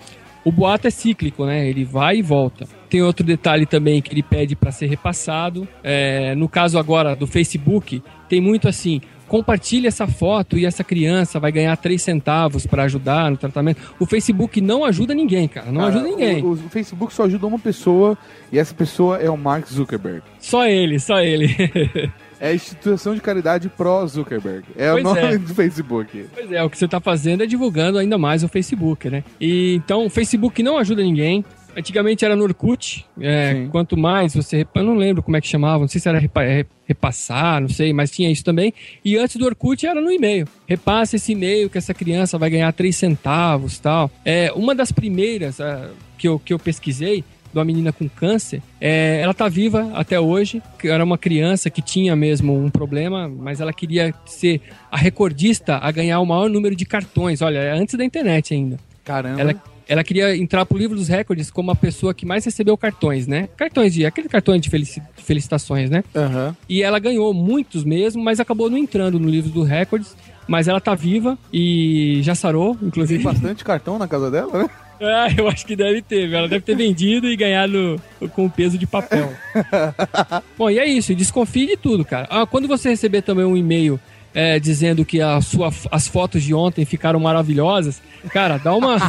[0.44, 1.66] O boato é cíclico, né?
[1.68, 2.66] Ele vai e volta.
[2.94, 5.66] Tem outro detalhe também que ele pede para ser repassado.
[5.82, 11.40] É, no caso agora do Facebook, tem muito assim: compartilhe essa foto e essa criança
[11.40, 13.82] vai ganhar 3 centavos para ajudar no tratamento.
[13.98, 15.72] O Facebook não ajuda ninguém, cara.
[15.72, 16.40] Não Cara, ajuda ninguém.
[16.44, 18.16] O, o Facebook só ajuda uma pessoa
[18.52, 20.22] e essa pessoa é o Mark Zuckerberg.
[20.38, 21.48] Só ele, só ele.
[22.40, 24.66] É a instituição de caridade pró-Zuckerberg.
[24.76, 25.38] É Pois o nome é.
[25.38, 26.26] do Facebook.
[26.34, 29.24] Pois é, o que você tá fazendo é divulgando ainda mais o Facebook, né?
[29.40, 31.42] E então o Facebook não ajuda ninguém.
[31.76, 33.05] Antigamente era no Orkut.
[33.20, 34.66] é, quanto mais você.
[34.74, 37.68] Eu não lembro como é que chamava, não sei se era repa- é, repassar, não
[37.68, 38.72] sei, mas tinha isso também.
[39.05, 40.46] E antes do Orkut era no e-mail.
[40.66, 44.10] Repasse esse e-mail que essa criança vai ganhar 3 centavos tal.
[44.24, 47.22] É, uma das primeiras ah, que, eu, que eu pesquisei
[47.52, 48.60] de uma menina com câncer.
[48.80, 53.28] É, ela tá viva até hoje, que era uma criança que tinha mesmo um problema,
[53.28, 54.60] mas ela queria ser
[54.90, 57.40] a recordista a ganhar o maior número de cartões.
[57.42, 58.76] Olha, é antes da internet ainda.
[59.05, 59.40] Caramba.
[59.40, 59.55] Ela,
[59.89, 63.48] ela queria entrar pro livro dos recordes como a pessoa que mais recebeu cartões, né?
[63.56, 64.05] Cartões de.
[64.06, 66.02] aquele cartão de felici- felicitações, né?
[66.15, 66.56] Aham.
[66.69, 70.16] E ela ganhou muitos mesmo, mas acabou não entrando no livro dos recordes.
[70.47, 73.24] Mas ela tá viva e já sarou, Tem inclusive.
[73.24, 74.70] bastante cartão na casa dela, né?
[75.01, 77.98] Ah, eu acho que deve ter, ela deve ter vendido e ganhado
[78.35, 79.32] com peso de papel.
[80.59, 82.27] Bom, e é isso, e desconfie de tudo, cara.
[82.31, 83.98] Ah, quando você receber também um e-mail
[84.35, 88.02] é, dizendo que a sua, as fotos de ontem ficaram maravilhosas,
[88.32, 88.97] cara, dá uma.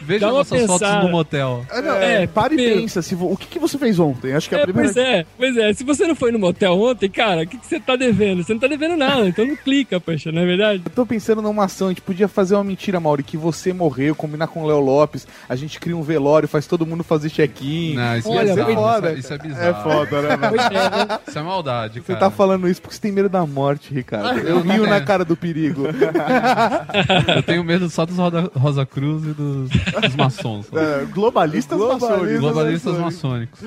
[0.00, 1.02] Veja dá uma nossas fotos pensada.
[1.04, 1.66] no motel.
[1.70, 3.02] Ah, não, É, é, para e pensa.
[3.02, 4.32] Se, o que, que você fez ontem?
[4.32, 5.72] Acho que é a É, primeira pois é, pois é.
[5.72, 8.42] Se você não foi no motel ontem, cara, o que, que você tá devendo?
[8.42, 10.82] Você não tá devendo nada, então não clica, poxa, não é verdade?
[10.84, 14.14] Eu tô pensando numa ação, a gente podia fazer uma mentira, Mauri, que você morreu,
[14.14, 17.96] combinar com o Léo Lopes, a gente cria um velório, faz todo mundo fazer check-in.
[18.18, 19.12] Isso Ia é bizarro, foda.
[19.12, 19.68] isso é- isso é bizarro.
[19.68, 20.36] É foda, né?
[20.36, 20.56] mano?
[20.56, 21.18] Pois é, né?
[21.28, 22.20] Isso é maldade, Você cara.
[22.20, 24.38] tá falando isso porque você tem medo da morte, Ricardo.
[24.40, 25.84] Eu rio na cara do perigo.
[27.36, 30.66] Eu tenho medo só dos Roda, Rosa Cruz e dos, dos maçons.
[30.72, 32.40] É, globalistas maçônicos.
[32.40, 33.60] Globalistas maçônicos.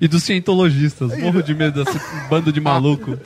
[0.00, 1.16] e dos cientologistas.
[1.18, 3.18] Morro de medo desse bando de maluco.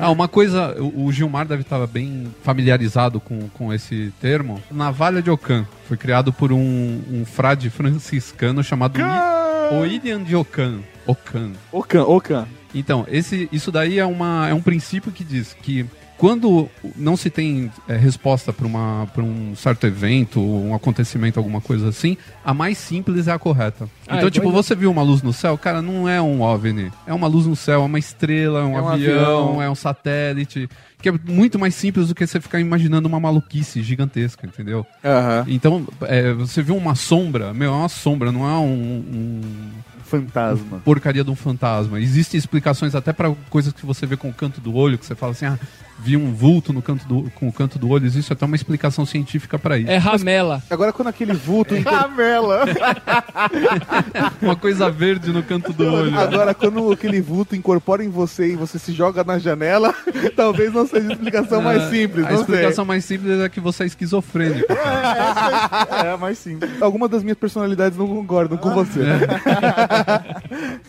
[0.00, 4.62] Ah, uma coisa, o Gilmar deve estar bem familiarizado com, com esse termo.
[4.70, 10.78] Navalha de Ocã foi criado por um, um frade franciscano chamado Wi- William de Ocã.
[11.06, 11.50] Ocã.
[11.72, 12.46] Ocan, Ocan.
[12.74, 15.84] Então, esse, isso daí é, uma, é um princípio que diz que
[16.16, 18.66] quando não se tem é, resposta para
[19.22, 22.14] um certo evento, um acontecimento, alguma coisa assim,
[22.44, 23.88] a mais simples é a correta.
[24.06, 26.92] Ah, então, é tipo, você viu uma luz no céu, cara, não é um OVNI.
[27.06, 29.14] É uma luz no céu, é uma estrela, é um, É um avião,
[29.48, 29.62] avião.
[29.62, 30.68] é um satélite.
[31.00, 34.86] Que é muito mais simples do que você ficar imaginando uma maluquice gigantesca, entendeu?
[35.02, 35.46] Aham.
[35.48, 39.70] Então, é, você viu uma sombra, meu, é uma sombra, não é um- um
[40.10, 40.80] Fantasma.
[40.84, 42.00] porcaria de um fantasma.
[42.00, 45.14] Existem explicações até pra coisas que você vê com o canto do olho, que você
[45.14, 45.58] fala assim, ah,
[46.02, 48.06] vi um vulto no canto do, com o canto do olho.
[48.06, 49.90] Existe até uma explicação científica pra isso.
[49.90, 50.62] É ramela.
[50.70, 51.74] Agora quando aquele vulto...
[51.82, 52.64] Camela.
[54.40, 56.18] Uma coisa verde no canto do olho.
[56.18, 59.94] Agora, quando aquele vulto incorpora em você e você se joga na janela,
[60.36, 63.60] talvez não seja a explicação mais Ah, simples, A não explicação mais simples é que
[63.60, 64.66] você é esquizofrênico.
[64.68, 66.08] sei.
[66.10, 66.70] É, mais simples.
[66.82, 69.00] Algumas das minhas personalidades não concordam com você.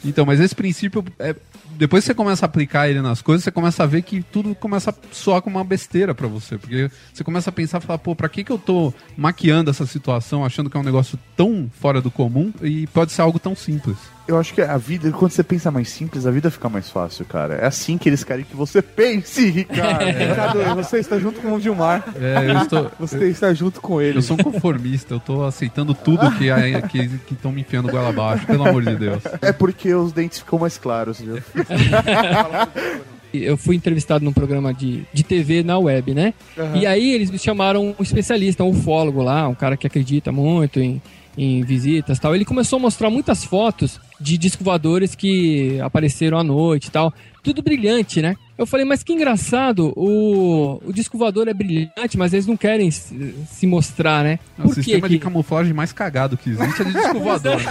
[0.04, 1.36] Então, mas esse princípio, é,
[1.78, 4.54] depois que você começa a aplicar ele nas coisas, você começa a ver que tudo
[4.56, 6.58] começa a soar como uma besteira pra você.
[6.58, 10.46] Porque você começa a pensar, falar, pô, pra que que eu tô maquiando essa situação,
[10.46, 13.98] achando que é um negócio tão fora do comum e pode ser algo tão simples.
[14.28, 17.26] Eu acho que a vida, quando você pensa mais simples, a vida fica mais fácil,
[17.26, 17.56] cara.
[17.56, 20.06] É assim que eles querem que você pense, Ricardo.
[20.06, 22.04] Ricardo, você está junto com o Gilmar.
[22.16, 22.92] É, eu estou...
[23.00, 24.20] Você está junto com ele.
[24.20, 28.10] Eu sou um conformista, eu tô aceitando tudo que estão que, que me enfiando goela
[28.10, 29.24] abaixo, pelo amor de Deus.
[29.42, 31.38] É porque os dentes ficam mais claros, viu?
[33.34, 36.34] Eu fui entrevistado num programa de, de TV na web, né?
[36.58, 36.78] Aham.
[36.78, 40.80] E aí eles me chamaram um especialista, um ufólogo lá, um cara que acredita muito
[40.80, 41.02] em,
[41.38, 42.36] em visitas e tal.
[42.36, 47.14] Ele começou a mostrar muitas fotos de disco voadores que apareceram à noite e tal.
[47.44, 48.36] Tudo brilhante, né?
[48.62, 52.92] Eu falei, mas que engraçado, o, o disco voador é brilhante, mas eles não querem
[52.92, 54.38] se, se mostrar, né?
[54.56, 57.56] É o sistema de camuflagem mais cagado que existe é de disco voador.
[57.56, 57.64] né?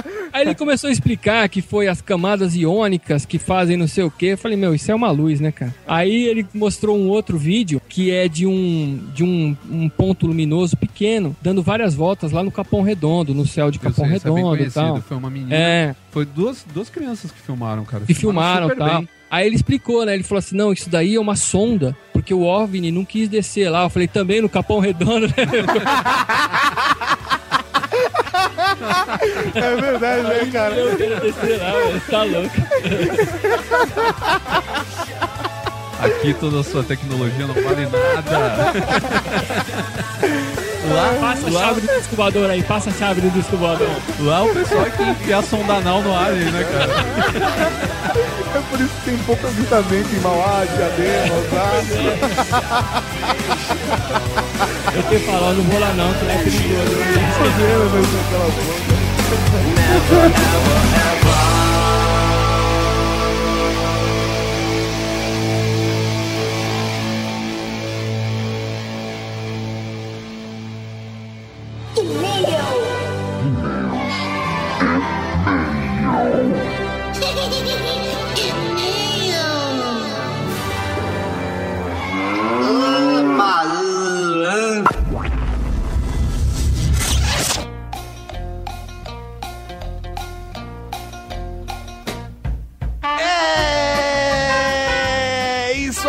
[0.32, 4.10] Aí ele começou a explicar que foi as camadas iônicas que fazem não sei o
[4.10, 4.26] que.
[4.26, 5.74] Eu falei, meu, isso é uma luz, né, cara?
[5.86, 10.78] Aí ele mostrou um outro vídeo que é de um de um, um ponto luminoso
[10.78, 14.30] pequeno, dando várias voltas lá no Capão Redondo, no céu de Capão sei, isso é
[14.30, 15.02] Redondo e tal.
[15.02, 15.54] Foi uma menina.
[15.54, 15.94] É.
[16.10, 18.04] Foi duas, duas crianças que filmaram, cara.
[18.06, 18.98] Que filmaram super tal.
[19.00, 19.08] bem.
[19.30, 20.14] Aí ele explicou, né?
[20.14, 23.70] Ele falou assim: não, isso daí é uma sonda, porque o OVNI não quis descer
[23.70, 23.84] lá.
[23.84, 25.34] Eu falei, também no Capão Redondo, né?
[29.54, 30.74] É verdade, né, cara?
[30.74, 32.00] Eu quero descer lá, velho.
[32.10, 32.50] Tá louco.
[36.00, 38.72] Aqui toda a sua tecnologia não vale nada.
[40.88, 43.90] Lá, passa a chave do disco voador aí, passa a chave do disco voador.
[44.20, 48.26] Lá o pessoal que enfia a sonda anal no ar aí, né, cara?
[48.70, 51.92] Por isso que tem pouco avistamento em Mauá, Diadema, Osasco.
[54.94, 56.96] Eu tenho falado, não vou lá não, que lá é perigoso.
[58.26, 58.50] Aquela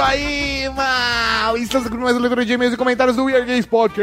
[0.01, 0.71] boca.
[0.75, 1.57] mal!
[1.57, 4.01] Estamos aqui com mais uma leitura de e-mails e comentários do We Are Gays Podcast.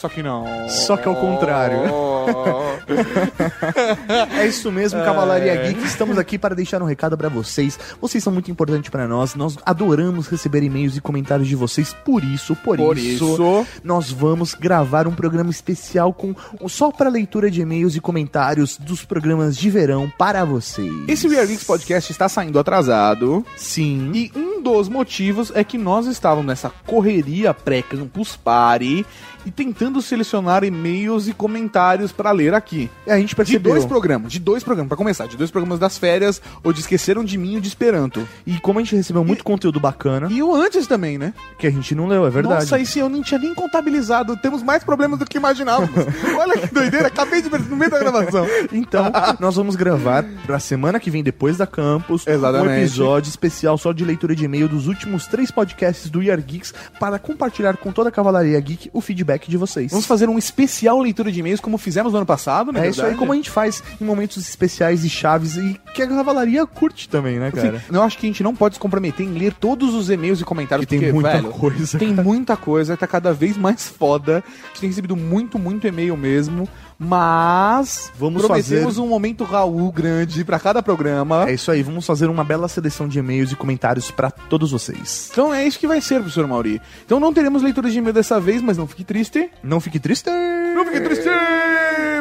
[0.00, 0.68] Só que não.
[0.68, 1.78] Só que ao contrário.
[4.38, 5.68] é isso mesmo, Cavalaria É.
[5.68, 5.84] Geek.
[5.84, 7.78] Estamos aqui para deixar um recado para vocês.
[8.00, 9.34] Vocês são muito importantes para nós.
[9.34, 11.94] Nós adoramos receber e-mails e comentários de vocês.
[12.04, 13.66] Por isso, por, Por isso, isso.
[13.84, 16.34] nós vamos gravar um programa especial com
[16.68, 20.92] só para leitura de e-mails e comentários dos programas de verão para vocês.
[21.08, 23.44] Esse We Are Geeks Podcast está saindo atrasado.
[23.56, 24.07] Sim.
[24.14, 29.04] E um dos motivos é que nós estávamos nessa correria pré-campus party
[29.46, 32.90] e tentando selecionar e-mails e comentários para ler aqui.
[33.06, 33.72] E a gente percebeu.
[33.72, 36.80] De dois programas, de dois programas, para começar, de dois programas das férias, ou de
[36.80, 38.28] Esqueceram de Mim ou de Esperanto.
[38.46, 40.28] E como a gente recebeu muito conteúdo bacana.
[40.30, 41.32] E o antes também, né?
[41.58, 42.62] Que a gente não leu, é verdade.
[42.62, 44.36] Nossa, esse eu não tinha nem contabilizado.
[44.36, 45.90] Temos mais problemas do que imaginávamos.
[46.38, 48.46] Olha que doideira, acabei de ver no meio da gravação.
[48.72, 49.10] Então,
[49.40, 52.80] nós vamos gravar pra semana que vem, depois da campus, um Exatamente.
[52.80, 57.18] episódio especial só de leitura de e-mail dos últimos três podcasts do Year Geeks para
[57.18, 59.90] compartilhar com toda a Cavalaria Geek o feedback de vocês.
[59.90, 62.86] Vamos fazer um especial leitura de e-mails como fizemos no ano passado, né?
[62.86, 66.06] É isso aí, como a gente faz em momentos especiais e chaves e que a
[66.06, 67.76] Cavalaria curte também, né, cara?
[67.78, 70.40] Assim, eu acho que a gente não pode se comprometer em ler todos os e-mails
[70.40, 72.22] e comentários, Que tem porque, muita velho, coisa, Tem cara.
[72.22, 74.42] muita coisa, tá cada vez mais foda.
[74.46, 76.68] A gente tem recebido muito, muito e-mail mesmo.
[76.98, 81.48] Mas Vamos prometemos fazer- um momento Raul grande pra cada programa.
[81.48, 85.28] É isso aí, vamos fazer uma bela seleção de e-mails e comentários pra todos vocês.
[85.32, 86.82] Então é isso que vai ser, professor Mauri.
[87.06, 89.48] Então não teremos leitura de e-mail dessa vez, mas não fique triste.
[89.62, 90.28] Não fique triste!
[90.74, 91.28] Não fique triste!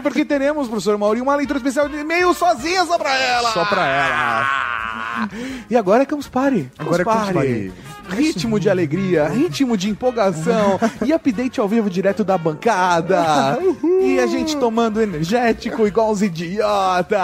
[0.04, 3.52] Porque teremos, professor Mauri, uma leitura especial de e-mail sozinha só pra ela!
[3.54, 5.30] Só pra ela!
[5.70, 6.70] E agora é Campus Party.
[6.78, 7.72] Agora é Campus Party.
[8.10, 13.58] Ritmo de alegria, ritmo de empolgação e update ao vivo direto da bancada.
[14.02, 17.18] E a gente tomando energético igual os idiotas.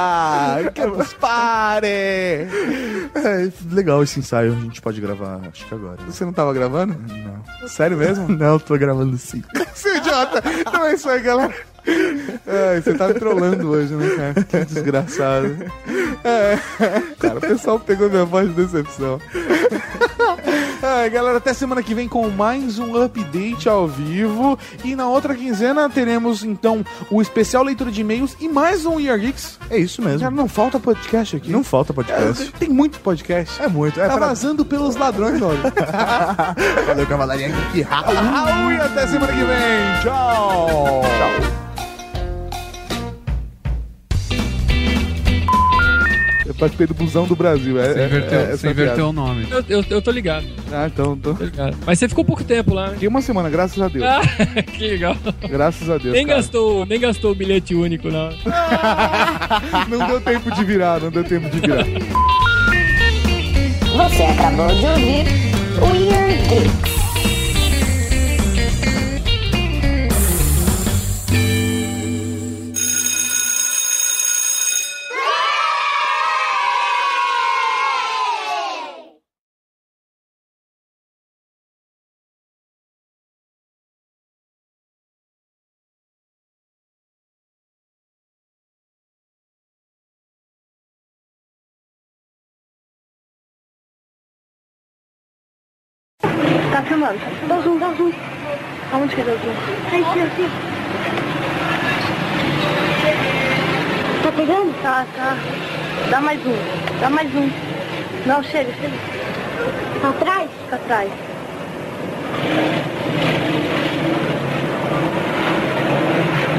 [0.76, 1.88] Campus Party.
[1.88, 5.98] É legal esse ensaio, a gente pode gravar, acho que agora.
[6.06, 6.96] Você não tava gravando?
[7.08, 7.68] Não.
[7.68, 8.28] Sério mesmo?
[8.28, 9.44] Não, tô gravando sim.
[9.74, 10.44] Seu idiota!
[10.60, 11.73] Então é isso aí, galera.
[11.86, 14.34] Ai, você tá me trollando hoje, né, cara?
[14.46, 15.58] Que desgraçado.
[16.24, 16.58] É.
[17.20, 19.20] Cara, o pessoal pegou minha voz de decepção.
[20.82, 24.58] Ai, galera, até semana que vem com mais um update ao vivo.
[24.84, 29.18] E na outra quinzena teremos, então, o especial leitura de e-mails e mais um Year
[29.20, 29.60] Geeks.
[29.70, 30.20] É isso mesmo.
[30.22, 31.50] Cara, não falta podcast aqui.
[31.52, 32.52] Não falta podcast.
[32.54, 33.62] É, tem muito podcast.
[33.62, 34.00] É muito.
[34.00, 35.60] É tá pra- vazando pelos ladrões, olha.
[36.88, 37.82] Valeu, Cavalaria Geek.
[37.82, 40.02] Raul, e até semana que vem.
[40.02, 41.02] Tchau.
[41.04, 41.73] Tchau.
[46.58, 47.80] Participei do busão do Brasil.
[47.80, 49.48] É, Você é- inverteu, é você inverteu o nome.
[49.50, 50.46] Eu, eu, eu tô ligado.
[50.72, 51.18] Ah, então.
[51.18, 51.34] tô...
[51.34, 51.78] Tô ligado.
[51.86, 52.94] Mas você ficou pouco tempo lá, né?
[52.94, 54.06] Fiquei uma semana, graças a Deus.
[54.06, 54.22] Ah,
[54.64, 55.16] que legal.
[55.50, 56.14] Graças a Deus.
[56.14, 56.38] Nem cara.
[56.40, 58.30] gastou, nem gastou o bilhete único, não.
[59.90, 61.86] Não deu tempo de virar, não deu tempo de virar.
[63.96, 65.26] Você acabou de ouvir
[65.82, 66.93] o Year Geeks.
[96.84, 97.20] Tá filmando.
[97.48, 98.12] Dá zoom, dá zoom.
[98.92, 99.54] Aonde que dá zoom?
[99.88, 100.50] Aqui, aqui.
[104.22, 104.82] Tá pegando?
[104.84, 105.38] Tá, tá.
[106.10, 106.56] Dá mais um.
[107.00, 107.50] Dá mais um.
[108.26, 108.98] Não, chega, chega.
[110.02, 110.50] Pra trás?
[110.68, 111.10] Pra trás.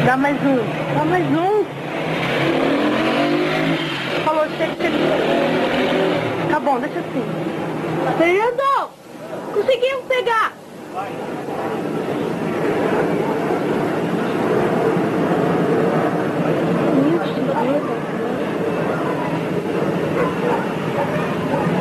[0.06, 0.59] Dá mais um.
[0.96, 1.64] Dá mais um.
[4.24, 4.96] Falou, chega, chega.
[6.51, 7.24] Tá bom, deixa assim.
[8.18, 8.73] Fernando!
[9.55, 10.52] Conseguimos pegar!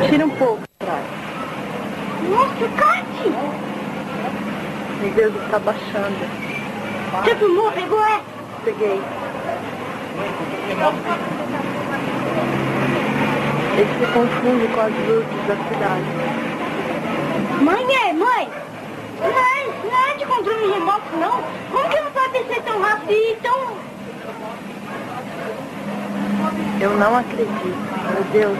[0.08, 0.62] Tira um pouco.
[2.30, 3.32] Nossa, Cate!
[5.00, 6.44] Meu Deus, está baixando.
[7.24, 7.72] Você filmou?
[7.72, 8.20] Pegou é?
[8.64, 9.02] Peguei.
[13.76, 16.33] Ele se confunde com as luzes da cidade.
[17.60, 18.48] Mãe, é, mãe!
[19.20, 21.42] Mãe, não é de controle remoto, não.
[21.70, 23.76] Como que não pode descer tão rápido e tão...
[26.80, 27.74] Eu não acredito.
[28.12, 28.58] Meu Deus.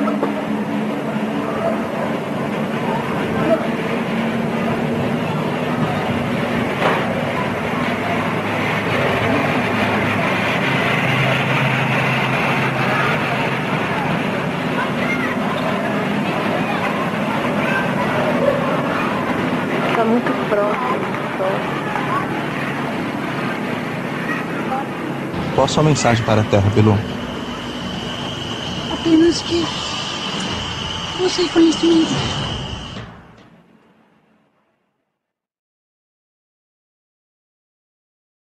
[0.00, 0.16] muito
[25.60, 26.94] Qual a sua mensagem para a Terra, Bilu?
[28.90, 29.62] Apenas que
[31.18, 32.14] você é conhecimento.